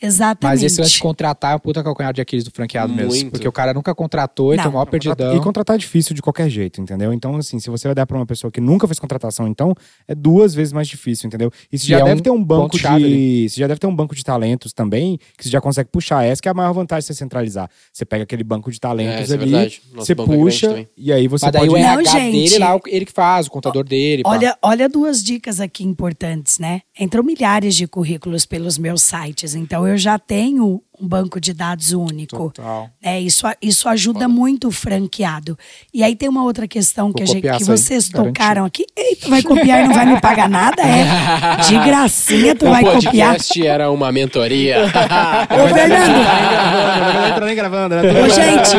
Exatamente. 0.00 0.60
Mas 0.60 0.62
esse 0.62 0.80
lance 0.80 0.92
de 0.92 0.98
contratar 1.00 1.52
é 1.52 1.56
um 1.56 1.58
puta 1.58 1.82
calcanhar 1.82 2.12
de 2.12 2.20
Aquiles 2.20 2.44
do 2.44 2.50
franqueado 2.50 2.92
mesmo. 2.92 3.10
Muito. 3.12 3.30
Porque 3.30 3.48
o 3.48 3.52
cara 3.52 3.72
nunca 3.72 3.94
contratou 3.94 4.52
e 4.52 4.56
Não. 4.56 4.64
tem 4.64 4.70
o 4.70 4.74
maior 4.74 4.86
perdidão. 4.86 5.36
E 5.36 5.40
contratar 5.40 5.76
é 5.76 5.78
difícil 5.78 6.14
de 6.14 6.20
qualquer 6.22 6.48
jeito, 6.48 6.80
entendeu? 6.80 7.12
Então, 7.12 7.36
assim, 7.36 7.58
se 7.58 7.70
você 7.70 7.88
vai 7.88 7.94
dar 7.94 8.06
pra 8.06 8.16
uma 8.16 8.26
pessoa 8.26 8.50
que 8.50 8.60
nunca 8.60 8.86
fez 8.86 8.98
contratação, 8.98 9.46
então 9.48 9.74
é 10.06 10.14
duas 10.14 10.54
vezes 10.54 10.72
mais 10.72 10.88
difícil, 10.88 11.26
entendeu? 11.26 11.50
E 11.72 11.78
você 11.78 11.86
E 11.86 11.88
já 11.88 12.00
é 12.00 12.04
deve 12.04 12.20
um 12.20 12.22
ter 12.22 12.30
um 12.30 12.42
banco 12.42 12.76
de. 12.78 13.48
Você 13.48 13.60
já 13.60 13.66
deve 13.66 13.80
ter 13.80 13.86
um 13.86 13.94
banco 13.94 14.14
de 14.14 14.22
talentos 14.24 14.72
também, 14.72 15.18
que 15.38 15.44
você 15.44 15.50
já 15.50 15.60
consegue 15.60 15.88
puxar. 15.90 16.24
Essa 16.24 16.42
que 16.42 16.48
é 16.48 16.50
a 16.50 16.54
maior 16.54 16.72
vantagem 16.72 17.00
de 17.00 17.06
você 17.06 17.14
centralizar. 17.14 17.70
Você 17.92 18.04
pega 18.04 18.24
aquele 18.24 18.44
banco 18.44 18.70
de 18.70 18.78
talentos 18.80 19.24
isso 19.24 19.32
é 19.32 19.36
ali, 19.36 19.50
você 19.94 20.12
é 20.12 20.14
grande 20.14 20.38
puxa, 20.38 20.88
e 20.96 21.12
aí 21.12 21.28
você 21.28 21.46
Mas 21.46 21.52
daí 21.52 21.66
pode. 21.68 21.80
o 21.80 21.82
Não, 21.84 21.92
RH 22.00 22.10
gente. 22.10 22.50
dele 22.50 22.58
lá, 22.58 22.80
ele 22.86 23.04
que 23.04 23.12
faz, 23.12 23.46
o 23.46 23.50
contador 23.50 23.84
dele. 23.84 24.22
pá. 24.22 24.30
Olha, 24.30 24.58
olha 24.62 24.88
duas 24.88 25.22
dicas 25.22 25.60
aqui 25.60 25.84
importantes, 25.84 26.58
né? 26.58 26.82
Entram 26.98 27.22
milhares 27.22 27.74
de 27.74 27.86
currículos 27.86 28.44
pelos 28.46 28.76
meus 28.78 29.02
sites, 29.02 29.54
então 29.54 29.83
eu 29.86 29.96
já 29.96 30.18
tenho 30.18 30.82
um 31.00 31.08
banco 31.08 31.40
de 31.40 31.52
dados 31.52 31.92
único. 31.92 32.52
Total. 32.52 32.88
É, 33.02 33.20
isso, 33.20 33.44
isso 33.60 33.88
ajuda 33.88 34.28
muito 34.28 34.68
o 34.68 34.70
franqueado. 34.70 35.58
E 35.92 36.04
aí 36.04 36.14
tem 36.14 36.28
uma 36.28 36.44
outra 36.44 36.68
questão 36.68 37.12
que, 37.12 37.22
a 37.22 37.26
gente, 37.26 37.42
que 37.42 37.48
aí, 37.48 37.64
vocês 37.64 38.08
garantido. 38.08 38.32
tocaram 38.38 38.64
aqui. 38.64 38.86
Eita, 38.96 39.28
vai 39.28 39.42
copiar 39.42 39.84
e 39.84 39.88
não 39.88 39.94
vai 39.94 40.06
me 40.06 40.20
pagar 40.20 40.48
nada? 40.48 40.82
É. 40.82 41.56
De 41.68 41.78
gracinha 41.78 42.54
tu 42.54 42.66
o 42.66 42.70
vai 42.70 42.82
copiar. 42.82 43.32
podcast 43.32 43.66
era 43.66 43.90
uma 43.90 44.12
mentoria. 44.12 44.84
Ô, 45.50 45.74
Fernando, 45.74 47.14
Não 47.14 47.26
entra 47.28 47.46
nem 47.46 47.56
gravando, 47.56 47.94
né? 47.96 48.02
Ô, 48.22 48.28
gente, 48.28 48.76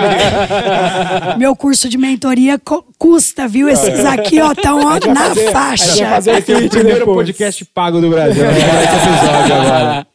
meu 1.38 1.56
curso 1.56 1.90
de 1.90 1.98
mentoria 1.98 2.60
custa, 2.98 3.48
viu? 3.48 3.68
Esses 3.68 4.06
aqui, 4.06 4.40
ó, 4.40 4.54
estão 4.54 4.80
na 4.80 5.36
faixa. 5.52 6.18
Esse 6.18 6.54
é 6.54 6.58
o 6.58 6.70
primeiro 6.70 7.06
podcast 7.06 7.66
pago 7.66 8.00
do 8.00 8.10
Brasil. 8.10 8.44
Vamos 8.46 8.64
falar 8.64 8.82
desse 8.82 8.96
episódio 8.96 9.56
agora. 9.56 10.08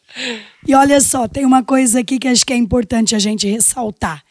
E 0.66 0.74
olha 0.74 1.00
só, 1.00 1.26
tem 1.26 1.44
uma 1.44 1.62
coisa 1.62 2.00
aqui 2.00 2.18
que 2.18 2.28
acho 2.28 2.44
que 2.44 2.52
é 2.52 2.56
importante 2.56 3.14
a 3.14 3.18
gente 3.18 3.48
ressaltar. 3.48 4.22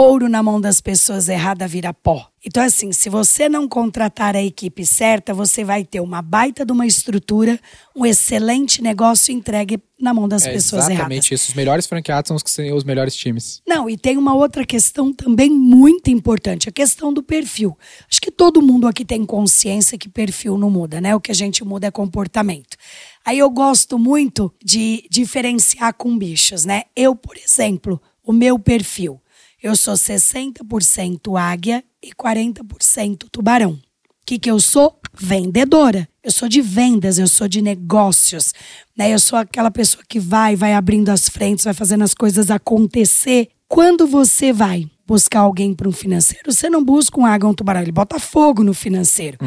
Ouro 0.00 0.30
na 0.30 0.42
mão 0.42 0.58
das 0.58 0.80
pessoas 0.80 1.28
errada 1.28 1.68
vira 1.68 1.92
pó. 1.92 2.26
Então, 2.42 2.62
assim, 2.62 2.90
se 2.90 3.10
você 3.10 3.50
não 3.50 3.68
contratar 3.68 4.34
a 4.34 4.42
equipe 4.42 4.86
certa, 4.86 5.34
você 5.34 5.62
vai 5.62 5.84
ter 5.84 6.00
uma 6.00 6.22
baita 6.22 6.64
de 6.64 6.72
uma 6.72 6.86
estrutura, 6.86 7.60
um 7.94 8.06
excelente 8.06 8.80
negócio 8.80 9.30
entregue 9.30 9.78
na 10.00 10.14
mão 10.14 10.26
das 10.26 10.46
É 10.46 10.52
pessoas 10.54 10.84
erradas. 10.84 10.96
exatamente 11.00 11.34
isso. 11.34 11.50
Os 11.50 11.54
melhores 11.54 11.86
franqueados 11.86 12.28
são 12.28 12.36
os 12.36 12.42
que 12.42 12.50
têm 12.50 12.72
os 12.72 12.82
melhores 12.82 13.14
times. 13.14 13.60
Não, 13.68 13.90
e 13.90 13.98
tem 13.98 14.16
uma 14.16 14.34
outra 14.34 14.64
questão 14.64 15.12
também 15.12 15.50
muito 15.50 16.08
importante, 16.08 16.66
a 16.66 16.72
questão 16.72 17.12
do 17.12 17.22
perfil. 17.22 17.76
Acho 18.10 18.22
que 18.22 18.30
todo 18.30 18.62
mundo 18.62 18.86
aqui 18.88 19.04
tem 19.04 19.26
consciência 19.26 19.98
que 19.98 20.08
perfil 20.08 20.56
não 20.56 20.70
muda, 20.70 20.98
né? 20.98 21.14
O 21.14 21.20
que 21.20 21.30
a 21.30 21.34
gente 21.34 21.62
muda 21.62 21.88
é 21.88 21.90
comportamento. 21.90 22.74
Aí 23.22 23.38
eu 23.38 23.50
gosto 23.50 23.98
muito 23.98 24.50
de 24.64 25.04
diferenciar 25.10 25.92
com 25.92 26.16
bichos, 26.16 26.64
né? 26.64 26.84
Eu, 26.96 27.14
por 27.14 27.36
exemplo, 27.36 28.00
o 28.24 28.32
meu 28.32 28.58
perfil, 28.58 29.20
eu 29.62 29.76
sou 29.76 29.94
60% 29.94 31.38
águia 31.38 31.84
e 32.02 32.12
40% 32.12 33.26
tubarão. 33.30 33.72
O 33.72 34.26
que, 34.26 34.38
que 34.38 34.50
eu 34.50 34.60
sou? 34.60 34.98
Vendedora. 35.14 36.08
Eu 36.22 36.30
sou 36.30 36.48
de 36.48 36.60
vendas, 36.60 37.18
eu 37.18 37.26
sou 37.26 37.48
de 37.48 37.60
negócios. 37.60 38.52
Né? 38.96 39.12
Eu 39.12 39.18
sou 39.18 39.38
aquela 39.38 39.70
pessoa 39.70 40.04
que 40.08 40.20
vai, 40.20 40.54
vai 40.54 40.74
abrindo 40.74 41.08
as 41.08 41.28
frentes, 41.28 41.64
vai 41.64 41.74
fazendo 41.74 42.04
as 42.04 42.14
coisas 42.14 42.50
acontecer. 42.50 43.48
Quando 43.68 44.06
você 44.06 44.52
vai 44.52 44.88
buscar 45.06 45.40
alguém 45.40 45.74
para 45.74 45.88
um 45.88 45.92
financeiro, 45.92 46.52
você 46.52 46.70
não 46.70 46.84
busca 46.84 47.18
um 47.18 47.26
água 47.26 47.50
um 47.50 47.54
tubarão, 47.54 47.82
ele 47.82 47.90
bota 47.90 48.20
fogo 48.20 48.62
no 48.62 48.72
financeiro. 48.72 49.38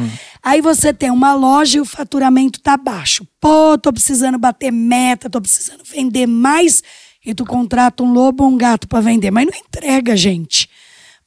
Aí 0.41 0.59
você 0.59 0.93
tem 0.93 1.09
uma 1.09 1.33
loja 1.33 1.77
e 1.77 1.81
o 1.81 1.85
faturamento 1.85 2.59
tá 2.59 2.75
baixo. 2.75 3.25
Pô, 3.39 3.77
tô 3.77 3.93
precisando 3.93 4.37
bater 4.37 4.71
meta, 4.71 5.29
tô 5.29 5.39
precisando 5.39 5.83
vender 5.85 6.27
mais. 6.27 6.83
E 7.25 7.33
tu 7.33 7.45
contrata 7.45 8.03
um 8.03 8.11
lobo 8.11 8.43
ou 8.43 8.49
um 8.49 8.57
gato 8.57 8.87
para 8.87 9.01
vender, 9.01 9.31
mas 9.31 9.45
não 9.45 9.53
entrega, 9.53 10.15
gente 10.15 10.69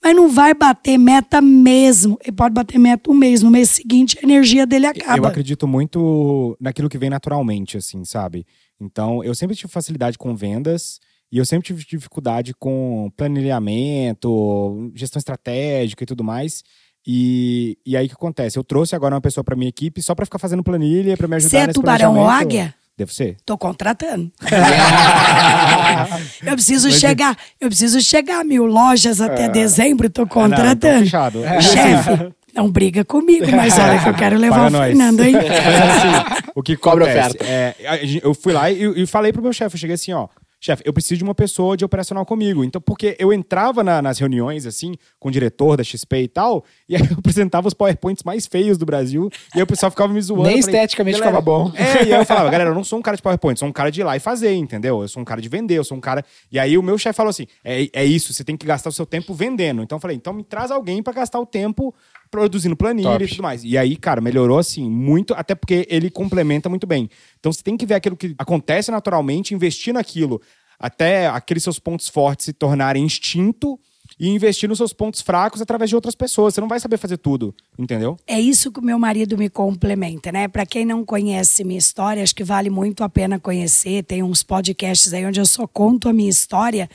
mas 0.06 0.14
não 0.14 0.28
vai 0.28 0.54
bater 0.54 0.96
meta 0.98 1.40
mesmo. 1.40 2.16
Ele 2.22 2.36
pode 2.36 2.54
bater 2.54 2.78
meta 2.78 3.10
um 3.10 3.14
mês, 3.14 3.42
no 3.42 3.50
mês 3.50 3.70
seguinte 3.70 4.16
a 4.20 4.22
energia 4.22 4.64
dele 4.64 4.86
acaba. 4.86 5.18
Eu 5.18 5.26
acredito 5.26 5.66
muito 5.66 6.56
naquilo 6.60 6.88
que 6.88 6.96
vem 6.96 7.10
naturalmente, 7.10 7.76
assim, 7.76 8.04
sabe? 8.04 8.46
Então, 8.80 9.24
eu 9.24 9.34
sempre 9.34 9.56
tive 9.56 9.72
facilidade 9.72 10.16
com 10.16 10.36
vendas 10.36 11.00
e 11.32 11.38
eu 11.38 11.44
sempre 11.44 11.66
tive 11.66 11.84
dificuldade 11.84 12.54
com 12.54 13.10
planejamento, 13.16 14.92
gestão 14.94 15.18
estratégica 15.18 16.04
e 16.04 16.06
tudo 16.06 16.22
mais. 16.22 16.62
E, 17.04 17.76
e 17.84 17.96
aí 17.96 18.06
o 18.06 18.08
que 18.08 18.14
acontece? 18.14 18.58
Eu 18.58 18.64
trouxe 18.64 18.94
agora 18.94 19.14
uma 19.14 19.20
pessoa 19.20 19.42
pra 19.42 19.56
minha 19.56 19.68
equipe 19.68 20.02
só 20.02 20.14
pra 20.14 20.26
ficar 20.26 20.38
fazendo 20.38 20.62
planilha, 20.62 21.16
pra 21.16 21.26
me 21.26 21.36
ajudar 21.36 21.50
Você 21.50 21.56
é 21.56 21.66
nesse 21.66 21.74
tubarão 21.74 22.16
ou 22.16 22.28
águia? 22.28 22.74
Devo 22.98 23.12
ser. 23.12 23.36
Tô 23.44 23.58
contratando. 23.58 24.32
eu 26.46 26.54
preciso 26.54 26.90
chegar, 26.90 27.36
eu 27.60 27.68
preciso 27.68 28.00
chegar 28.00 28.40
a 28.40 28.44
mil 28.44 28.64
lojas 28.64 29.20
até 29.20 29.48
dezembro, 29.48 30.08
tô 30.08 30.22
Ah, 30.22 30.24
não, 30.24 30.28
contratando. 30.30 31.00
fechado. 31.04 31.42
Chefe, 31.60 32.32
não 32.54 32.70
briga 32.70 33.04
comigo, 33.04 33.46
mas 33.54 33.76
olha 33.78 34.02
que 34.02 34.08
eu 34.08 34.14
quero 34.14 34.38
levar 34.38 34.56
Paga 34.56 34.68
o 34.68 34.70
nós. 34.70 34.86
Fernando? 34.86 35.18
Mas 35.22 35.34
assim, 35.36 36.48
o 36.54 36.62
que 36.62 36.74
Cobra 36.76 37.04
oferta. 37.04 37.44
É, 37.44 37.74
eu 38.22 38.32
fui 38.32 38.52
lá 38.54 38.70
e, 38.70 39.02
e 39.02 39.06
falei 39.06 39.30
pro 39.32 39.42
meu 39.42 39.52
chefe, 39.52 39.76
eu 39.76 39.80
cheguei 39.80 39.94
assim, 39.94 40.12
ó. 40.14 40.28
Chefe, 40.66 40.82
eu 40.84 40.92
preciso 40.92 41.18
de 41.18 41.22
uma 41.24 41.34
pessoa 41.34 41.76
de 41.76 41.84
operacional 41.84 42.26
comigo. 42.26 42.64
Então, 42.64 42.80
porque 42.80 43.16
eu 43.20 43.32
entrava 43.32 43.84
na- 43.84 44.02
nas 44.02 44.18
reuniões, 44.18 44.66
assim, 44.66 44.94
com 45.20 45.28
o 45.28 45.30
diretor 45.30 45.76
da 45.76 45.84
XP 45.84 46.22
e 46.22 46.28
tal, 46.28 46.64
e 46.88 46.96
aí 46.96 47.02
eu 47.12 47.18
apresentava 47.18 47.68
os 47.68 47.74
PowerPoints 47.74 48.24
mais 48.24 48.46
feios 48.46 48.76
do 48.76 48.84
Brasil, 48.84 49.30
e 49.54 49.58
aí 49.58 49.62
o 49.62 49.66
pessoal 49.66 49.90
ficava 49.90 50.12
me 50.12 50.20
zoando. 50.20 50.42
Nem 50.42 50.60
falei, 50.60 50.74
esteticamente 50.76 51.18
"Galera, 51.20 51.36
ficava 51.40 51.44
bom." 51.44 51.72
É, 51.76 52.04
e 52.04 52.12
aí 52.12 52.20
eu 52.20 52.24
falava, 52.26 52.50
galera, 52.50 52.70
eu 52.70 52.74
não 52.74 52.82
sou 52.82 52.98
um 52.98 53.02
cara 53.02 53.16
de 53.16 53.22
PowerPoint, 53.22 53.58
sou 53.60 53.68
um 53.68 53.72
cara 53.72 53.90
de 53.90 54.00
ir 54.00 54.04
lá 54.04 54.16
e 54.16 54.20
fazer, 54.20 54.54
entendeu? 54.54 55.02
Eu 55.02 55.08
sou 55.08 55.22
um 55.22 55.24
cara 55.24 55.40
de 55.40 55.48
vender, 55.48 55.78
eu 55.78 55.84
sou 55.84 55.96
um 55.96 56.00
cara. 56.00 56.24
E 56.50 56.58
aí 56.58 56.76
o 56.76 56.82
meu 56.82 56.98
chefe 56.98 57.16
falou 57.16 57.30
assim: 57.30 57.46
é, 57.64 57.88
é 57.92 58.04
isso, 58.04 58.34
você 58.34 58.42
tem 58.42 58.56
que 58.56 58.66
gastar 58.66 58.88
o 58.90 58.92
seu 58.92 59.06
tempo 59.06 59.32
vendendo. 59.34 59.82
Então 59.82 59.96
eu 59.96 60.00
falei, 60.00 60.16
então 60.16 60.32
me 60.32 60.42
traz 60.42 60.70
alguém 60.72 61.00
pra 61.02 61.12
gastar 61.12 61.38
o 61.38 61.46
tempo 61.46 61.94
produzindo 62.30 62.76
planilha 62.76 63.10
Top. 63.10 63.24
e 63.24 63.28
tudo 63.28 63.42
mais. 63.42 63.64
E 63.64 63.76
aí, 63.76 63.96
cara, 63.96 64.20
melhorou 64.20 64.58
assim 64.58 64.88
muito, 64.90 65.34
até 65.34 65.54
porque 65.54 65.86
ele 65.90 66.10
complementa 66.10 66.68
muito 66.68 66.86
bem. 66.86 67.08
Então 67.38 67.52
você 67.52 67.62
tem 67.62 67.76
que 67.76 67.86
ver 67.86 67.94
aquilo 67.94 68.16
que 68.16 68.34
acontece 68.38 68.90
naturalmente, 68.90 69.54
investir 69.54 69.94
naquilo, 69.94 70.40
até 70.78 71.26
aqueles 71.26 71.62
seus 71.62 71.78
pontos 71.78 72.08
fortes 72.08 72.46
se 72.46 72.52
tornarem 72.52 73.04
instinto 73.04 73.78
e 74.18 74.28
investir 74.28 74.68
nos 74.68 74.78
seus 74.78 74.92
pontos 74.92 75.20
fracos 75.20 75.60
através 75.60 75.90
de 75.90 75.96
outras 75.96 76.14
pessoas. 76.14 76.54
Você 76.54 76.60
não 76.60 76.68
vai 76.68 76.80
saber 76.80 76.96
fazer 76.96 77.16
tudo, 77.16 77.54
entendeu? 77.78 78.16
É 78.26 78.40
isso 78.40 78.70
que 78.70 78.80
o 78.80 78.82
meu 78.82 78.98
marido 78.98 79.36
me 79.36 79.50
complementa, 79.50 80.30
né? 80.32 80.48
Para 80.48 80.64
quem 80.64 80.84
não 80.84 81.04
conhece 81.04 81.64
minha 81.64 81.78
história, 81.78 82.22
acho 82.22 82.34
que 82.34 82.44
vale 82.44 82.70
muito 82.70 83.02
a 83.02 83.08
pena 83.08 83.38
conhecer. 83.38 84.04
Tem 84.04 84.22
uns 84.22 84.42
podcasts 84.42 85.12
aí 85.12 85.24
onde 85.26 85.40
eu 85.40 85.46
só 85.46 85.66
conto 85.66 86.08
a 86.08 86.12
minha 86.12 86.30
história. 86.30 86.88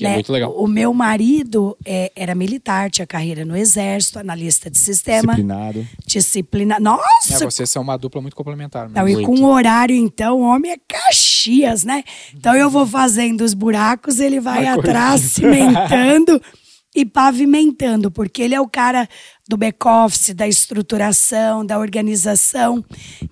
Que 0.00 0.06
é 0.06 0.14
muito 0.14 0.32
legal. 0.32 0.52
O 0.52 0.66
meu 0.66 0.94
marido 0.94 1.76
é, 1.84 2.10
era 2.16 2.34
militar, 2.34 2.90
tinha 2.90 3.06
carreira 3.06 3.44
no 3.44 3.56
exército, 3.56 4.18
analista 4.18 4.70
de 4.70 4.78
sistema, 4.78 5.34
Disciplinado. 5.34 5.86
disciplina. 6.06 6.76
É, 6.76 6.80
Nossa, 6.80 7.44
vocês 7.44 7.68
são 7.68 7.82
uma 7.82 7.96
dupla 7.96 8.20
muito 8.20 8.34
complementar. 8.34 8.88
mesmo. 8.88 8.98
não, 8.98 9.08
e 9.08 9.24
com 9.24 9.44
o 9.44 9.50
horário, 9.50 9.94
então, 9.94 10.40
o 10.40 10.42
homem 10.42 10.72
é 10.72 10.76
Caxias, 10.88 11.84
né? 11.84 12.02
Então 12.34 12.54
eu 12.54 12.70
vou 12.70 12.86
fazendo 12.86 13.42
os 13.42 13.54
buracos, 13.54 14.20
ele 14.20 14.40
vai 14.40 14.66
atrás, 14.66 15.20
cimentando 15.20 16.40
e 16.94 17.04
pavimentando, 17.04 18.10
porque 18.10 18.42
ele 18.42 18.54
é 18.54 18.60
o 18.60 18.68
cara 18.68 19.08
do 19.48 19.56
back-office, 19.56 20.34
da 20.34 20.46
estruturação, 20.46 21.64
da 21.64 21.78
organização. 21.78 22.84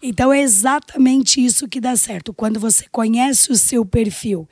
Então 0.03 0.33
é 0.33 0.41
exatamente 0.41 1.45
isso 1.45 1.69
que 1.69 1.81
dá 1.81 1.97
certo. 1.97 2.33
Quando 2.35 2.61
você 2.61 2.87
conhece 2.91 3.51
o 3.51 3.57
seu 3.57 3.85
perfil 3.85 4.49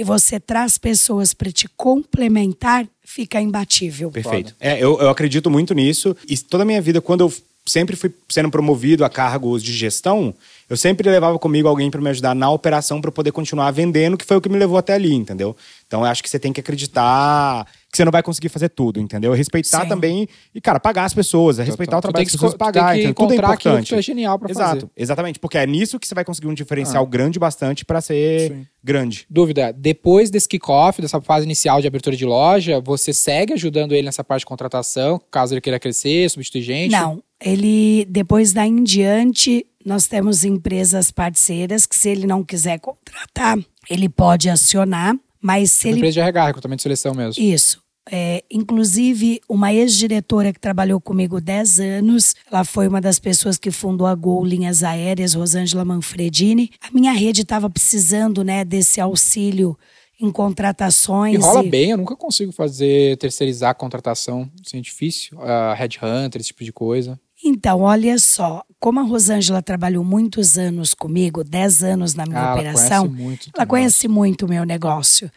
e 0.00 0.02
você 0.02 0.40
traz 0.40 0.78
pessoas 0.78 1.34
para 1.34 1.52
te 1.52 1.68
complementar, 1.76 2.88
fica 3.04 3.38
imbatível. 3.38 4.10
Perfeito. 4.10 4.56
É, 4.58 4.82
eu, 4.82 4.98
eu 4.98 5.10
acredito 5.10 5.50
muito 5.50 5.74
nisso. 5.74 6.16
E 6.26 6.38
toda 6.38 6.62
a 6.62 6.66
minha 6.66 6.80
vida, 6.80 7.02
quando 7.02 7.20
eu 7.20 7.32
sempre 7.66 7.94
fui 7.96 8.10
sendo 8.26 8.50
promovido 8.50 9.04
a 9.04 9.10
cargos 9.10 9.62
de 9.62 9.74
gestão, 9.74 10.34
eu 10.70 10.76
sempre 10.76 11.10
levava 11.10 11.38
comigo 11.38 11.68
alguém 11.68 11.90
para 11.90 12.00
me 12.00 12.08
ajudar 12.10 12.34
na 12.34 12.50
operação 12.50 13.00
para 13.00 13.10
poder 13.12 13.32
continuar 13.32 13.70
vendendo, 13.72 14.16
que 14.16 14.24
foi 14.24 14.36
o 14.36 14.40
que 14.40 14.48
me 14.48 14.56
levou 14.56 14.78
até 14.78 14.94
ali, 14.94 15.12
entendeu? 15.14 15.54
Então 15.86 16.00
eu 16.00 16.06
acho 16.06 16.22
que 16.22 16.30
você 16.30 16.38
tem 16.38 16.52
que 16.52 16.60
acreditar 16.60 17.66
que 17.90 17.96
você 17.96 18.04
não 18.04 18.12
vai 18.12 18.22
conseguir 18.22 18.48
fazer 18.48 18.68
tudo, 18.68 19.00
entendeu? 19.00 19.32
Respeitar 19.32 19.82
Sim. 19.82 19.88
também 19.88 20.28
e, 20.54 20.60
cara, 20.60 20.78
pagar 20.78 21.06
as 21.06 21.12
pessoas, 21.12 21.58
é 21.58 21.64
respeitar 21.64 21.96
o 21.96 22.00
Tu 22.00 22.02
trabalho 22.02 22.18
tem 22.18 22.24
das 22.24 22.30
que 22.30 22.36
pessoas, 22.38 22.52
esco- 22.52 22.58
pagar, 22.58 22.94
tem 22.94 23.08
que? 23.08 23.14
Tudo 23.14 23.32
é 23.32 23.36
importante. 23.36 23.88
que 23.88 23.94
é 23.96 24.02
genial 24.02 24.38
pra 24.38 24.48
Exato, 24.48 24.74
fazer. 24.82 24.90
exatamente, 24.96 25.40
porque 25.40 25.58
é 25.58 25.66
nisso 25.66 25.98
que 25.98 26.06
você 26.06 26.14
vai 26.14 26.24
conseguir 26.24 26.46
um 26.46 26.54
diferencial 26.54 27.04
grande 27.04 27.36
bastante 27.40 27.84
para 27.84 28.00
ser 28.00 28.52
Sim. 28.52 28.66
grande. 28.82 29.26
Dúvida, 29.28 29.72
depois 29.76 30.30
desse 30.30 30.48
kickoff, 30.48 31.02
dessa 31.02 31.20
fase 31.20 31.44
inicial 31.44 31.80
de 31.80 31.88
abertura 31.88 32.14
de 32.16 32.24
loja, 32.24 32.80
você 32.80 33.12
segue 33.12 33.54
ajudando 33.54 33.90
ele 33.92 34.02
nessa 34.04 34.22
parte 34.22 34.40
de 34.42 34.46
contratação, 34.46 35.20
caso 35.28 35.54
ele 35.54 35.60
queira 35.60 35.80
crescer, 35.80 36.30
substituir 36.30 36.62
gente? 36.62 36.92
Não, 36.92 37.20
ele 37.44 38.06
depois 38.08 38.52
daí 38.52 38.68
em 38.68 38.84
diante 38.84 39.66
nós 39.84 40.06
temos 40.06 40.44
empresas 40.44 41.10
parceiras 41.10 41.86
que 41.86 41.96
se 41.96 42.08
ele 42.08 42.26
não 42.26 42.44
quiser 42.44 42.78
contratar, 42.78 43.58
ele 43.88 44.08
pode 44.08 44.48
acionar, 44.48 45.16
mas 45.40 45.70
se 45.72 45.86
Uma 45.86 45.90
ele 45.90 45.98
empresa 45.98 46.14
de 46.14 46.20
RH, 46.20 46.46
recrutamento 46.46 46.80
e 46.80 46.82
seleção 46.82 47.14
mesmo. 47.14 47.42
Isso. 47.42 47.82
É, 48.12 48.42
inclusive, 48.50 49.40
uma 49.48 49.72
ex-diretora 49.72 50.52
que 50.52 50.58
trabalhou 50.58 51.00
comigo 51.00 51.40
10 51.40 51.80
anos, 51.80 52.34
ela 52.50 52.64
foi 52.64 52.88
uma 52.88 53.00
das 53.00 53.18
pessoas 53.18 53.56
que 53.56 53.70
fundou 53.70 54.06
a 54.06 54.14
Gol 54.14 54.44
Linhas 54.44 54.82
Aéreas, 54.82 55.34
Rosângela 55.34 55.84
Manfredini. 55.84 56.70
A 56.80 56.90
minha 56.92 57.12
rede 57.12 57.42
estava 57.42 57.70
precisando 57.70 58.42
né, 58.42 58.64
desse 58.64 59.00
auxílio 59.00 59.78
em 60.20 60.30
contratações. 60.30 61.34
E 61.34 61.38
rola 61.38 61.64
e- 61.64 61.70
bem, 61.70 61.90
eu 61.90 61.96
nunca 61.96 62.16
consigo 62.16 62.52
fazer, 62.52 63.16
terceirizar 63.18 63.70
a 63.70 63.74
contratação, 63.74 64.50
assim, 64.64 64.78
é 64.78 64.80
difícil. 64.80 65.38
Uh, 65.38 65.74
headhunter, 65.76 66.40
esse 66.40 66.48
tipo 66.48 66.64
de 66.64 66.72
coisa. 66.72 67.18
Então, 67.42 67.80
olha 67.80 68.18
só, 68.18 68.62
como 68.78 69.00
a 69.00 69.02
Rosângela 69.02 69.62
trabalhou 69.62 70.04
muitos 70.04 70.58
anos 70.58 70.94
comigo, 70.94 71.42
10 71.42 71.82
anos 71.82 72.14
na 72.14 72.26
minha 72.26 72.40
Ah, 72.40 72.44
ela 72.44 72.54
operação, 72.54 73.08
conhece 73.08 73.22
muito 73.22 73.50
ela 73.54 73.66
conhece 73.66 74.08
muito 74.08 74.46
o 74.46 74.48
meu 74.48 74.64
negócio. 74.64 75.30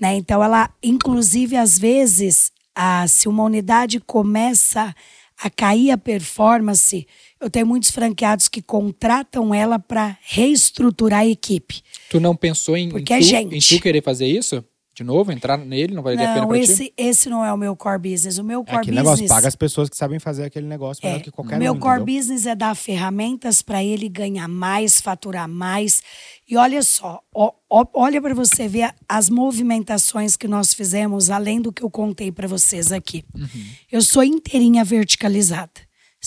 Né? 0.00 0.16
Então, 0.16 0.42
ela, 0.42 0.70
inclusive, 0.82 1.56
às 1.56 1.78
vezes, 1.78 2.50
ah, 2.74 3.06
se 3.06 3.28
uma 3.28 3.44
unidade 3.44 4.00
começa 4.00 4.94
a 5.42 5.50
cair 5.50 5.90
a 5.90 5.98
performance, 5.98 7.06
eu 7.40 7.50
tenho 7.50 7.66
muitos 7.66 7.90
franqueados 7.90 8.48
que 8.48 8.62
contratam 8.62 9.54
ela 9.54 9.78
para 9.78 10.16
reestruturar 10.22 11.20
a 11.20 11.26
equipe. 11.26 11.82
Tu 12.08 12.20
não 12.20 12.36
pensou 12.36 12.76
em, 12.76 12.88
Porque 12.88 13.12
em, 13.12 13.16
é 13.16 13.20
gente. 13.20 13.56
em 13.56 13.76
tu 13.76 13.82
querer 13.82 14.02
fazer 14.02 14.26
isso? 14.26 14.64
De 14.94 15.02
novo, 15.02 15.32
entrar 15.32 15.56
nele? 15.56 15.94
Não 15.94 16.02
valeria 16.02 16.26
a 16.26 16.34
pena 16.34 16.40
Não, 16.42 16.48
pra 16.48 16.58
ti? 16.58 16.64
esse, 16.64 16.92
esse 16.98 17.30
não 17.30 17.42
é 17.42 17.50
o 17.50 17.56
meu 17.56 17.74
core 17.74 17.98
business. 18.10 18.36
O 18.36 18.44
meu 18.44 18.60
É 18.60 18.64
core 18.64 18.76
aquele 18.76 18.96
business. 18.98 19.20
negócio, 19.20 19.34
paga 19.34 19.48
as 19.48 19.56
pessoas 19.56 19.88
que 19.88 19.96
sabem 19.96 20.18
fazer 20.18 20.44
aquele 20.44 20.66
negócio 20.66 21.02
melhor 21.02 21.18
É, 21.18 21.22
que 21.22 21.30
qualquer 21.30 21.56
o 21.56 21.58
meu 21.58 21.72
um, 21.72 21.78
core 21.80 22.02
entendeu? 22.02 22.14
business 22.20 22.44
é 22.44 22.54
dar 22.54 22.74
ferramentas 22.74 23.62
para 23.62 23.82
ele 23.82 24.06
ganhar 24.06 24.46
mais, 24.48 25.00
faturar 25.00 25.48
mais. 25.48 26.02
E 26.46 26.58
olha 26.58 26.82
só, 26.82 27.22
ó- 27.34 27.52
ó- 27.70 27.86
olha 27.94 28.20
para 28.20 28.34
você 28.34 28.68
ver 28.68 28.94
as 29.08 29.30
movimentações 29.30 30.36
que 30.36 30.46
nós 30.46 30.74
fizemos, 30.74 31.30
além 31.30 31.58
do 31.62 31.72
que 31.72 31.82
eu 31.82 31.90
contei 31.90 32.30
para 32.30 32.46
vocês 32.46 32.92
aqui. 32.92 33.24
Uhum. 33.34 33.48
Eu 33.90 34.02
sou 34.02 34.22
inteirinha 34.22 34.84
verticalizada. 34.84 35.72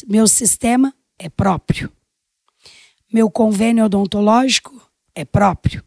Meu 0.07 0.28
sistema 0.28 0.91
é 1.20 1.30
próprio. 1.30 1.91
Meu 3.13 3.30
convênio 3.30 3.86
odontológico 3.86 4.74
é 5.13 5.24
próprio. 5.24 5.84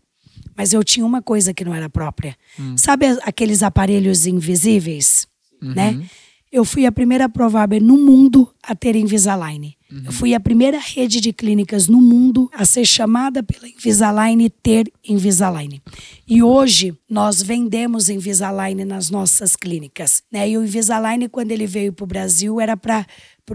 Mas 0.58 0.72
eu 0.72 0.82
tinha 0.82 1.06
uma 1.06 1.22
coisa 1.22 1.54
que 1.54 1.64
não 1.64 1.72
era 1.72 1.88
própria. 1.88 2.36
Hum. 2.58 2.76
Sabe 2.76 3.06
aqueles 3.22 3.62
aparelhos 3.62 4.26
invisíveis? 4.26 5.28
Uhum. 5.62 5.72
Né? 5.72 6.02
Eu 6.50 6.64
fui 6.64 6.84
a 6.84 6.90
primeira 6.90 7.28
provável 7.28 7.80
no 7.80 7.96
mundo 7.96 8.52
a 8.60 8.74
ter 8.74 8.96
Invisalign. 8.96 9.76
Uhum. 9.92 10.02
Eu 10.06 10.12
fui 10.12 10.34
a 10.34 10.40
primeira 10.40 10.78
rede 10.78 11.20
de 11.20 11.32
clínicas 11.32 11.86
no 11.86 12.00
mundo 12.00 12.50
a 12.52 12.64
ser 12.64 12.84
chamada 12.84 13.40
pela 13.40 13.68
Invisalign 13.68 14.44
e 14.44 14.50
ter 14.50 14.92
Invisalign. 15.08 15.80
E 16.26 16.42
hoje 16.42 16.92
nós 17.08 17.40
vendemos 17.40 18.08
Invisalign 18.08 18.84
nas 18.84 19.10
nossas 19.10 19.54
clínicas. 19.54 20.24
Né? 20.32 20.50
E 20.50 20.58
o 20.58 20.64
Invisalign, 20.64 21.28
quando 21.28 21.52
ele 21.52 21.68
veio 21.68 21.92
para 21.92 22.04
o 22.04 22.06
Brasil, 22.06 22.60
era 22.60 22.76
para 22.76 23.06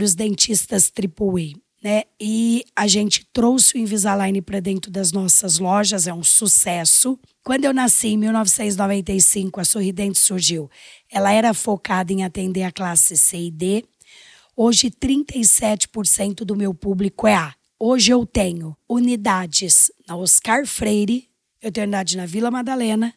os 0.02 0.16
dentistas 0.16 0.90
AAA 0.90 1.62
né? 1.84 2.04
E 2.20 2.64
a 2.74 2.88
gente 2.88 3.28
trouxe 3.34 3.76
o 3.76 3.78
Invisalign 3.78 4.42
para 4.42 4.62
dentro 4.62 4.90
das 4.90 5.12
nossas 5.12 5.60
lojas, 5.60 6.08
é 6.08 6.14
um 6.14 6.24
sucesso. 6.24 7.20
Quando 7.44 7.66
eu 7.66 7.74
nasci 7.74 8.10
em 8.10 8.18
1995, 8.18 9.60
a 9.60 9.66
Sorridente 9.66 10.18
surgiu. 10.18 10.72
Ela 11.12 11.34
era 11.34 11.54
focada 11.54 12.14
em 12.14 12.24
atender 12.24 12.64
a 12.64 12.72
classe 12.72 13.18
C 13.18 13.38
e 13.38 13.52
D. 13.52 13.84
Hoje, 14.56 14.90
37% 14.90 16.46
do 16.46 16.56
meu 16.56 16.74
público 16.74 17.28
é 17.28 17.36
A. 17.36 17.54
Hoje 17.78 18.14
eu 18.14 18.26
tenho 18.26 18.78
unidades 18.88 19.92
na 20.08 20.16
Oscar 20.16 20.66
Freire, 20.66 21.28
eu 21.62 21.70
tenho 21.70 21.86
unidade 21.86 22.16
na 22.16 22.26
Vila 22.26 22.50
Madalena, 22.50 23.14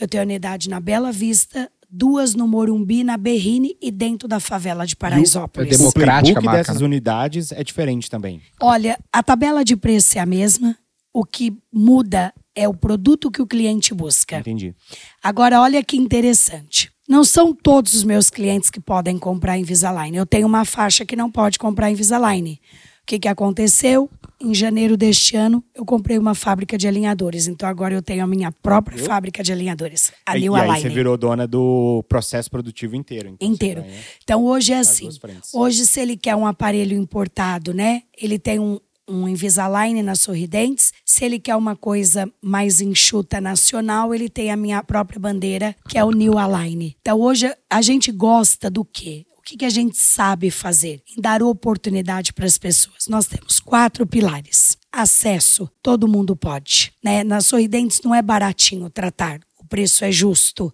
eu 0.00 0.08
tenho 0.08 0.24
unidade 0.24 0.68
na 0.68 0.80
Bela 0.80 1.12
Vista, 1.12 1.70
duas 1.88 2.34
no 2.34 2.46
Morumbi, 2.46 3.02
na 3.02 3.16
Berrine 3.16 3.76
e 3.80 3.90
dentro 3.90 4.28
da 4.28 4.38
favela 4.38 4.86
de 4.86 4.94
Paraisópolis. 4.94 5.72
É 5.72 5.74
O 5.74 5.78
democrática 5.78 6.34
playbook 6.34 6.38
a 6.38 6.50
marca, 6.50 6.58
dessas 6.58 6.80
né? 6.80 6.86
unidades 6.86 7.52
é 7.52 7.64
diferente 7.64 8.10
também. 8.10 8.42
Olha, 8.60 8.98
a 9.12 9.22
tabela 9.22 9.64
de 9.64 9.76
preço 9.76 10.18
é 10.18 10.20
a 10.20 10.26
mesma. 10.26 10.76
O 11.12 11.24
que 11.24 11.56
muda 11.72 12.32
é 12.54 12.68
o 12.68 12.74
produto 12.74 13.30
que 13.30 13.40
o 13.40 13.46
cliente 13.46 13.94
busca. 13.94 14.38
Entendi. 14.38 14.74
Agora, 15.22 15.60
olha 15.60 15.82
que 15.82 15.96
interessante. 15.96 16.90
Não 17.08 17.24
são 17.24 17.54
todos 17.54 17.94
os 17.94 18.04
meus 18.04 18.28
clientes 18.28 18.68
que 18.68 18.80
podem 18.80 19.18
comprar 19.18 19.56
Invisalign. 19.56 20.16
Eu 20.16 20.26
tenho 20.26 20.46
uma 20.46 20.64
faixa 20.64 21.06
que 21.06 21.16
não 21.16 21.30
pode 21.30 21.58
comprar 21.58 21.90
Invisalign. 21.90 22.60
O 23.08 23.10
que, 23.10 23.20
que 23.20 23.28
aconteceu? 23.28 24.10
Em 24.38 24.54
janeiro 24.54 24.94
deste 24.94 25.34
ano, 25.34 25.64
eu 25.74 25.82
comprei 25.82 26.18
uma 26.18 26.34
fábrica 26.34 26.76
de 26.76 26.86
alinhadores. 26.86 27.48
Então, 27.48 27.66
agora 27.66 27.94
eu 27.94 28.02
tenho 28.02 28.22
a 28.22 28.26
minha 28.26 28.52
própria 28.52 28.98
fábrica 28.98 29.42
de 29.42 29.50
alinhadores. 29.50 30.12
A 30.26 30.36
e 30.36 30.42
New 30.42 30.54
aí 30.54 30.68
Align 30.68 30.82
você 30.82 30.88
virou 30.90 31.16
dona 31.16 31.46
do 31.46 32.04
processo 32.06 32.50
produtivo 32.50 32.94
inteiro. 32.94 33.30
então 33.30 33.48
inteiro. 33.48 33.80
ganha. 33.80 33.94
Então 34.22 34.44
hoje 34.44 34.74
é 34.74 34.78
assim. 34.78 35.08
Hoje 35.54 35.86
se 35.86 35.98
ele 36.00 36.18
quer 36.18 36.36
um 36.36 36.46
aparelho 36.46 36.94
importado, 36.98 37.72
né? 37.72 38.02
Ele 38.14 38.38
tem 38.38 38.58
um 38.58 38.78
um 39.08 39.26
Invisalign 39.26 40.02
na 40.02 40.14
Sorridentes. 40.14 40.92
Se 41.02 41.24
ele 41.24 41.38
quer 41.38 41.56
uma 41.56 41.74
coisa 41.74 42.30
mais 42.42 42.82
enxuta 42.82 43.40
nacional, 43.40 44.14
ele 44.14 44.28
tem 44.28 44.50
a 44.50 44.56
minha 44.56 44.82
própria 44.82 45.18
bandeira, 45.18 45.74
que 45.88 45.96
é 45.96 46.04
o 46.04 46.10
New 46.10 46.36
Align. 46.36 46.94
Então 47.00 47.18
hoje 47.18 47.50
a 47.70 47.80
gente 47.80 48.12
gosta 48.12 48.68
do 48.68 48.84
quê? 48.84 49.24
Que, 49.48 49.56
que 49.56 49.64
a 49.64 49.70
gente 49.70 49.96
sabe 49.96 50.50
fazer? 50.50 51.02
Em 51.16 51.22
dar 51.22 51.42
oportunidade 51.42 52.34
para 52.34 52.44
as 52.44 52.58
pessoas. 52.58 53.06
Nós 53.08 53.26
temos 53.26 53.58
quatro 53.58 54.06
pilares. 54.06 54.76
Acesso, 54.92 55.70
todo 55.82 56.06
mundo 56.06 56.36
pode. 56.36 56.92
Né? 57.02 57.24
Na 57.24 57.40
Sorridentes 57.40 58.02
não 58.04 58.14
é 58.14 58.20
baratinho 58.20 58.90
tratar 58.90 59.40
o 59.58 59.64
preço 59.64 60.04
é 60.04 60.12
justo. 60.12 60.72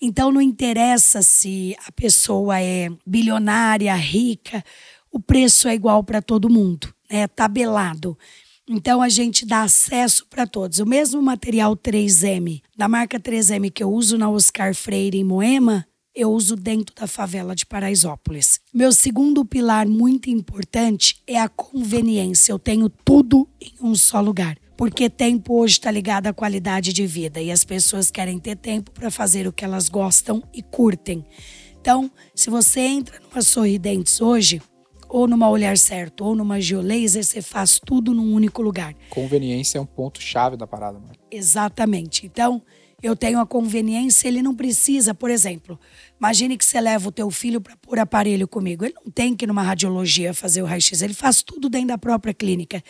Então 0.00 0.32
não 0.32 0.40
interessa 0.40 1.22
se 1.22 1.76
a 1.86 1.92
pessoa 1.92 2.60
é 2.60 2.90
bilionária, 3.06 3.94
rica, 3.94 4.64
o 5.10 5.20
preço 5.20 5.68
é 5.68 5.74
igual 5.74 6.02
para 6.02 6.20
todo 6.20 6.50
mundo, 6.50 6.92
é 7.08 7.26
tabelado. 7.26 8.18
Então 8.68 9.00
a 9.00 9.08
gente 9.08 9.46
dá 9.46 9.62
acesso 9.62 10.26
para 10.26 10.46
todos. 10.46 10.78
O 10.78 10.86
mesmo 10.86 11.22
material 11.22 11.76
3M, 11.76 12.62
da 12.76 12.88
marca 12.88 13.20
3M 13.20 13.70
que 13.70 13.82
eu 13.82 13.92
uso 13.92 14.16
na 14.16 14.30
Oscar 14.30 14.74
Freire 14.74 15.18
em 15.18 15.24
Moema, 15.24 15.86
eu 16.14 16.30
uso 16.30 16.54
dentro 16.54 16.94
da 16.94 17.06
favela 17.06 17.54
de 17.54 17.66
Paraisópolis. 17.66 18.60
Meu 18.72 18.92
segundo 18.92 19.44
pilar 19.44 19.86
muito 19.86 20.30
importante 20.30 21.20
é 21.26 21.38
a 21.40 21.48
conveniência. 21.48 22.52
Eu 22.52 22.58
tenho 22.58 22.88
tudo 22.88 23.48
em 23.60 23.72
um 23.82 23.94
só 23.94 24.20
lugar. 24.20 24.56
Porque 24.76 25.08
tempo 25.08 25.54
hoje 25.54 25.74
está 25.74 25.90
ligado 25.90 26.26
à 26.26 26.32
qualidade 26.32 26.92
de 26.92 27.06
vida 27.06 27.40
e 27.40 27.50
as 27.50 27.64
pessoas 27.64 28.10
querem 28.10 28.38
ter 28.38 28.56
tempo 28.56 28.90
para 28.90 29.10
fazer 29.10 29.46
o 29.46 29.52
que 29.52 29.64
elas 29.64 29.88
gostam 29.88 30.42
e 30.52 30.62
curtem. 30.62 31.24
Então, 31.80 32.10
se 32.34 32.50
você 32.50 32.80
entra 32.80 33.20
numa 33.20 33.42
Sorridentes 33.42 34.20
hoje, 34.20 34.60
ou 35.08 35.28
numa 35.28 35.48
Olhar 35.48 35.78
Certo, 35.78 36.24
ou 36.24 36.34
numa 36.34 36.60
Geolaser, 36.60 37.22
você 37.22 37.40
faz 37.40 37.78
tudo 37.78 38.12
num 38.12 38.34
único 38.34 38.62
lugar. 38.62 38.94
Conveniência 39.10 39.78
é 39.78 39.80
um 39.80 39.86
ponto-chave 39.86 40.56
da 40.56 40.66
parada, 40.66 40.98
mano. 40.98 41.12
Exatamente. 41.30 42.26
Então, 42.26 42.60
eu 43.04 43.14
tenho 43.14 43.38
a 43.38 43.44
conveniência, 43.44 44.26
ele 44.26 44.40
não 44.40 44.54
precisa, 44.54 45.14
por 45.14 45.30
exemplo, 45.30 45.78
imagine 46.18 46.56
que 46.56 46.64
você 46.64 46.80
leva 46.80 47.06
o 47.06 47.12
teu 47.12 47.30
filho 47.30 47.60
para 47.60 47.76
pôr 47.76 47.98
aparelho 47.98 48.48
comigo. 48.48 48.82
Ele 48.82 48.94
não 49.04 49.12
tem 49.12 49.36
que 49.36 49.44
ir 49.44 49.46
numa 49.46 49.62
radiologia 49.62 50.32
fazer 50.32 50.62
o 50.62 50.64
raio-x, 50.64 51.02
ele 51.02 51.12
faz 51.12 51.42
tudo 51.42 51.68
dentro 51.68 51.88
da 51.88 51.98
própria 51.98 52.32
clínica. 52.32 52.82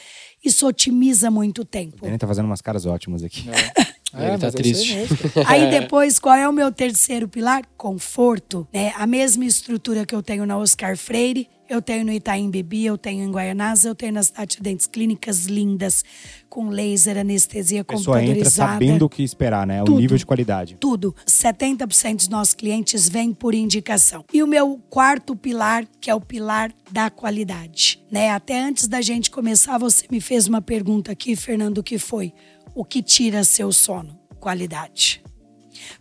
Isso 0.42 0.68
otimiza 0.68 1.32
muito 1.32 1.64
tempo. 1.64 1.96
O 2.02 2.06
Dani 2.06 2.16
tá 2.16 2.28
fazendo 2.28 2.46
umas 2.46 2.60
caras 2.60 2.86
ótimas 2.86 3.24
aqui. 3.24 3.44
É, 3.50 3.93
Ele 4.16 4.38
tá 4.38 4.46
é 4.46 4.48
isso 4.48 4.56
aí 4.56 4.62
triste. 4.62 4.96
Aí 5.46 5.70
depois, 5.70 6.18
qual 6.18 6.34
é 6.34 6.48
o 6.48 6.52
meu 6.52 6.70
terceiro 6.70 7.28
pilar? 7.28 7.62
Conforto. 7.76 8.66
Né? 8.72 8.92
A 8.96 9.06
mesma 9.06 9.44
estrutura 9.44 10.06
que 10.06 10.14
eu 10.14 10.22
tenho 10.22 10.46
na 10.46 10.56
Oscar 10.56 10.96
Freire, 10.96 11.48
eu 11.68 11.80
tenho 11.80 12.04
no 12.04 12.12
Itaim 12.12 12.50
Bibi, 12.50 12.84
eu 12.84 12.98
tenho 12.98 13.24
em 13.24 13.30
Guaianazes, 13.30 13.86
eu 13.86 13.94
tenho 13.94 14.12
nas 14.12 14.30
Tati 14.30 14.62
Dentes 14.62 14.86
clínicas 14.86 15.46
lindas, 15.46 16.04
com 16.48 16.68
laser, 16.68 17.16
anestesia 17.18 17.80
A 17.80 17.84
pessoa 17.84 18.18
entra 18.18 18.34
computadorizada. 18.34 18.72
sabendo 18.72 19.04
o 19.06 19.08
que 19.08 19.22
esperar, 19.22 19.66
né? 19.66 19.82
O 19.82 19.86
Tudo. 19.86 20.00
nível 20.00 20.16
de 20.16 20.26
qualidade. 20.26 20.76
Tudo. 20.78 21.14
70% 21.26 22.16
dos 22.16 22.28
nossos 22.28 22.54
clientes 22.54 23.08
vêm 23.08 23.32
por 23.32 23.54
indicação. 23.54 24.24
E 24.32 24.42
o 24.42 24.46
meu 24.46 24.78
quarto 24.90 25.34
pilar, 25.34 25.84
que 26.00 26.10
é 26.10 26.14
o 26.14 26.20
pilar 26.20 26.70
da 26.90 27.10
qualidade. 27.10 28.04
Né? 28.10 28.30
Até 28.30 28.60
antes 28.60 28.86
da 28.86 29.00
gente 29.00 29.30
começar, 29.30 29.78
você 29.78 30.06
me 30.10 30.20
fez 30.20 30.46
uma 30.46 30.60
pergunta 30.60 31.10
aqui, 31.10 31.34
Fernando, 31.34 31.82
que 31.82 31.98
foi: 31.98 32.32
o 32.74 32.84
que 32.84 33.02
tira 33.02 33.44
seu 33.44 33.70
sono? 33.72 34.18
Qualidade. 34.40 35.22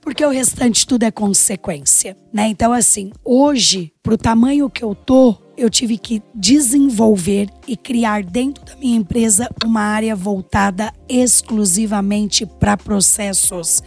Porque 0.02 0.26
o 0.26 0.30
restante 0.30 0.86
tudo 0.86 1.04
é 1.04 1.12
consequência, 1.12 2.18
né? 2.32 2.48
Então, 2.48 2.74
assim, 2.74 3.12
hoje, 3.24 3.94
pro 4.02 4.18
tamanho 4.18 4.70
que 4.70 4.84
eu 4.84 4.96
tô, 4.96 5.36
eu 5.56 5.70
tive 5.70 5.98
que 5.98 6.22
desenvolver 6.34 7.50
e 7.68 7.78
criar 7.78 8.24
dentro 8.24 8.66
da 8.66 8.76
minha 8.76 8.98
empresa 8.98 9.50
uma 9.64 9.82
área 9.82 10.16
voltada 10.16 10.92
exclusivamente 11.08 12.46
para 12.46 12.76
processos. 12.76 13.84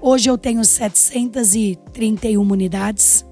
Hoje 0.00 0.30
eu 0.30 0.38
tenho 0.38 0.64
731 0.64 2.40
unidades. 2.40 3.24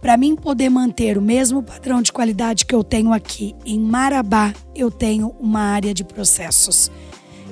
Para 0.00 0.16
mim 0.16 0.36
poder 0.36 0.68
manter 0.68 1.18
o 1.18 1.22
mesmo 1.22 1.62
padrão 1.62 2.00
de 2.00 2.12
qualidade 2.12 2.64
que 2.64 2.74
eu 2.74 2.84
tenho 2.84 3.12
aqui 3.12 3.54
em 3.64 3.78
Marabá, 3.80 4.52
eu 4.74 4.90
tenho 4.90 5.34
uma 5.40 5.60
área 5.60 5.92
de 5.92 6.04
processos 6.04 6.90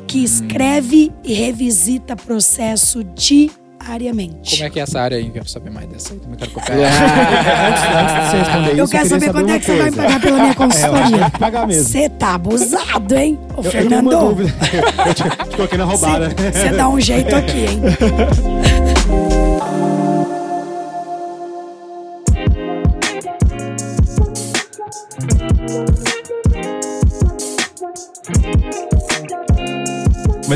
que 0.07 0.23
escreve 0.23 1.13
e 1.25 1.35
revisita 1.35 2.15
processo 2.17 3.03
diariamente. 3.05 4.57
Como 4.57 4.65
é 4.65 4.71
que 4.71 4.81
é 4.81 4.83
essa 4.83 5.01
área 5.01 5.17
aí? 5.19 5.31
Quero 5.31 5.49
saber 5.49 5.71
mais 5.71 5.87
dessa 5.89 6.13
aí. 6.15 6.21
Também 6.21 6.37
quero 6.39 6.51
copiar. 6.53 6.79
antes, 6.79 7.83
antes 7.97 8.15
de 8.15 8.31
você 8.31 8.37
responder 8.39 8.71
isso, 8.73 8.81
Eu 8.81 8.89
quero 8.89 9.09
saber 9.09 9.33
quanto 9.33 9.51
é 9.51 9.59
que 9.59 9.65
você 9.67 9.77
vai 9.77 9.91
me 9.91 9.97
pagar 9.97 10.21
pela 10.21 10.37
minha 10.39 10.49
É, 10.49 10.51
eu 10.51 10.55
consultoria. 10.55 11.31
pagar 11.39 11.67
mesmo. 11.67 11.85
Você 11.89 12.09
tá 12.09 12.35
abusado, 12.35 13.15
hein? 13.17 13.39
Ô, 13.57 13.61
Eu, 13.61 13.65
eu 13.65 13.71
Fernando. 13.71 14.11
Eu 15.07 15.15
te, 15.15 15.23
te 15.23 15.57
coloquei 15.57 15.79
na 15.79 15.85
roubada. 15.85 16.31
Você 16.31 16.69
dá 16.71 16.89
um 16.89 17.01
jeito 17.01 17.35
aqui, 17.35 17.67
hein? 17.67 17.81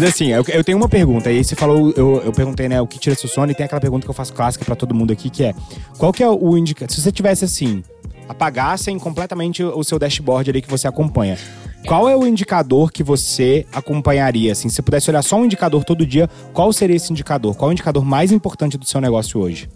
Mas 0.01 0.11
assim, 0.11 0.29
eu, 0.29 0.45
eu 0.47 0.63
tenho 0.63 0.79
uma 0.79 0.89
pergunta. 0.89 1.29
E 1.29 1.39
aí 1.39 1.45
você 1.45 1.57
falou, 1.57 1.93
eu, 1.97 2.23
eu 2.25 2.31
perguntei, 2.31 2.69
né, 2.69 2.81
o 2.81 2.87
que 2.87 3.01
tira 3.01 3.17
seu 3.17 3.29
sono, 3.29 3.51
e 3.51 3.55
tem 3.55 3.67
aquela 3.67 3.81
pergunta 3.81 4.07
que 4.07 4.11
eu 4.11 4.15
faço 4.15 4.33
clássica 4.33 4.65
pra 4.65 4.77
todo 4.77 4.95
mundo 4.95 5.13
aqui, 5.13 5.29
que 5.29 5.43
é: 5.43 5.53
qual 5.97 6.13
que 6.13 6.23
é 6.23 6.29
o 6.29 6.57
indicador? 6.57 6.95
Se 6.95 7.03
você 7.03 7.11
tivesse 7.11 7.45
assim, 7.45 7.83
apagassem 8.29 8.97
completamente 8.97 9.61
o 9.61 9.83
seu 9.83 9.99
dashboard 9.99 10.51
ali 10.51 10.63
que 10.63 10.71
você 10.71 10.87
acompanha. 10.87 11.37
Qual 11.85 12.09
é 12.09 12.17
o 12.17 12.25
indicador 12.25 12.93
que 12.93 13.03
você 13.03 13.67
acompanharia? 13.73 14.53
Assim, 14.53 14.69
se 14.69 14.77
você 14.77 14.83
pudesse 14.83 15.11
olhar 15.11 15.23
só 15.23 15.37
um 15.37 15.45
indicador 15.45 15.83
todo 15.83 16.07
dia, 16.07 16.31
qual 16.53 16.73
seria 16.73 16.95
esse 16.95 17.11
indicador? 17.11 17.57
Qual 17.57 17.69
é 17.69 17.71
o 17.71 17.75
indicador 17.75 18.05
mais 18.05 18.31
importante 18.31 18.79
do 18.79 18.87
seu 18.87 19.01
negócio 19.01 19.41
hoje? 19.41 19.69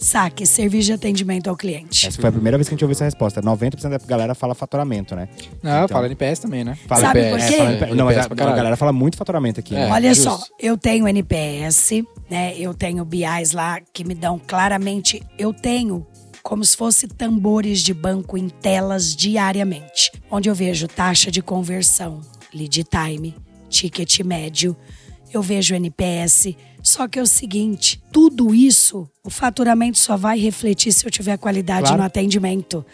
Saque, 0.00 0.46
serviço 0.46 0.86
de 0.86 0.92
atendimento 0.94 1.50
ao 1.50 1.56
cliente. 1.56 2.06
Essa 2.06 2.18
foi 2.18 2.30
a 2.30 2.32
primeira 2.32 2.56
vez 2.56 2.66
que 2.66 2.72
a 2.72 2.74
gente 2.74 2.82
ouviu 2.82 2.94
essa 2.94 3.04
resposta. 3.04 3.42
90% 3.42 3.90
da 3.90 3.98
galera 3.98 4.34
fala 4.34 4.54
faturamento, 4.54 5.14
né? 5.14 5.28
Não, 5.62 5.84
Então, 5.84 5.88
fala 5.88 6.06
NPS 6.06 6.38
também, 6.38 6.64
né? 6.64 6.78
Fala 6.86 7.02
Sabe 7.02 7.20
NPS, 7.20 7.32
por 7.32 7.40
é, 7.44 7.48
quê? 7.48 7.56
fala 7.58 7.70
NPS. 7.70 7.96
Não, 7.96 8.04
mas 8.06 8.16
a, 8.16 8.22
a 8.22 8.56
galera 8.56 8.76
fala 8.78 8.92
muito 8.94 9.18
faturamento 9.18 9.60
aqui, 9.60 9.74
né? 9.74 9.88
É. 9.88 9.92
Olha 9.92 10.14
justo. 10.14 10.30
só, 10.30 10.40
eu 10.58 10.78
tenho 10.78 11.06
NPS, 11.06 12.02
né? 12.30 12.54
Eu 12.56 12.72
tenho 12.72 13.04
BIs 13.04 13.52
lá 13.52 13.78
que 13.92 14.02
me 14.02 14.14
dão 14.14 14.40
claramente. 14.44 15.22
Eu 15.38 15.52
tenho 15.52 16.06
como 16.42 16.64
se 16.64 16.74
fosse 16.74 17.06
tambores 17.06 17.80
de 17.80 17.92
banco 17.92 18.38
em 18.38 18.48
telas 18.48 19.14
diariamente, 19.14 20.10
onde 20.30 20.48
eu 20.48 20.54
vejo 20.54 20.88
taxa 20.88 21.30
de 21.30 21.42
conversão, 21.42 22.22
lead 22.54 22.84
time, 22.84 23.36
ticket 23.68 24.20
médio, 24.20 24.74
eu 25.32 25.42
vejo 25.42 25.74
NPS. 25.74 26.54
Só 26.90 27.06
que 27.06 27.20
é 27.20 27.22
o 27.22 27.26
seguinte, 27.26 28.02
tudo 28.10 28.52
isso, 28.52 29.08
o 29.22 29.30
faturamento 29.30 29.96
só 29.96 30.16
vai 30.16 30.36
refletir 30.40 30.92
se 30.92 31.06
eu 31.06 31.10
tiver 31.10 31.38
qualidade 31.38 31.82
Claro. 31.82 31.98
no 31.98 32.02
atendimento. 32.02 32.84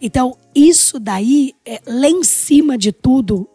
Então, 0.00 0.38
isso 0.54 1.00
daí, 1.00 1.52
é, 1.66 1.82
lá 1.84 2.08
em 2.08 2.22
cima 2.22 2.78
de 2.78 2.92
tudo, 2.92 3.48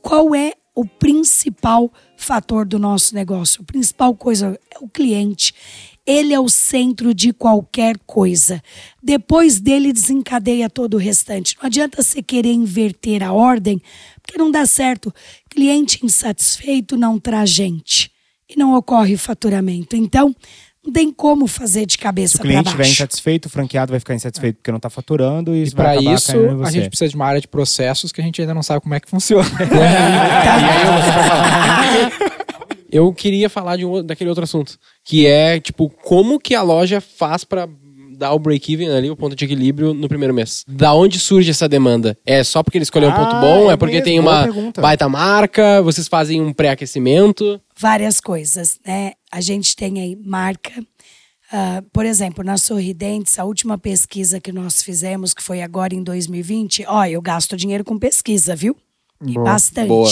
qual 0.00 0.34
é 0.34 0.54
o 0.74 0.86
principal 0.86 1.92
fator 2.16 2.64
do 2.64 2.78
nosso 2.78 3.14
negócio? 3.14 3.60
A 3.60 3.64
principal 3.66 4.14
coisa 4.14 4.58
é 4.74 4.78
o 4.82 4.88
cliente. 4.88 5.52
Ele 6.06 6.32
é 6.32 6.40
o 6.40 6.48
centro 6.48 7.12
de 7.12 7.30
qualquer 7.30 7.98
coisa. 8.06 8.62
Depois 9.02 9.60
dele 9.60 9.92
desencadeia 9.92 10.70
todo 10.70 10.94
o 10.94 10.98
restante. 10.98 11.58
Não 11.58 11.66
adianta 11.66 12.02
você 12.02 12.22
querer 12.22 12.54
inverter 12.54 13.22
a 13.22 13.34
ordem, 13.34 13.82
porque 14.22 14.38
não 14.38 14.50
dá 14.50 14.64
certo. 14.64 15.12
Cliente 15.50 16.06
insatisfeito 16.06 16.96
não 16.96 17.18
traz 17.20 17.50
gente 17.50 18.15
e 18.48 18.56
não 18.58 18.74
ocorre 18.74 19.16
faturamento. 19.16 19.96
Então, 19.96 20.34
não 20.84 20.92
tem 20.92 21.10
como 21.12 21.46
fazer 21.48 21.84
de 21.84 21.94
Se 21.94 21.98
cabeça 21.98 22.36
o 22.36 22.38
para 22.38 22.48
cliente 22.48 22.64
baixo. 22.66 22.76
estiver 22.80 22.92
insatisfeito, 22.94 23.48
o 23.48 23.50
franqueado 23.50 23.90
vai 23.90 23.98
ficar 23.98 24.14
insatisfeito 24.14 24.58
porque 24.58 24.70
não 24.70 24.78
tá 24.78 24.88
faturando 24.88 25.52
e 25.54 25.58
E 25.58 25.62
isso 25.64 25.74
vai 25.76 25.84
pra 25.84 25.92
acabar 25.94 26.14
isso, 26.14 26.30
a 26.64 26.70
gente 26.70 26.88
precisa 26.88 27.08
de 27.08 27.16
uma 27.16 27.26
área 27.26 27.40
de 27.40 27.48
processos 27.48 28.12
que 28.12 28.20
a 28.20 28.24
gente 28.24 28.40
ainda 28.40 28.54
não 28.54 28.62
sabe 28.62 28.80
como 28.80 28.94
é 28.94 29.00
que 29.00 29.08
funciona. 29.10 29.44
Eu 32.90 33.12
queria 33.12 33.50
falar 33.50 33.76
de 33.76 33.84
um, 33.84 34.02
daquele 34.02 34.30
outro 34.30 34.44
assunto, 34.44 34.78
que 35.04 35.26
é, 35.26 35.58
tipo, 35.60 35.90
como 35.90 36.38
que 36.38 36.54
a 36.54 36.62
loja 36.62 37.00
faz 37.00 37.42
pra 37.44 37.68
dar 38.16 38.32
o 38.32 38.38
break-even 38.38 38.88
ali, 38.90 39.10
o 39.10 39.16
ponto 39.16 39.34
de 39.36 39.44
equilíbrio 39.44 39.92
no 39.92 40.08
primeiro 40.08 40.32
mês. 40.32 40.64
Da 40.66 40.94
onde 40.94 41.18
surge 41.18 41.50
essa 41.50 41.68
demanda? 41.68 42.16
É 42.24 42.42
só 42.42 42.62
porque 42.62 42.78
ele 42.78 42.84
escolheu 42.84 43.10
um 43.10 43.12
Ah, 43.12 43.16
ponto 43.16 43.40
bom? 43.40 43.70
É, 43.70 43.74
é 43.74 43.76
porque 43.76 43.96
mesmo, 43.96 44.04
tem 44.06 44.18
uma 44.20 44.44
pergunta. 44.44 44.80
baita 44.80 45.08
marca? 45.08 45.82
Vocês 45.82 46.08
fazem 46.08 46.40
um 46.40 46.52
pré-aquecimento? 46.52 47.60
Várias 47.78 48.20
coisas, 48.20 48.78
né? 48.86 49.12
A 49.30 49.40
gente 49.40 49.74
tem 49.76 50.00
aí 50.00 50.16
marca. 50.16 50.72
ah, 51.52 51.82
por 51.92 52.04
exemplo, 52.06 52.42
na 52.44 52.56
Sorridentes, 52.56 53.38
a 53.38 53.44
última 53.44 53.78
pesquisa 53.78 54.40
que 54.40 54.50
nós 54.52 54.82
fizemos, 54.82 55.32
que 55.34 55.42
foi 55.42 55.62
agora 55.62 55.94
em 55.94 56.02
2020, 56.02 56.84
ó, 56.88 57.04
eu 57.06 57.20
gasto 57.22 57.56
dinheiro 57.56 57.84
com 57.84 57.98
pesquisa, 57.98 58.56
viu? 58.56 58.76
E 59.26 59.34
bastante. 59.34 59.88
boa. 59.88 60.10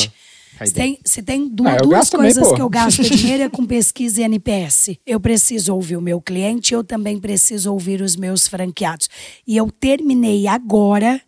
Se 0.64 0.72
tem, 0.72 1.00
se 1.04 1.20
tem 1.20 1.48
du- 1.48 1.66
Ah, 1.66 1.76
duas 1.78 2.08
também, 2.08 2.26
coisas 2.32 2.46
pô. 2.48 2.54
que 2.54 2.62
eu 2.62 2.68
gasto 2.68 3.02
dinheiro 3.10 3.42
é 3.42 3.48
com 3.48 3.66
pesquisa 3.66 4.20
e 4.20 4.24
NPS. 4.24 4.96
Eu 5.04 5.18
preciso 5.18 5.74
ouvir 5.74 5.96
o 5.96 6.00
meu 6.00 6.20
cliente, 6.20 6.72
eu 6.72 6.84
também 6.84 7.18
preciso 7.18 7.72
ouvir 7.72 8.00
os 8.00 8.14
meus 8.14 8.46
franqueados. 8.46 9.08
E 9.44 9.56
eu 9.56 9.68
terminei 9.72 10.46
agora 10.46 11.20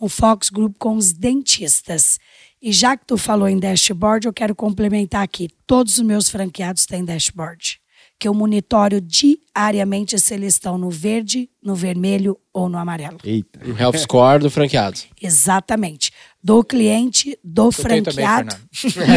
um 0.00 0.08
Fox 0.08 0.48
Group 0.50 0.76
com 0.78 0.94
os 0.94 1.12
dentistas. 1.12 2.20
E 2.62 2.72
já 2.72 2.96
que 2.96 3.06
tu 3.06 3.16
falou 3.16 3.48
em 3.48 3.58
dashboard, 3.58 4.26
eu 4.26 4.32
quero 4.32 4.54
complementar 4.54 5.22
aqui. 5.22 5.48
Todos 5.66 5.98
os 5.98 6.04
meus 6.04 6.28
franqueados 6.28 6.84
têm 6.84 7.04
dashboard. 7.04 7.80
Que 8.18 8.28
eu 8.28 8.34
monitoro 8.34 9.00
diariamente 9.00 10.18
se 10.18 10.34
eles 10.34 10.54
estão 10.54 10.76
no 10.76 10.90
verde, 10.90 11.48
no 11.62 11.74
vermelho 11.74 12.38
ou 12.52 12.68
no 12.68 12.76
amarelo. 12.76 13.16
Eita. 13.24 13.60
Um 13.66 13.74
health 13.78 13.96
score 13.96 14.42
do 14.42 14.50
franqueado. 14.50 15.00
Exatamente. 15.20 16.12
Do 16.42 16.62
cliente, 16.62 17.38
do 17.42 17.68
Eu 17.68 17.72
também, 17.72 18.04
franqueado. 18.04 18.56
Fernando. 18.72 19.10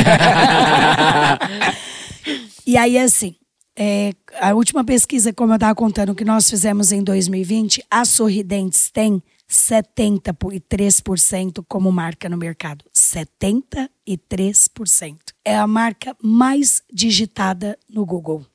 E 2.65 2.77
aí, 2.77 2.97
assim, 2.97 3.35
é, 3.77 4.13
a 4.39 4.53
última 4.53 4.85
pesquisa, 4.85 5.33
como 5.33 5.51
eu 5.51 5.55
estava 5.55 5.75
contando, 5.75 6.15
que 6.15 6.23
nós 6.23 6.49
fizemos 6.49 6.93
em 6.93 7.03
2020, 7.03 7.83
a 7.91 8.05
Sorridentes 8.05 8.89
tem 8.89 9.21
73% 9.53 11.63
como 11.67 11.91
marca 11.91 12.27
no 12.29 12.37
mercado. 12.37 12.85
73%. 12.93 15.17
É 15.45 15.55
a 15.55 15.67
marca 15.67 16.15
mais 16.21 16.81
digitada 16.91 17.77
no 17.89 18.05
Google. 18.05 18.45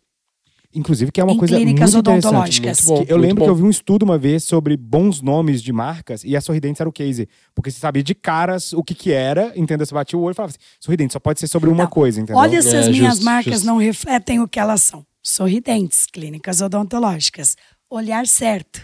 Inclusive, 0.75 1.11
que 1.11 1.19
é 1.19 1.25
uma 1.25 1.33
Em 1.33 1.39
coisa 1.39 1.57
clínicas 1.57 1.95
muito 1.95 2.11
interessante. 2.11 2.27
odontológicas. 2.27 2.85
Muito 2.85 2.99
bom. 3.01 3.07
Eu 3.09 3.17
lembro 3.17 3.37
bom. 3.39 3.45
que 3.45 3.51
eu 3.51 3.55
vi 3.55 3.63
um 3.63 3.71
estudo 3.71 4.03
uma 4.03 4.19
vez 4.19 4.45
sobre 4.45 4.77
bons 4.77 5.23
nomes 5.23 5.63
de 5.63 5.73
marcas 5.73 6.23
e 6.25 6.37
a 6.37 6.41
Sorridentes 6.43 6.79
era 6.81 6.89
o 6.89 6.93
case. 6.93 7.27
Porque 7.55 7.71
você 7.71 7.79
sabia 7.81 8.03
de 8.03 8.15
caras 8.15 8.75
o 8.75 8.85
que 8.85 8.95
que 8.95 9.11
era, 9.11 9.51
entendeu? 9.57 9.87
Você 9.87 9.95
batia 9.95 10.19
o 10.19 10.23
olho 10.23 10.33
e 10.33 10.35
falava 10.35 10.51
assim, 10.51 10.59
Sorridentes 10.79 11.15
só 11.15 11.19
pode 11.21 11.41
ser 11.41 11.49
sobre 11.49 11.71
uma 11.71 11.85
Não. 11.85 11.91
coisa, 11.91 12.21
entendeu? 12.21 12.39
Olha 12.41 12.61
se 12.61 12.77
É, 12.77 12.81
as 12.81 12.89
minhas 12.89 13.15
justo, 13.15 13.25
marcas 13.25 13.53
justo. 13.55 13.67
não 13.67 13.79
refletem 13.79 14.41
o 14.41 14.49
que 14.49 14.61
elas 14.61 14.83
são. 14.83 15.07
Sorridentes, 15.23 16.05
clínicas 16.07 16.61
odontológicas. 16.61 17.57
Olhar 17.91 18.27
certo, 18.27 18.83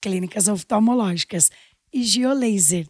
clínicas 0.00 0.48
oftalmológicas. 0.48 1.50
E 1.92 2.02
geolaser, 2.04 2.86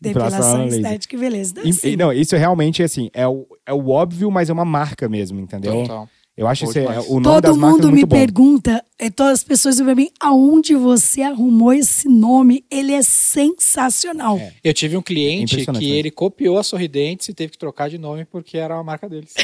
Depilação 0.00 0.66
estética 0.66 1.14
e 1.14 1.18
beleza. 1.18 1.52
Então, 1.52 1.64
E- 1.64 1.70
assim, 1.70 1.88
e, 1.90 1.96
não, 1.96 2.12
isso 2.12 2.34
é 2.34 2.38
realmente 2.38 2.82
assim, 2.82 3.08
é 3.12 3.26
o, 3.26 3.46
é 3.64 3.72
o 3.72 3.88
óbvio, 3.88 4.30
mas 4.30 4.50
é 4.50 4.52
uma 4.52 4.64
marca 4.64 5.08
mesmo, 5.08 5.38
entendeu? 5.38 5.72
Total. 5.82 6.08
Eu 6.34 6.48
acho 6.48 6.64
esse, 6.64 6.78
é, 6.78 6.84
o 7.08 7.20
nome 7.20 7.42
das 7.42 7.50
Todo 7.50 7.60
marcas 7.60 7.80
é 7.80 7.82
mundo 7.84 7.92
me 7.92 8.06
bom. 8.06 8.16
pergunta, 8.16 8.82
e 8.98 9.10
todas 9.10 9.32
as 9.40 9.44
pessoas 9.44 9.78
pra 9.78 9.94
mim, 9.94 10.08
aonde 10.18 10.74
você 10.74 11.20
arrumou 11.20 11.74
esse 11.74 12.08
nome? 12.08 12.64
Ele 12.70 12.92
é 12.92 13.02
sensacional. 13.02 14.40
Eu 14.64 14.72
tive 14.72 14.96
um 14.96 15.02
cliente 15.02 15.56
que 15.58 15.70
mesmo. 15.70 15.82
ele 15.82 16.10
copiou 16.10 16.56
a 16.58 16.62
Sorridentes 16.62 17.28
e 17.28 17.34
teve 17.34 17.52
que 17.52 17.58
trocar 17.58 17.90
de 17.90 17.98
nome 17.98 18.24
porque 18.24 18.56
era 18.56 18.74
a 18.78 18.82
marca 18.82 19.10
deles. 19.10 19.34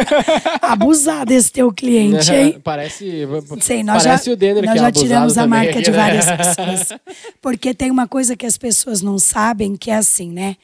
Abusado 0.60 1.32
esse 1.32 1.50
teu 1.50 1.72
cliente, 1.72 2.30
hein? 2.30 2.60
Parece. 2.62 3.26
Sei, 3.62 3.82
nós 3.82 4.02
parece 4.04 4.26
já, 4.26 4.32
o 4.32 4.36
Denner 4.36 4.62
nós 4.62 4.72
que 4.72 4.78
é 4.78 4.82
já 4.82 4.92
tiramos 4.92 5.38
a 5.38 5.42
também 5.42 5.58
marca 5.58 5.78
aqui, 5.78 5.82
de 5.82 5.90
né? 5.90 5.96
várias 5.96 6.26
pessoas. 6.36 7.00
Porque 7.40 7.72
tem 7.72 7.90
uma 7.90 8.06
coisa 8.06 8.36
que 8.36 8.44
as 8.44 8.58
pessoas 8.58 9.00
não 9.00 9.18
sabem, 9.18 9.74
que 9.74 9.90
é 9.90 9.96
assim, 9.96 10.30
né? 10.32 10.56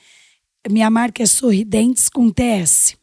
Minha 0.68 0.90
marca 0.90 1.22
é 1.22 1.26
Sorridentes 1.26 2.10
com 2.10 2.30
TS. 2.30 2.94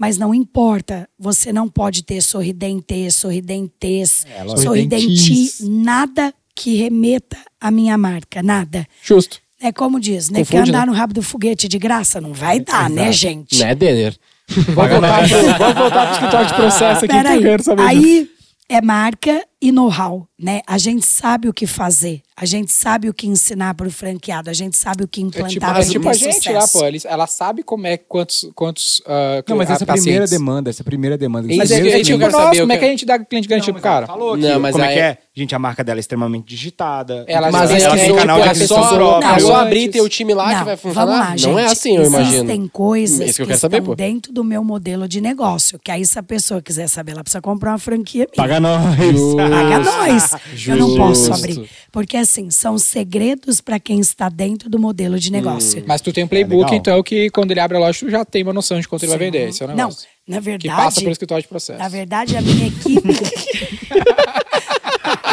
Mas 0.00 0.16
não 0.16 0.34
importa, 0.34 1.06
você 1.18 1.52
não 1.52 1.68
pode 1.68 2.02
ter 2.02 2.22
sorridente, 2.22 3.10
sorridentes, 3.10 4.24
É, 4.24 4.56
sorridenti, 4.56 5.62
nada 5.68 6.32
que 6.56 6.74
remeta 6.76 7.36
à 7.60 7.70
minha 7.70 7.98
marca, 7.98 8.42
nada. 8.42 8.86
Justo. 9.02 9.38
É 9.60 9.70
como 9.70 10.00
diz, 10.00 10.30
né? 10.30 10.38
Quer 10.38 10.52
Confunde, 10.52 10.70
andar 10.70 10.80
né? 10.80 10.86
no 10.86 10.92
rabo 10.96 11.12
do 11.12 11.22
foguete 11.22 11.68
de 11.68 11.78
graça? 11.78 12.18
Não 12.18 12.32
vai 12.32 12.60
dar, 12.60 12.88
né, 12.88 13.12
gente? 13.12 13.58
Né, 13.58 13.74
Denner? 13.74 14.16
Vamos 14.48 14.74
voltar, 14.90 15.28
vamos 15.58 15.74
voltar 15.78 16.06
pro 16.06 16.12
escritório 16.14 16.46
de 16.48 16.54
processo 16.54 17.04
aqui 17.04 17.08
que 17.08 17.14
eu 17.18 17.22
Peraí, 17.22 17.42
quero 17.42 17.62
saber. 17.62 17.82
disso. 17.88 18.06
aí 18.06 18.30
é 18.70 18.80
marca 18.80 19.44
e 19.60 19.70
know-how, 19.70 20.26
né? 20.38 20.62
A 20.66 20.78
gente 20.78 21.04
sabe 21.04 21.46
o 21.46 21.52
que 21.52 21.66
fazer, 21.66 22.22
a 22.40 22.46
gente 22.46 22.72
sabe 22.72 23.06
o 23.06 23.12
que 23.12 23.26
ensinar 23.26 23.74
para 23.74 23.86
o 23.86 23.90
franqueado, 23.90 24.48
a 24.48 24.54
gente 24.54 24.74
sabe 24.74 25.04
o 25.04 25.08
que 25.08 25.20
É 25.20 25.24
implantar 25.24 25.50
tipo, 25.50 25.66
para 25.66 25.80
é 25.80 25.84
tipo 25.84 26.08
a 26.08 26.12
ter 26.12 26.18
gente 26.18 26.50
lá, 26.50 26.66
pô. 26.66 26.80
ela 27.04 27.26
sabe 27.26 27.62
como 27.62 27.86
é 27.86 27.98
quantos. 27.98 28.50
quantos 28.54 29.02
ah, 29.06 29.44
Não, 29.46 29.58
mas 29.58 29.68
essa 29.68 29.82
é 29.82 29.84
a 29.84 29.86
pacientes. 29.86 30.04
primeira 30.04 30.26
demanda, 30.26 30.70
essa 30.70 30.80
é 30.80 30.82
a 30.82 30.86
primeira 30.86 31.18
demanda. 31.18 31.54
Mas 31.54 31.70
é, 31.70 31.86
é 31.86 31.98
tipo, 32.02 32.12
eu 32.12 32.18
quero 32.18 32.32
nossa, 32.32 32.44
saber, 32.44 32.60
como 32.60 32.72
é 32.72 32.78
que 32.78 32.84
a 32.86 32.88
gente 32.88 33.04
dá 33.04 33.18
cliente 33.18 33.46
garantido 33.46 33.74
pro 33.74 33.82
cara? 33.82 34.06
Falou 34.06 34.32
aqui, 34.32 34.42
Não, 34.42 34.58
mas 34.58 34.72
como 34.72 34.84
é 34.84 34.92
que 34.94 34.98
é? 35.00 35.18
Gente, 35.34 35.54
a 35.54 35.58
marca 35.58 35.84
dela 35.84 35.98
é 35.98 36.00
extremamente 36.00 36.46
digitada. 36.46 37.24
Ela 37.28 37.50
Mas 37.52 37.70
é, 37.70 37.80
ela 37.80 37.94
tem 37.94 38.06
tipo, 38.06 38.18
canal 38.18 38.40
de 38.40 38.46
é 38.46 38.50
aquisição 38.50 38.82
só, 38.82 38.94
própria. 38.94 39.36
é 39.36 39.38
só 39.38 39.56
abrir 39.56 39.88
teu 39.90 40.08
time 40.08 40.34
lá 40.34 40.58
que 40.58 40.64
vai 40.64 40.76
funcionar? 40.76 41.06
Vamos 41.06 41.42
lá, 41.42 41.48
não 41.50 41.58
é 41.58 41.66
assim, 41.66 41.96
eu 41.96 42.04
imagino. 42.04 42.34
Existem 42.36 42.68
coisas 42.68 43.20
Isso 43.20 43.36
que 43.36 43.42
eu 43.42 43.46
que 43.46 43.58
quero 43.58 43.76
estão 43.76 43.94
dentro 43.94 44.32
do 44.32 44.42
meu 44.42 44.64
modelo 44.64 45.06
de 45.06 45.20
negócio. 45.20 45.78
Que 45.78 45.90
aí, 45.90 46.04
se 46.04 46.18
a 46.18 46.22
pessoa 46.22 46.60
quiser 46.60 46.88
saber, 46.88 47.12
ela 47.12 47.22
precisa 47.22 47.40
comprar 47.40 47.72
uma 47.72 47.78
franquia 47.78 48.26
minha. 48.26 48.36
Paga 48.36 48.60
nós. 48.60 48.96
Paga 49.36 49.78
nós. 49.78 50.36
Eu 50.66 50.76
não 50.76 50.96
posso 50.96 51.32
abrir. 51.32 51.70
Porque, 51.92 52.16
assim, 52.16 52.29
são 52.50 52.78
segredos 52.78 53.60
para 53.60 53.78
quem 53.80 54.00
está 54.00 54.28
dentro 54.28 54.68
do 54.70 54.78
modelo 54.78 55.18
de 55.18 55.32
negócio. 55.32 55.82
Mas 55.86 56.00
tu 56.00 56.12
tem 56.12 56.24
um 56.24 56.28
playbook, 56.28 56.64
legal. 56.64 56.78
então, 56.78 57.02
que 57.02 57.30
quando 57.30 57.50
ele 57.50 57.60
abre 57.60 57.76
a 57.76 57.80
loja, 57.80 57.98
tu 58.00 58.10
já 58.10 58.24
tem 58.24 58.42
uma 58.42 58.52
noção 58.52 58.78
de 58.80 58.86
quanto 58.86 59.02
ele 59.04 59.10
vai 59.10 59.18
vender. 59.18 59.48
Esse 59.48 59.62
é 59.62 59.66
o 59.66 59.68
Não, 59.70 59.76
negócio. 59.76 60.08
na 60.28 60.36
Que 60.38 60.42
verdade. 60.42 60.76
passa 60.82 61.00
pelo 61.00 61.12
escritório 61.12 61.42
de 61.42 61.48
processo. 61.48 61.78
Na 61.78 61.88
verdade, 61.88 62.36
a 62.36 62.42
minha 62.42 62.66
equipe. 62.68 63.00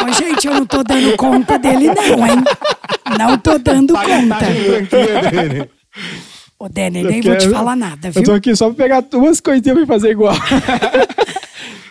Ô, 0.08 0.12
gente, 0.12 0.46
eu 0.46 0.54
não 0.54 0.66
tô 0.66 0.82
dando 0.82 1.16
conta 1.16 1.58
dele, 1.58 1.86
não, 1.86 2.26
hein? 2.26 2.42
Não 3.18 3.38
tô 3.38 3.58
dando 3.58 3.94
conta. 3.94 5.68
Ô, 6.58 6.68
Denner, 6.68 7.04
nem 7.04 7.20
vou 7.20 7.36
te 7.38 7.48
falar 7.50 7.76
nada, 7.76 8.10
viu? 8.10 8.34
aqui 8.34 8.56
só 8.56 8.66
pra 8.70 8.74
pegar 8.74 9.00
duas 9.02 9.40
coisinhas 9.40 9.76
pra 9.78 9.86
fazer 9.86 10.10
igual. 10.10 10.34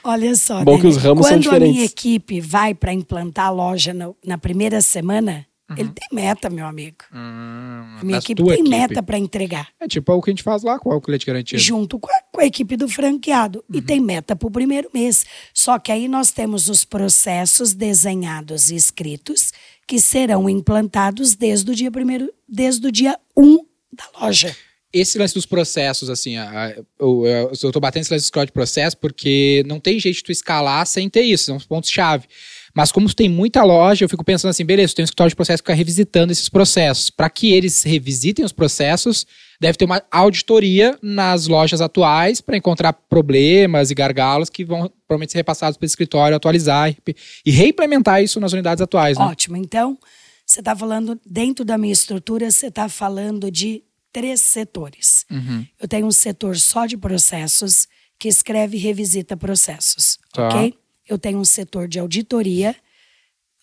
Olha 0.10 0.36
só, 0.36 0.64
Bom 0.64 0.78
que 0.78 0.84
Denner, 0.84 0.98
os 0.98 1.04
ramos 1.04 1.28
são 1.28 1.36
quando 1.42 1.48
a 1.48 1.60
minha 1.60 1.72
diferentes. 1.72 1.92
equipe 1.92 2.40
vai 2.42 2.74
para 2.74 2.94
implantar 2.94 3.48
a 3.48 3.50
loja 3.50 3.94
no- 3.94 4.16
na 4.26 4.38
primeira 4.38 4.82
semana, 4.82 5.46
Uhum. 5.70 5.76
ele 5.78 5.90
tem 5.90 6.08
meta, 6.14 6.50
meu 6.50 6.66
amigo. 6.66 6.98
a 7.12 8.00
minha 8.02 8.20
equipe 8.20 8.42
tem 8.42 8.54
equipe. 8.54 8.70
meta 8.70 9.04
para 9.04 9.18
entregar. 9.18 9.68
É 9.82 9.88
tipo 9.88 10.14
o 10.14 10.22
que 10.22 10.30
a 10.30 10.32
gente 10.34 10.44
faz 10.44 10.64
lá 10.64 10.80
com 10.80 10.90
o 10.96 11.02
cliente 11.02 11.26
garantido. 11.26 11.62
junto 11.62 12.00
com 12.00 12.10
a, 12.10 12.20
com 12.32 12.40
a 12.40 12.46
equipe 12.46 12.78
do 12.78 12.88
franqueado. 12.88 13.62
Uhum. 13.70 13.78
E 13.78 13.82
tem 13.82 14.00
meta 14.00 14.34
para 14.34 14.48
o 14.48 14.52
primeiro 14.52 14.90
mês. 14.94 15.26
Só 15.54 15.78
que 15.78 15.92
aí 15.92 16.08
nós 16.08 16.32
temos 16.32 16.70
os 16.70 16.86
processos 16.86 17.74
desenhados 17.74 18.72
e 18.72 18.76
escritos 18.76 19.52
que 19.86 20.00
serão 20.00 20.50
implantados 20.50 21.36
desde 21.36 21.70
o 21.72 21.76
dia 21.76 21.92
primeiro, 21.92 22.32
desde 22.48 22.88
o 22.88 22.92
dia 22.92 23.20
1 23.36 23.58
da 23.92 24.06
loja. 24.22 24.56
Esse 24.94 25.18
lance 25.18 25.34
dos 25.34 25.46
processos, 25.46 26.10
assim, 26.10 26.38
a- 26.38 26.68
a- 26.68 26.76
eu, 27.00 27.26
eu, 27.26 27.72
tô 27.72 27.80
batendo 27.80 28.04
esse 28.04 28.14
lance 28.14 28.32
do 28.32 28.46
de 28.46 28.52
processo 28.52 28.98
porque 28.98 29.64
não 29.68 29.80
tem 29.80 30.00
jeito 30.00 30.16
de 30.18 30.24
tu 30.24 30.32
escalar 30.32 30.86
sem 30.86 31.10
ter 31.10 31.22
isso, 31.24 31.46
são 31.46 31.58
os 31.58 31.66
pontos-chave. 31.66 32.26
Mas 32.74 32.92
como 32.92 33.12
tem 33.14 33.28
muita 33.28 33.64
loja, 33.64 34.06
eu 34.06 34.10
fico 34.10 34.24
pensando 34.24 34.52
assim, 34.52 34.64
beleza, 34.64 34.94
tem 34.94 35.02
um 35.02 35.06
escritório 35.06 35.30
de 35.30 35.36
processo 35.36 35.64
que 35.64 35.68
fica 35.72 35.76
revisitando 35.76 36.32
esses 36.32 36.48
processos. 36.48 37.10
Para 37.10 37.28
que 37.28 37.52
eles 37.52 37.82
revisitem 37.82 38.46
os 38.46 38.52
processos, 38.52 39.26
deve 39.60 39.78
ter 39.80 39.86
uma 39.86 40.04
auditoria 40.12 40.96
nas 41.02 41.48
lojas 41.48 41.82
atuais 41.82 42.40
para 42.40 42.56
encontrar 42.56 42.94
problemas 42.94 43.90
e 43.90 43.96
gargalos 43.96 44.48
que 44.50 44.64
vão 44.64 44.92
provavelmente 45.08 45.32
ser 45.32 45.40
repassados 45.40 45.76
para 45.76 45.86
o 45.86 45.88
escritório 45.88 46.38
atualizar 46.38 46.92
e, 46.92 47.16
e 47.46 47.52
reimplementar 47.52 48.22
isso 48.22 48.40
nas 48.40 48.54
unidades 48.54 48.82
atuais, 48.82 49.18
né? 49.18 49.26
Ótimo. 49.26 49.58
Então, 49.58 49.98
você 50.46 50.60
está 50.60 50.76
falando, 50.76 51.20
dentro 51.26 51.66
da 51.66 51.80
minha 51.80 51.94
estrutura, 51.94 52.52
você 52.52 52.68
está 52.68 52.88
falando 52.88 53.50
de 53.50 53.82
três 54.18 54.42
setores. 54.42 55.28
Uhum. 55.30 55.64
Eu 55.80 55.88
tenho 55.88 56.08
um 56.08 56.12
setor 56.12 56.58
só 56.58 56.88
de 56.88 56.98
processos, 56.98 57.88
que 58.18 58.28
escreve 58.28 58.76
e 58.76 58.80
revisita 58.80 59.38
processos. 59.38 60.18
Tá. 60.34 60.48
Ok? 60.48 60.74
Eu 61.08 61.20
tenho 61.20 61.38
um 61.38 61.46
setor 61.46 61.88
de 61.88 62.00
auditoria. 62.00 62.76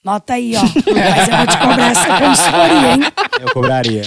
Nota 0.04 0.34
aí, 0.34 0.54
ó. 0.54 0.60
Mas 0.94 1.28
eu 1.28 1.36
vou 1.36 1.46
te 1.48 1.58
cobrar 1.58 1.90
essa 1.90 2.20
consultoria, 2.20 2.92
hein? 2.92 3.00
Eu 3.40 3.52
cobraria. 3.52 4.02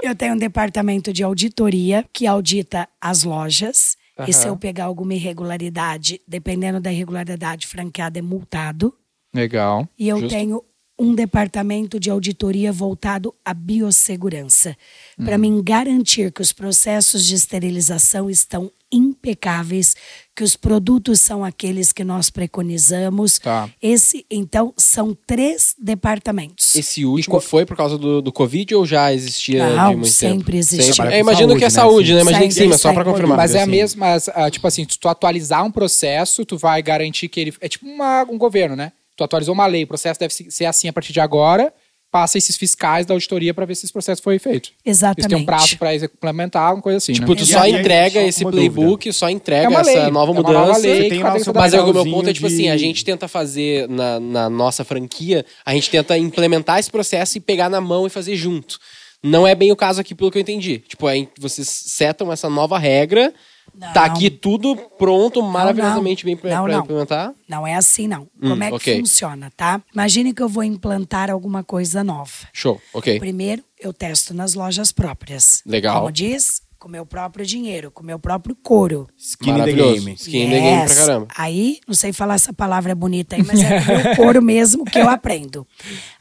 Eu 0.00 0.14
tenho 0.14 0.34
um 0.34 0.38
departamento 0.38 1.12
de 1.12 1.24
auditoria 1.24 2.04
que 2.12 2.24
audita 2.24 2.88
as 3.00 3.24
lojas. 3.24 3.96
E 4.28 4.32
se 4.32 4.46
eu 4.46 4.56
pegar 4.56 4.84
alguma 4.84 5.12
irregularidade, 5.14 6.20
dependendo 6.26 6.80
da 6.80 6.92
irregularidade, 6.92 7.66
franqueado 7.66 8.16
é 8.16 8.22
multado. 8.22 8.94
Legal. 9.34 9.88
E 9.98 10.08
eu 10.08 10.20
Justo. 10.20 10.32
tenho 10.32 10.62
um 10.98 11.14
departamento 11.14 12.00
de 12.00 12.08
auditoria 12.10 12.72
voltado 12.72 13.34
à 13.44 13.52
biossegurança, 13.52 14.76
Hum. 15.18 15.24
para 15.24 15.36
mim 15.38 15.62
garantir 15.62 16.32
que 16.32 16.40
os 16.40 16.52
processos 16.52 17.26
de 17.26 17.34
esterilização 17.34 18.30
estão 18.30 18.70
impecáveis, 18.92 19.96
que 20.34 20.44
os 20.44 20.54
produtos 20.56 21.20
são 21.20 21.44
aqueles 21.44 21.92
que 21.92 22.04
nós 22.04 22.30
preconizamos. 22.30 23.38
Tá. 23.38 23.68
Esse, 23.82 24.24
então, 24.30 24.72
são 24.76 25.16
três 25.26 25.74
departamentos. 25.78 26.74
Esse 26.74 27.04
último 27.04 27.40
foi 27.40 27.66
por 27.66 27.76
causa 27.76 27.98
do, 27.98 28.22
do 28.22 28.32
Covid 28.32 28.74
ou 28.74 28.86
já 28.86 29.12
existia 29.12 29.74
Não, 29.74 29.90
de 29.90 29.96
muito 29.96 30.12
sempre 30.12 30.38
tempo? 30.44 30.56
existiu. 30.56 30.94
Sempre. 30.94 31.12
É, 31.12 31.14
com 31.14 31.20
imagino 31.20 31.48
saúde, 31.48 31.58
que 31.58 31.64
é 31.64 31.66
né? 31.66 31.70
saúde, 31.70 32.14
né? 32.14 32.20
Imagino 32.20 32.48
que 32.48 32.54
sim, 32.54 32.66
mas 32.68 32.80
só 32.80 32.88
sai. 32.88 32.94
pra 32.94 33.04
confirmar. 33.04 33.36
Mas 33.36 33.54
é 33.54 33.58
a 33.58 33.62
assim. 33.62 33.70
mesma, 33.70 34.06
tipo 34.50 34.66
assim, 34.66 34.86
se 34.88 34.98
tu 34.98 35.08
atualizar 35.08 35.64
um 35.64 35.70
processo, 35.70 36.44
tu 36.44 36.56
vai 36.56 36.80
garantir 36.82 37.28
que 37.28 37.40
ele. 37.40 37.54
É 37.60 37.68
tipo 37.68 37.86
uma- 37.86 38.22
um 38.30 38.38
governo, 38.38 38.76
né? 38.76 38.92
Tu 39.16 39.24
atualizou 39.24 39.54
uma 39.54 39.66
lei, 39.66 39.84
o 39.84 39.86
processo 39.86 40.20
deve 40.20 40.34
se- 40.34 40.50
ser 40.50 40.66
assim 40.66 40.88
a 40.88 40.92
partir 40.92 41.12
de 41.12 41.20
agora, 41.20 41.72
passa 42.12 42.38
esses 42.38 42.56
fiscais 42.56 43.04
da 43.04 43.12
auditoria 43.14 43.52
pra 43.52 43.64
ver 43.66 43.74
se 43.74 43.84
esse 43.84 43.92
processo 43.92 44.22
foi 44.22 44.38
feito. 44.38 44.70
Exatamente. 44.84 45.18
Eles 45.20 45.28
têm 45.28 45.36
um 45.42 45.44
prazo 45.44 45.76
pra 45.76 45.94
implementar, 45.94 46.72
uma 46.74 46.80
coisa 46.82 46.98
assim. 46.98 47.12
Tipo, 47.12 47.32
né? 47.32 47.36
tu 47.36 47.44
só 47.46 47.66
entrega 47.66 48.20
só 48.20 48.26
esse 48.26 48.44
playbook, 48.44 49.12
só 49.12 49.28
entrega 49.28 49.64
É 49.64 49.68
uma 49.68 49.82
lei, 49.82 49.96
essa 49.96 50.10
nova 50.10 50.30
é 50.30 50.34
uma 50.34 50.42
mudança. 50.42 50.66
nova 50.66 50.78
lei 50.78 51.08
tem 51.10 51.18
Mas 51.54 51.74
é 51.74 51.80
o 51.82 51.92
meu 51.92 52.04
ponto 52.04 52.28
é 52.30 52.32
tipo 52.32 52.48
de- 52.48 52.54
assim, 52.54 52.68
a 52.68 52.76
gente 52.76 53.04
tenta 53.04 53.26
fazer 53.28 53.88
na, 53.88 54.20
na 54.20 54.48
nossa 54.50 54.84
franquia, 54.84 55.44
a 55.64 55.74
gente 55.74 55.90
tenta 55.90 56.16
implementar 56.16 56.78
esse 56.78 56.90
processo 56.90 57.36
e 57.36 57.40
pegar 57.40 57.68
na 57.68 57.80
mão 57.80 58.06
e 58.06 58.10
fazer 58.10 58.36
junto. 58.36 58.78
Não 59.22 59.46
é 59.46 59.54
bem 59.54 59.72
o 59.72 59.76
caso 59.76 60.00
aqui, 60.00 60.14
pelo 60.14 60.30
que 60.30 60.38
eu 60.38 60.42
entendi. 60.42 60.78
Tipo, 60.86 61.06
aí 61.08 61.28
vocês 61.38 61.68
setam 61.68 62.32
essa 62.32 62.48
nova 62.48 62.78
regra, 62.78 63.34
Não. 63.74 63.92
tá 63.92 64.04
aqui 64.06 64.30
tudo 64.30 64.74
pronto, 64.98 65.42
maravilhosamente 65.42 66.24
bem 66.24 66.36
pra, 66.36 66.50
Não, 66.54 66.64
pra 66.64 66.72
não. 66.74 66.80
implementar. 66.84 67.32
Não 67.48 67.66
é 67.66 67.74
assim, 67.74 68.06
não. 68.08 68.22
Hum, 68.42 68.50
Como 68.50 68.64
é 68.64 68.78
que 68.78 68.96
funciona, 68.98 69.52
tá? 69.56 69.80
Imagine 69.92 70.32
que 70.32 70.42
eu 70.42 70.48
vou 70.48 70.64
implantar 70.64 71.30
alguma 71.30 71.62
coisa 71.62 72.02
nova. 72.02 72.30
Show, 72.52 72.80
ok. 72.94 73.18
Primeiro, 73.18 73.62
eu 73.78 73.92
testo 73.92 74.32
nas 74.32 74.54
lojas 74.54 74.92
próprias. 74.92 75.62
Legal. 75.66 76.00
Como 76.00 76.10
diz, 76.12 76.62
com 76.78 76.88
meu 76.88 77.04
próprio 77.04 77.44
dinheiro, 77.44 77.90
com 77.90 78.02
meu 78.02 78.18
próprio 78.18 78.54
couro. 78.62 79.08
Skin 79.18 79.50
in 79.50 79.52
the 79.52 79.58
Maravilhoso. 79.58 79.94
game. 80.04 80.12
Skin 80.14 80.38
in 80.44 80.50
the 80.50 80.60
game 80.60 80.76
pra 80.76 80.82
Yes. 80.84 80.98
caramba. 80.98 81.26
Aí, 81.36 81.80
não 81.86 81.94
sei 81.94 82.12
falar 82.12 82.34
essa 82.36 82.52
palavra 82.52 82.94
bonita 82.94 83.36
aí, 83.36 83.42
mas 83.42 83.60
é 83.60 83.78
o 83.80 83.86
meu 84.04 84.16
couro 84.16 84.42
mesmo 84.42 84.84
que 84.84 84.98
eu 84.98 85.08
aprendo. 85.08 85.66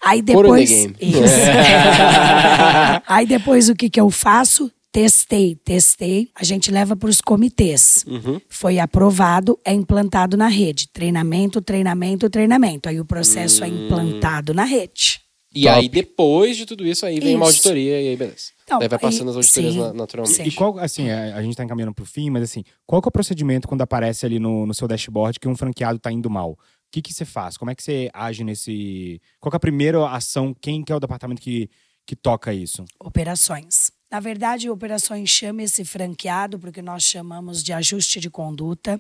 Aí 0.04 0.22
Couro 0.24 0.58
in 0.58 0.66
the 0.66 0.66
depois. 0.66 0.70
game. 0.70 0.96
Isso. 1.00 1.36
aí 3.08 3.26
depois 3.26 3.70
o 3.70 3.76
que, 3.76 3.90
que 3.90 4.00
eu 4.00 4.10
faço? 4.10 4.72
Testei, 5.00 5.56
testei. 5.58 6.30
A 6.34 6.46
gente 6.46 6.72
leva 6.72 6.96
para 6.96 7.10
os 7.10 7.20
comitês. 7.20 8.06
Uhum. 8.08 8.40
Foi 8.48 8.80
aprovado, 8.80 9.60
é 9.66 9.74
implantado 9.74 10.38
na 10.38 10.48
rede. 10.48 10.88
Treinamento, 10.88 11.62
treinamento, 11.62 12.30
treinamento. 12.30 12.88
Aí 12.88 12.98
o 12.98 13.04
processo 13.04 13.62
é 13.66 13.68
Hum. 13.68 13.88
implantado 13.88 14.54
na 14.54 14.64
rede. 14.64 15.20
E 15.54 15.64
Top. 15.64 15.76
aí, 15.76 15.90
depois 15.90 16.56
de 16.56 16.66
tudo 16.66 16.88
isso, 16.88 17.06
aí 17.06 17.20
vem 17.20 17.36
uma 17.36 17.44
Isso. 17.48 17.56
auditoria 17.58 18.02
e 18.02 18.08
aí 18.08 18.16
beleza. 18.16 18.52
Então, 18.64 18.80
Daí 18.80 18.88
vai 18.88 18.98
passando 18.98 19.24
aí- 19.28 19.30
as 19.32 19.36
auditorias 19.36 19.74
sim, 19.74 19.80
na- 19.82 19.94
naturalmente. 19.94 20.36
sim. 20.38 20.44
E 20.48 20.52
qual, 20.54 20.80
assim, 20.80 21.10
a, 21.10 21.36
a 21.36 21.44
gente 21.44 21.58
tá 21.58 21.66
encaminhando 21.66 21.94
pro 21.94 22.06
fim, 22.06 22.30
mas 22.30 22.44
assim, 22.44 22.64
qual 22.88 23.02
que 23.02 23.08
é 23.08 23.10
o 23.10 23.12
procedimento 23.12 23.68
quando 23.68 23.82
aparece 23.82 24.26
ali 24.26 24.40
no, 24.40 24.66
no 24.66 24.74
seu 24.74 24.88
dashboard 24.88 25.38
que 25.42 25.48
um 25.50 25.58
franqueado 25.58 26.00
tá 26.00 26.10
indo 26.10 26.30
mal? 26.30 26.52
O 26.52 26.58
que 26.90 27.02
que 27.02 27.14
você 27.14 27.26
faz? 27.26 27.58
Como 27.58 27.70
é 27.70 27.76
que 27.76 27.84
você 27.84 28.10
age 28.14 28.46
nesse... 28.46 29.20
Qual 29.42 29.52
que 29.52 29.56
é 29.56 29.58
a 29.58 29.60
primeira 29.60 30.08
ação? 30.10 30.56
Quem 30.62 30.82
que 30.86 30.92
é 30.94 30.96
o 30.96 31.02
departamento 31.02 31.42
que, 31.42 31.70
que 32.06 32.16
toca 32.16 32.54
isso? 32.54 32.86
Operações. 32.98 33.92
Na 34.16 34.22
verdade, 34.22 34.70
operações 34.70 35.30
chama 35.30 35.64
esse 35.64 35.84
franqueado 35.84 36.58
porque 36.58 36.82
nós 36.82 37.04
chamamos 37.04 37.62
de 37.62 37.74
ajuste 37.74 38.22
de 38.22 38.30
conduta. 38.30 38.98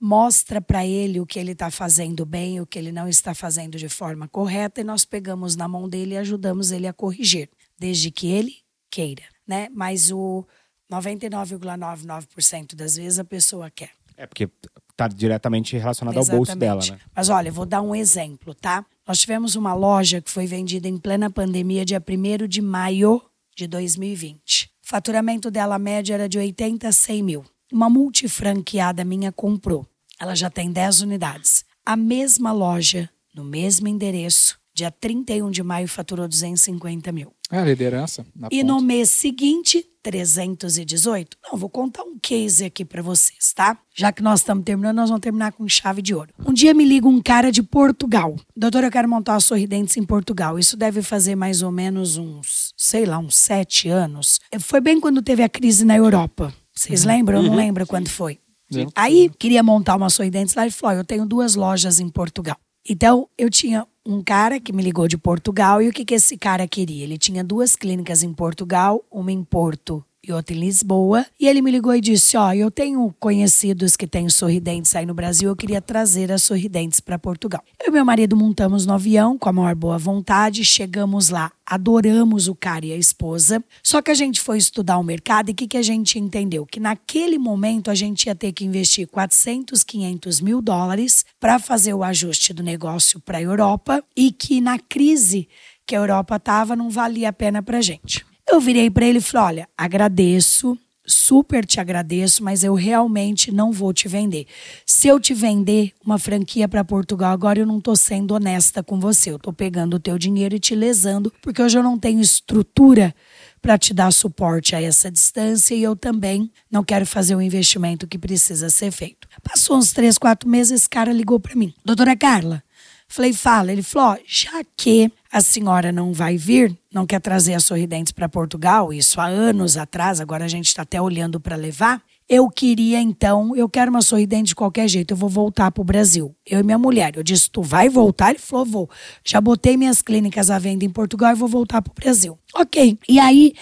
mostra 0.00 0.62
para 0.62 0.86
ele 0.86 1.20
o 1.20 1.26
que 1.26 1.38
ele 1.38 1.52
está 1.52 1.70
fazendo 1.70 2.24
bem, 2.24 2.58
o 2.58 2.64
que 2.64 2.78
ele 2.78 2.90
não 2.90 3.06
está 3.06 3.34
fazendo 3.34 3.76
de 3.76 3.90
forma 3.90 4.26
correta, 4.26 4.80
e 4.80 4.84
nós 4.84 5.04
pegamos 5.04 5.56
na 5.56 5.68
mão 5.68 5.86
dele 5.86 6.14
e 6.14 6.16
ajudamos 6.16 6.70
ele 6.70 6.86
a 6.86 6.92
corrigir, 6.94 7.50
desde 7.78 8.10
que 8.10 8.28
ele 8.28 8.56
queira, 8.90 9.24
né? 9.46 9.68
Mas 9.74 10.10
o 10.10 10.42
99,99% 10.90 12.74
das 12.74 12.96
vezes 12.96 13.18
a 13.18 13.24
pessoa 13.24 13.70
quer. 13.70 13.90
É 14.16 14.26
porque 14.26 14.48
está 14.90 15.06
diretamente 15.06 15.76
relacionado 15.76 16.14
Exatamente. 16.14 16.32
ao 16.32 16.38
bolso 16.38 16.58
dela, 16.58 16.80
né? 16.96 16.98
Mas 17.14 17.28
olha, 17.28 17.52
vou 17.52 17.66
dar 17.66 17.82
um 17.82 17.94
exemplo, 17.94 18.54
tá? 18.54 18.86
Nós 19.06 19.18
tivemos 19.18 19.54
uma 19.54 19.74
loja 19.74 20.22
que 20.22 20.30
foi 20.30 20.46
vendida 20.46 20.88
em 20.88 20.96
plena 20.96 21.28
pandemia, 21.30 21.84
dia 21.84 22.02
1 22.02 22.48
de 22.48 22.62
maio 22.62 23.22
de 23.56 23.66
2020. 23.66 24.66
O 24.84 24.88
faturamento 24.88 25.50
dela 25.50 25.78
média 25.78 26.14
era 26.14 26.28
de 26.28 26.38
80 26.38 26.86
a 26.86 26.92
100 26.92 27.22
mil. 27.22 27.44
Uma 27.72 27.88
multifranqueada 27.88 29.04
minha 29.04 29.32
comprou. 29.32 29.86
Ela 30.20 30.34
já 30.34 30.50
tem 30.50 30.70
10 30.70 31.00
unidades. 31.00 31.64
A 31.84 31.96
mesma 31.96 32.52
loja, 32.52 33.08
no 33.34 33.42
mesmo 33.42 33.88
endereço, 33.88 34.58
dia 34.76 34.90
31 34.90 35.50
de 35.50 35.62
maio, 35.62 35.88
faturou 35.88 36.28
250 36.28 37.10
mil. 37.10 37.32
É 37.50 37.58
a 37.58 37.64
liderança. 37.64 38.26
e 38.50 38.60
ponta. 38.60 38.64
no 38.64 38.82
mês 38.82 39.08
seguinte, 39.08 39.82
318. 40.02 41.38
Não, 41.42 41.58
vou 41.58 41.70
contar 41.70 42.02
um 42.02 42.18
case 42.20 42.66
aqui 42.66 42.84
para 42.84 43.00
vocês, 43.00 43.54
tá? 43.54 43.78
Já 43.94 44.12
que 44.12 44.22
nós 44.22 44.40
estamos 44.40 44.64
terminando, 44.64 44.96
nós 44.96 45.08
vamos 45.08 45.22
terminar 45.22 45.52
com 45.52 45.66
chave 45.66 46.02
de 46.02 46.14
ouro. 46.14 46.28
Um 46.46 46.52
dia 46.52 46.74
me 46.74 46.84
liga 46.84 47.08
um 47.08 47.22
cara 47.22 47.50
de 47.50 47.62
Portugal. 47.62 48.36
Doutora, 48.54 48.88
eu 48.88 48.90
quero 48.90 49.08
montar 49.08 49.40
sorridentes 49.40 49.96
em 49.96 50.04
Portugal. 50.04 50.58
Isso 50.58 50.76
deve 50.76 51.00
fazer 51.00 51.34
mais 51.34 51.62
ou 51.62 51.72
menos 51.72 52.18
uns, 52.18 52.74
sei 52.76 53.06
lá, 53.06 53.18
uns 53.18 53.34
sete 53.34 53.88
anos. 53.88 54.40
Foi 54.60 54.80
bem 54.80 55.00
quando 55.00 55.22
teve 55.22 55.42
a 55.42 55.48
crise 55.48 55.86
na 55.86 55.96
Europa. 55.96 56.52
Vocês 56.74 57.02
uhum. 57.02 57.08
lembram? 57.08 57.38
Eu 57.38 57.44
não 57.44 57.50
uhum. 57.52 57.56
lembro 57.56 57.86
quando 57.86 58.08
foi. 58.08 58.38
Sim. 58.70 58.88
Aí, 58.94 59.30
queria 59.38 59.62
montar 59.62 59.96
uma 59.96 60.10
sorridentes 60.10 60.54
lá 60.54 60.66
e 60.66 60.70
falou: 60.70 60.96
eu 60.96 61.04
tenho 61.04 61.24
duas 61.24 61.54
lojas 61.54 61.98
em 62.00 62.08
Portugal. 62.08 62.58
Então, 62.88 63.28
eu 63.36 63.50
tinha 63.50 63.86
um 64.04 64.22
cara 64.22 64.60
que 64.60 64.72
me 64.72 64.82
ligou 64.82 65.08
de 65.08 65.18
Portugal 65.18 65.82
e 65.82 65.88
o 65.88 65.92
que, 65.92 66.04
que 66.04 66.14
esse 66.14 66.36
cara 66.36 66.68
queria? 66.68 67.02
Ele 67.02 67.18
tinha 67.18 67.42
duas 67.42 67.74
clínicas 67.74 68.22
em 68.22 68.32
Portugal, 68.32 69.04
uma 69.10 69.32
em 69.32 69.42
Porto 69.42 70.04
outra 70.32 70.54
em 70.54 70.60
Lisboa. 70.60 71.26
E 71.38 71.46
ele 71.46 71.62
me 71.62 71.70
ligou 71.70 71.94
e 71.94 72.00
disse: 72.00 72.36
Ó, 72.36 72.48
oh, 72.48 72.52
eu 72.52 72.70
tenho 72.70 73.14
conhecidos 73.18 73.96
que 73.96 74.06
têm 74.06 74.28
sorridentes 74.28 74.94
aí 74.94 75.06
no 75.06 75.14
Brasil, 75.14 75.48
eu 75.48 75.56
queria 75.56 75.80
trazer 75.80 76.30
as 76.32 76.42
sorridentes 76.42 77.00
para 77.00 77.18
Portugal. 77.18 77.62
Eu 77.80 77.88
e 77.88 77.90
meu 77.90 78.04
marido 78.04 78.36
montamos 78.36 78.86
no 78.86 78.92
avião 78.92 79.38
com 79.38 79.48
a 79.48 79.52
maior 79.52 79.74
boa 79.74 79.98
vontade, 79.98 80.64
chegamos 80.64 81.28
lá, 81.28 81.50
adoramos 81.64 82.48
o 82.48 82.54
cara 82.54 82.86
e 82.86 82.92
a 82.92 82.96
esposa. 82.96 83.62
Só 83.82 84.00
que 84.00 84.10
a 84.10 84.14
gente 84.14 84.40
foi 84.40 84.58
estudar 84.58 84.98
o 84.98 85.02
mercado 85.02 85.48
e 85.48 85.52
o 85.52 85.54
que, 85.54 85.66
que 85.66 85.76
a 85.76 85.82
gente 85.82 86.18
entendeu? 86.18 86.64
Que 86.64 86.80
naquele 86.80 87.38
momento 87.38 87.90
a 87.90 87.94
gente 87.94 88.26
ia 88.26 88.34
ter 88.34 88.52
que 88.52 88.64
investir 88.64 89.06
400, 89.08 89.82
500 89.82 90.40
mil 90.40 90.62
dólares 90.62 91.24
para 91.40 91.58
fazer 91.58 91.94
o 91.94 92.04
ajuste 92.04 92.52
do 92.52 92.62
negócio 92.62 93.20
para 93.20 93.38
a 93.38 93.42
Europa 93.42 94.02
e 94.16 94.30
que 94.30 94.60
na 94.60 94.78
crise 94.78 95.48
que 95.86 95.94
a 95.94 95.98
Europa 95.98 96.36
estava 96.36 96.74
não 96.74 96.90
valia 96.90 97.28
a 97.28 97.32
pena 97.32 97.62
para 97.62 97.80
gente. 97.80 98.26
Eu 98.48 98.60
virei 98.60 98.90
para 98.90 99.06
ele 99.06 99.18
e 99.18 99.22
falei: 99.22 99.46
olha, 99.46 99.68
agradeço, 99.76 100.78
super 101.06 101.64
te 101.64 101.80
agradeço, 101.80 102.42
mas 102.42 102.64
eu 102.64 102.74
realmente 102.74 103.52
não 103.52 103.72
vou 103.72 103.92
te 103.92 104.08
vender. 104.08 104.46
Se 104.84 105.08
eu 105.08 105.20
te 105.20 105.32
vender 105.32 105.92
uma 106.04 106.18
franquia 106.18 106.68
para 106.68 106.84
Portugal 106.84 107.32
agora, 107.32 107.58
eu 107.58 107.66
não 107.66 107.78
estou 107.78 107.96
sendo 107.96 108.34
honesta 108.34 108.82
com 108.82 108.98
você. 108.98 109.30
Eu 109.30 109.36
estou 109.36 109.52
pegando 109.52 109.94
o 109.94 110.00
teu 110.00 110.18
dinheiro 110.18 110.54
e 110.54 110.60
te 110.60 110.74
lesando, 110.74 111.32
porque 111.40 111.62
hoje 111.62 111.78
eu 111.78 111.82
não 111.82 111.98
tenho 111.98 112.20
estrutura 112.20 113.14
para 113.60 113.78
te 113.78 113.92
dar 113.92 114.12
suporte 114.12 114.76
a 114.76 114.82
essa 114.82 115.10
distância 115.10 115.74
e 115.74 115.82
eu 115.82 115.96
também 115.96 116.50
não 116.70 116.84
quero 116.84 117.04
fazer 117.04 117.34
o 117.34 117.42
investimento 117.42 118.06
que 118.06 118.18
precisa 118.18 118.70
ser 118.70 118.92
feito. 118.92 119.26
Passou 119.42 119.76
uns 119.76 119.92
três, 119.92 120.18
quatro 120.18 120.48
meses, 120.48 120.72
esse 120.72 120.88
cara 120.88 121.12
ligou 121.12 121.40
para 121.40 121.56
mim. 121.56 121.74
Doutora 121.84 122.16
Carla, 122.16 122.62
Falei, 123.08 123.32
fala. 123.32 123.72
Ele 123.72 123.82
falou: 123.82 124.18
já 124.26 124.62
que 124.76 125.10
a 125.30 125.40
senhora 125.40 125.92
não 125.92 126.12
vai 126.12 126.36
vir, 126.36 126.76
não 126.92 127.06
quer 127.06 127.20
trazer 127.20 127.54
a 127.54 127.60
Sorridentes 127.60 128.12
para 128.12 128.28
Portugal, 128.28 128.92
isso 128.92 129.20
há 129.20 129.26
anos 129.26 129.76
atrás, 129.76 130.20
agora 130.20 130.44
a 130.44 130.48
gente 130.48 130.66
está 130.66 130.82
até 130.82 131.00
olhando 131.00 131.40
para 131.40 131.56
levar. 131.56 132.02
Eu 132.28 132.50
queria 132.50 133.00
então, 133.00 133.54
eu 133.54 133.68
quero 133.68 133.88
uma 133.88 134.02
sorridente 134.02 134.48
de 134.48 134.54
qualquer 134.56 134.88
jeito, 134.88 135.12
eu 135.12 135.16
vou 135.16 135.28
voltar 135.28 135.70
para 135.70 135.80
o 135.80 135.84
Brasil. 135.84 136.34
Eu 136.44 136.58
e 136.58 136.62
minha 136.64 136.76
mulher. 136.76 137.12
Eu 137.14 137.22
disse, 137.22 137.48
tu 137.48 137.62
vai 137.62 137.88
voltar? 137.88 138.30
Ele 138.30 138.40
falou, 138.40 138.66
vou. 138.66 138.90
Já 139.24 139.40
botei 139.40 139.76
minhas 139.76 140.02
clínicas 140.02 140.50
à 140.50 140.58
venda 140.58 140.84
em 140.84 140.90
Portugal 140.90 141.30
e 141.30 141.36
vou 141.36 141.48
voltar 141.48 141.80
para 141.80 141.92
o 141.92 141.94
Brasil. 141.94 142.36
Ok. 142.52 142.98
E 143.08 143.20
aí, 143.20 143.54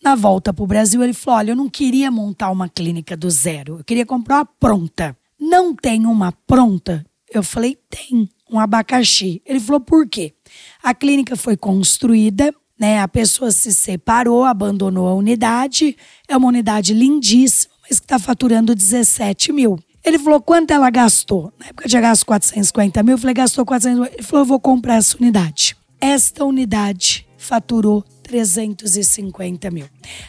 na 0.00 0.14
volta 0.14 0.52
para 0.52 0.62
o 0.62 0.68
Brasil, 0.68 1.02
ele 1.02 1.12
falou: 1.12 1.38
olha, 1.40 1.50
eu 1.50 1.56
não 1.56 1.68
queria 1.68 2.12
montar 2.12 2.52
uma 2.52 2.68
clínica 2.68 3.16
do 3.16 3.28
zero, 3.28 3.78
eu 3.78 3.84
queria 3.84 4.06
comprar 4.06 4.36
uma 4.36 4.46
pronta. 4.46 5.16
Não 5.40 5.74
tem 5.74 6.06
uma 6.06 6.30
pronta? 6.46 7.04
Eu 7.28 7.42
falei, 7.42 7.76
tem 7.90 8.28
um 8.52 8.58
abacaxi. 8.58 9.40
Ele 9.46 9.58
falou, 9.58 9.80
por 9.80 10.06
quê? 10.06 10.34
A 10.82 10.94
clínica 10.94 11.36
foi 11.36 11.56
construída, 11.56 12.54
né? 12.78 13.00
A 13.00 13.08
pessoa 13.08 13.50
se 13.50 13.72
separou, 13.72 14.44
abandonou 14.44 15.08
a 15.08 15.14
unidade. 15.14 15.96
É 16.28 16.36
uma 16.36 16.48
unidade 16.48 16.92
lindíssima, 16.92 17.72
mas 17.82 17.98
que 17.98 18.04
está 18.04 18.18
faturando 18.18 18.74
17 18.74 19.52
mil. 19.52 19.78
Ele 20.04 20.18
falou, 20.18 20.40
quanto 20.40 20.72
ela 20.72 20.90
gastou? 20.90 21.52
Na 21.58 21.66
época 21.66 21.88
tinha 21.88 22.02
gasto 22.02 22.26
450 22.26 23.02
mil. 23.02 23.14
Eu 23.14 23.18
falei, 23.18 23.34
gastou 23.34 23.64
400 23.64 23.98
mil. 24.00 24.10
Ele 24.12 24.22
falou, 24.22 24.42
eu 24.42 24.46
vou 24.46 24.60
comprar 24.60 24.96
essa 24.96 25.16
unidade. 25.16 25.76
Esta 26.00 26.44
unidade 26.44 27.26
faturou 27.38 28.04
350 28.24 29.70
mil. 29.70 29.86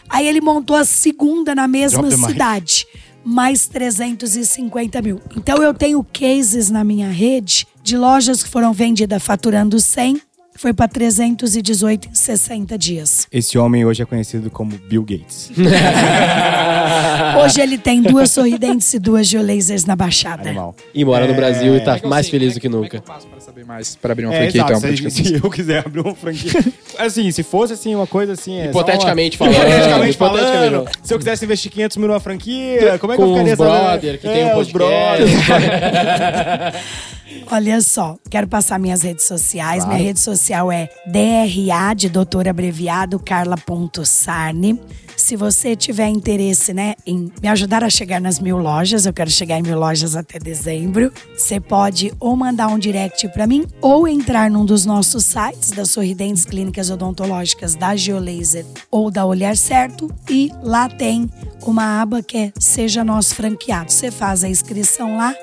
Aí 0.08 0.28
ele 0.28 0.42
montou 0.42 0.76
a 0.76 0.86
segunda 0.86 1.56
na 1.56 1.68
mesma 1.68 2.10
cidade 2.12 2.86
mais 3.24 3.68
350 3.68 5.02
mil. 5.02 5.22
Então 5.36 5.58
eu 5.64 5.74
tenho 5.74 6.04
cases 6.04 6.70
na 6.70 6.84
minha 6.84 7.10
rede 7.10 7.66
de 7.84 7.98
lojas 7.98 8.42
que 8.42 8.50
foram 8.50 8.72
vendidas 8.72 9.22
faturando 9.22 9.78
100, 9.78 10.22
foi 10.56 10.74
para 10.74 10.88
318 10.88 12.10
em 12.10 12.16
60 12.16 12.78
dias. 12.78 13.28
Esse 13.30 13.58
homem 13.58 13.84
hoje 13.84 14.02
é 14.02 14.06
conhecido 14.06 14.50
como 14.50 14.72
Bill 14.88 15.04
Gates. 15.04 15.52
hoje 17.44 17.60
ele 17.60 17.78
tem 17.78 18.02
duas 18.02 18.30
sorridentes 18.30 18.94
e 18.94 19.00
duas 19.00 19.28
geolasers 19.28 19.84
na 19.84 19.96
Baixada. 19.96 20.50
Animal. 20.50 20.76
E 20.94 21.04
mora 21.04 21.28
no 21.28 21.34
Brasil 21.34 21.76
e 21.76 21.82
tá 21.82 22.00
é 22.02 22.08
mais 22.08 22.30
feliz 22.30 22.54
do 22.54 22.62
que 22.62 22.70
nunca. 22.70 23.02
Como 23.02 23.02
é 23.02 23.02
que 23.02 23.10
eu 23.10 23.14
faço 23.14 23.28
para 23.28 23.40
saber 23.42 23.66
mais, 23.66 23.96
para 23.96 24.14
abrir 24.14 24.26
uma 24.26 24.36
é, 24.36 24.44
franquia? 24.44 24.62
Exato, 24.62 24.88
então, 24.88 25.12
se, 25.12 25.24
se 25.24 25.34
eu 25.34 25.50
quiser 25.50 25.86
abrir 25.86 26.02
uma 26.02 26.16
franquia. 26.16 26.52
assim, 27.00 27.30
se 27.32 27.44
fosse 27.44 27.74
assim, 27.74 27.94
uma 27.94 28.08
coisa 28.08 28.32
assim. 28.34 28.60
É 28.60 28.68
hipoteticamente 28.68 29.38
uma... 29.42 29.52
falando. 29.52 29.68
Hipoteticamente 29.68 30.18
falando. 30.18 30.90
Se 31.04 31.14
eu 31.14 31.18
quisesse 31.18 31.44
investir 31.44 31.72
500 31.72 31.98
mil 31.98 32.08
numa 32.08 32.20
franquia, 32.20 32.98
como 33.00 33.12
é 33.12 33.18
que 33.18 33.22
Com 33.22 33.30
eu 33.30 33.34
ficaria 33.34 33.54
os 33.54 33.60
brother, 33.60 34.20
que 34.20 34.28
é, 34.28 34.34
tem 34.34 34.46
um 34.46 34.54
podcast. 34.54 35.24
Os 35.24 35.42
brother. 35.42 36.74
Olha 37.52 37.82
só, 37.82 38.18
quero 38.30 38.48
passar 38.48 38.80
minhas 38.80 39.02
redes 39.02 39.26
sociais. 39.26 39.84
Claro. 39.84 39.98
Minha 39.98 40.08
rede 40.08 40.20
social 40.20 40.72
é 40.72 40.90
DRA, 41.06 41.94
de 41.96 42.10
doutor 42.10 42.48
abreviado, 42.48 43.20
carla.sarne. 43.20 44.80
Se 45.16 45.36
você 45.36 45.76
tiver 45.76 46.08
interesse, 46.08 46.74
né, 46.74 46.96
em 47.06 47.32
me 47.42 47.48
ajudar 47.48 47.84
a 47.84 47.90
chegar 47.90 48.20
nas 48.20 48.40
mil 48.40 48.58
lojas, 48.58 49.06
eu 49.06 49.14
quero 49.14 49.30
chegar 49.30 49.60
em 49.60 49.62
mil 49.62 49.78
lojas 49.78 50.16
até 50.16 50.40
dezembro, 50.40 51.14
você 51.38 51.60
pode 51.60 52.12
ou 52.20 52.36
mandar 52.36 52.68
um 52.68 52.80
direct 52.80 53.28
para 53.30 53.46
mim 53.46 53.66
ou 53.80 54.08
entrar 54.08 54.50
num 54.50 54.66
dos 54.66 54.86
nossos 54.86 55.24
sites 55.26 55.72
das 55.72 55.92
Sorridentes 55.92 56.46
Clínicas 56.46 56.90
Odontológicas 56.90 57.76
da 57.76 57.96
Geolaser 57.96 58.66
ou 58.90 59.12
da 59.12 59.26
Olhar 59.26 59.56
Certo 59.56 60.10
e 60.30 60.52
lá 60.64 60.90
tem 60.90 61.30
uma 61.62 62.02
aba 62.02 62.22
que 62.22 62.38
é 62.38 62.54
Seja 62.60 63.04
Nosso 63.04 63.36
Franqueado. 63.36 63.92
Você 63.92 64.12
faz 64.12 64.44
a 64.44 64.50
inscrição 64.50 65.16
lá 65.16 65.34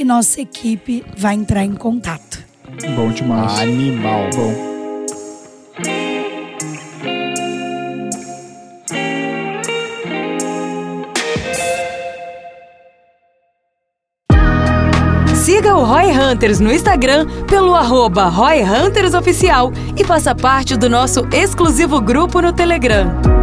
e 0.00 0.04
nossa 0.04 0.40
equipe 0.40 1.04
vai 1.14 1.34
entrar 1.34 1.62
em 1.62 1.74
contato. 1.74 2.42
Bom 2.96 3.10
demais. 3.10 3.58
Animal. 3.60 4.30
Bom. 4.34 4.70
Siga 15.34 15.76
o 15.76 15.84
Roy 15.84 16.06
Hunters 16.06 16.60
no 16.60 16.72
Instagram 16.72 17.26
pelo 17.46 17.74
arroba 17.74 18.28
Roy 18.28 18.62
Hunters 18.62 19.12
Oficial 19.12 19.70
e 19.98 20.02
faça 20.02 20.34
parte 20.34 20.78
do 20.78 20.88
nosso 20.88 21.28
exclusivo 21.30 22.00
grupo 22.00 22.40
no 22.40 22.54
Telegram. 22.54 23.39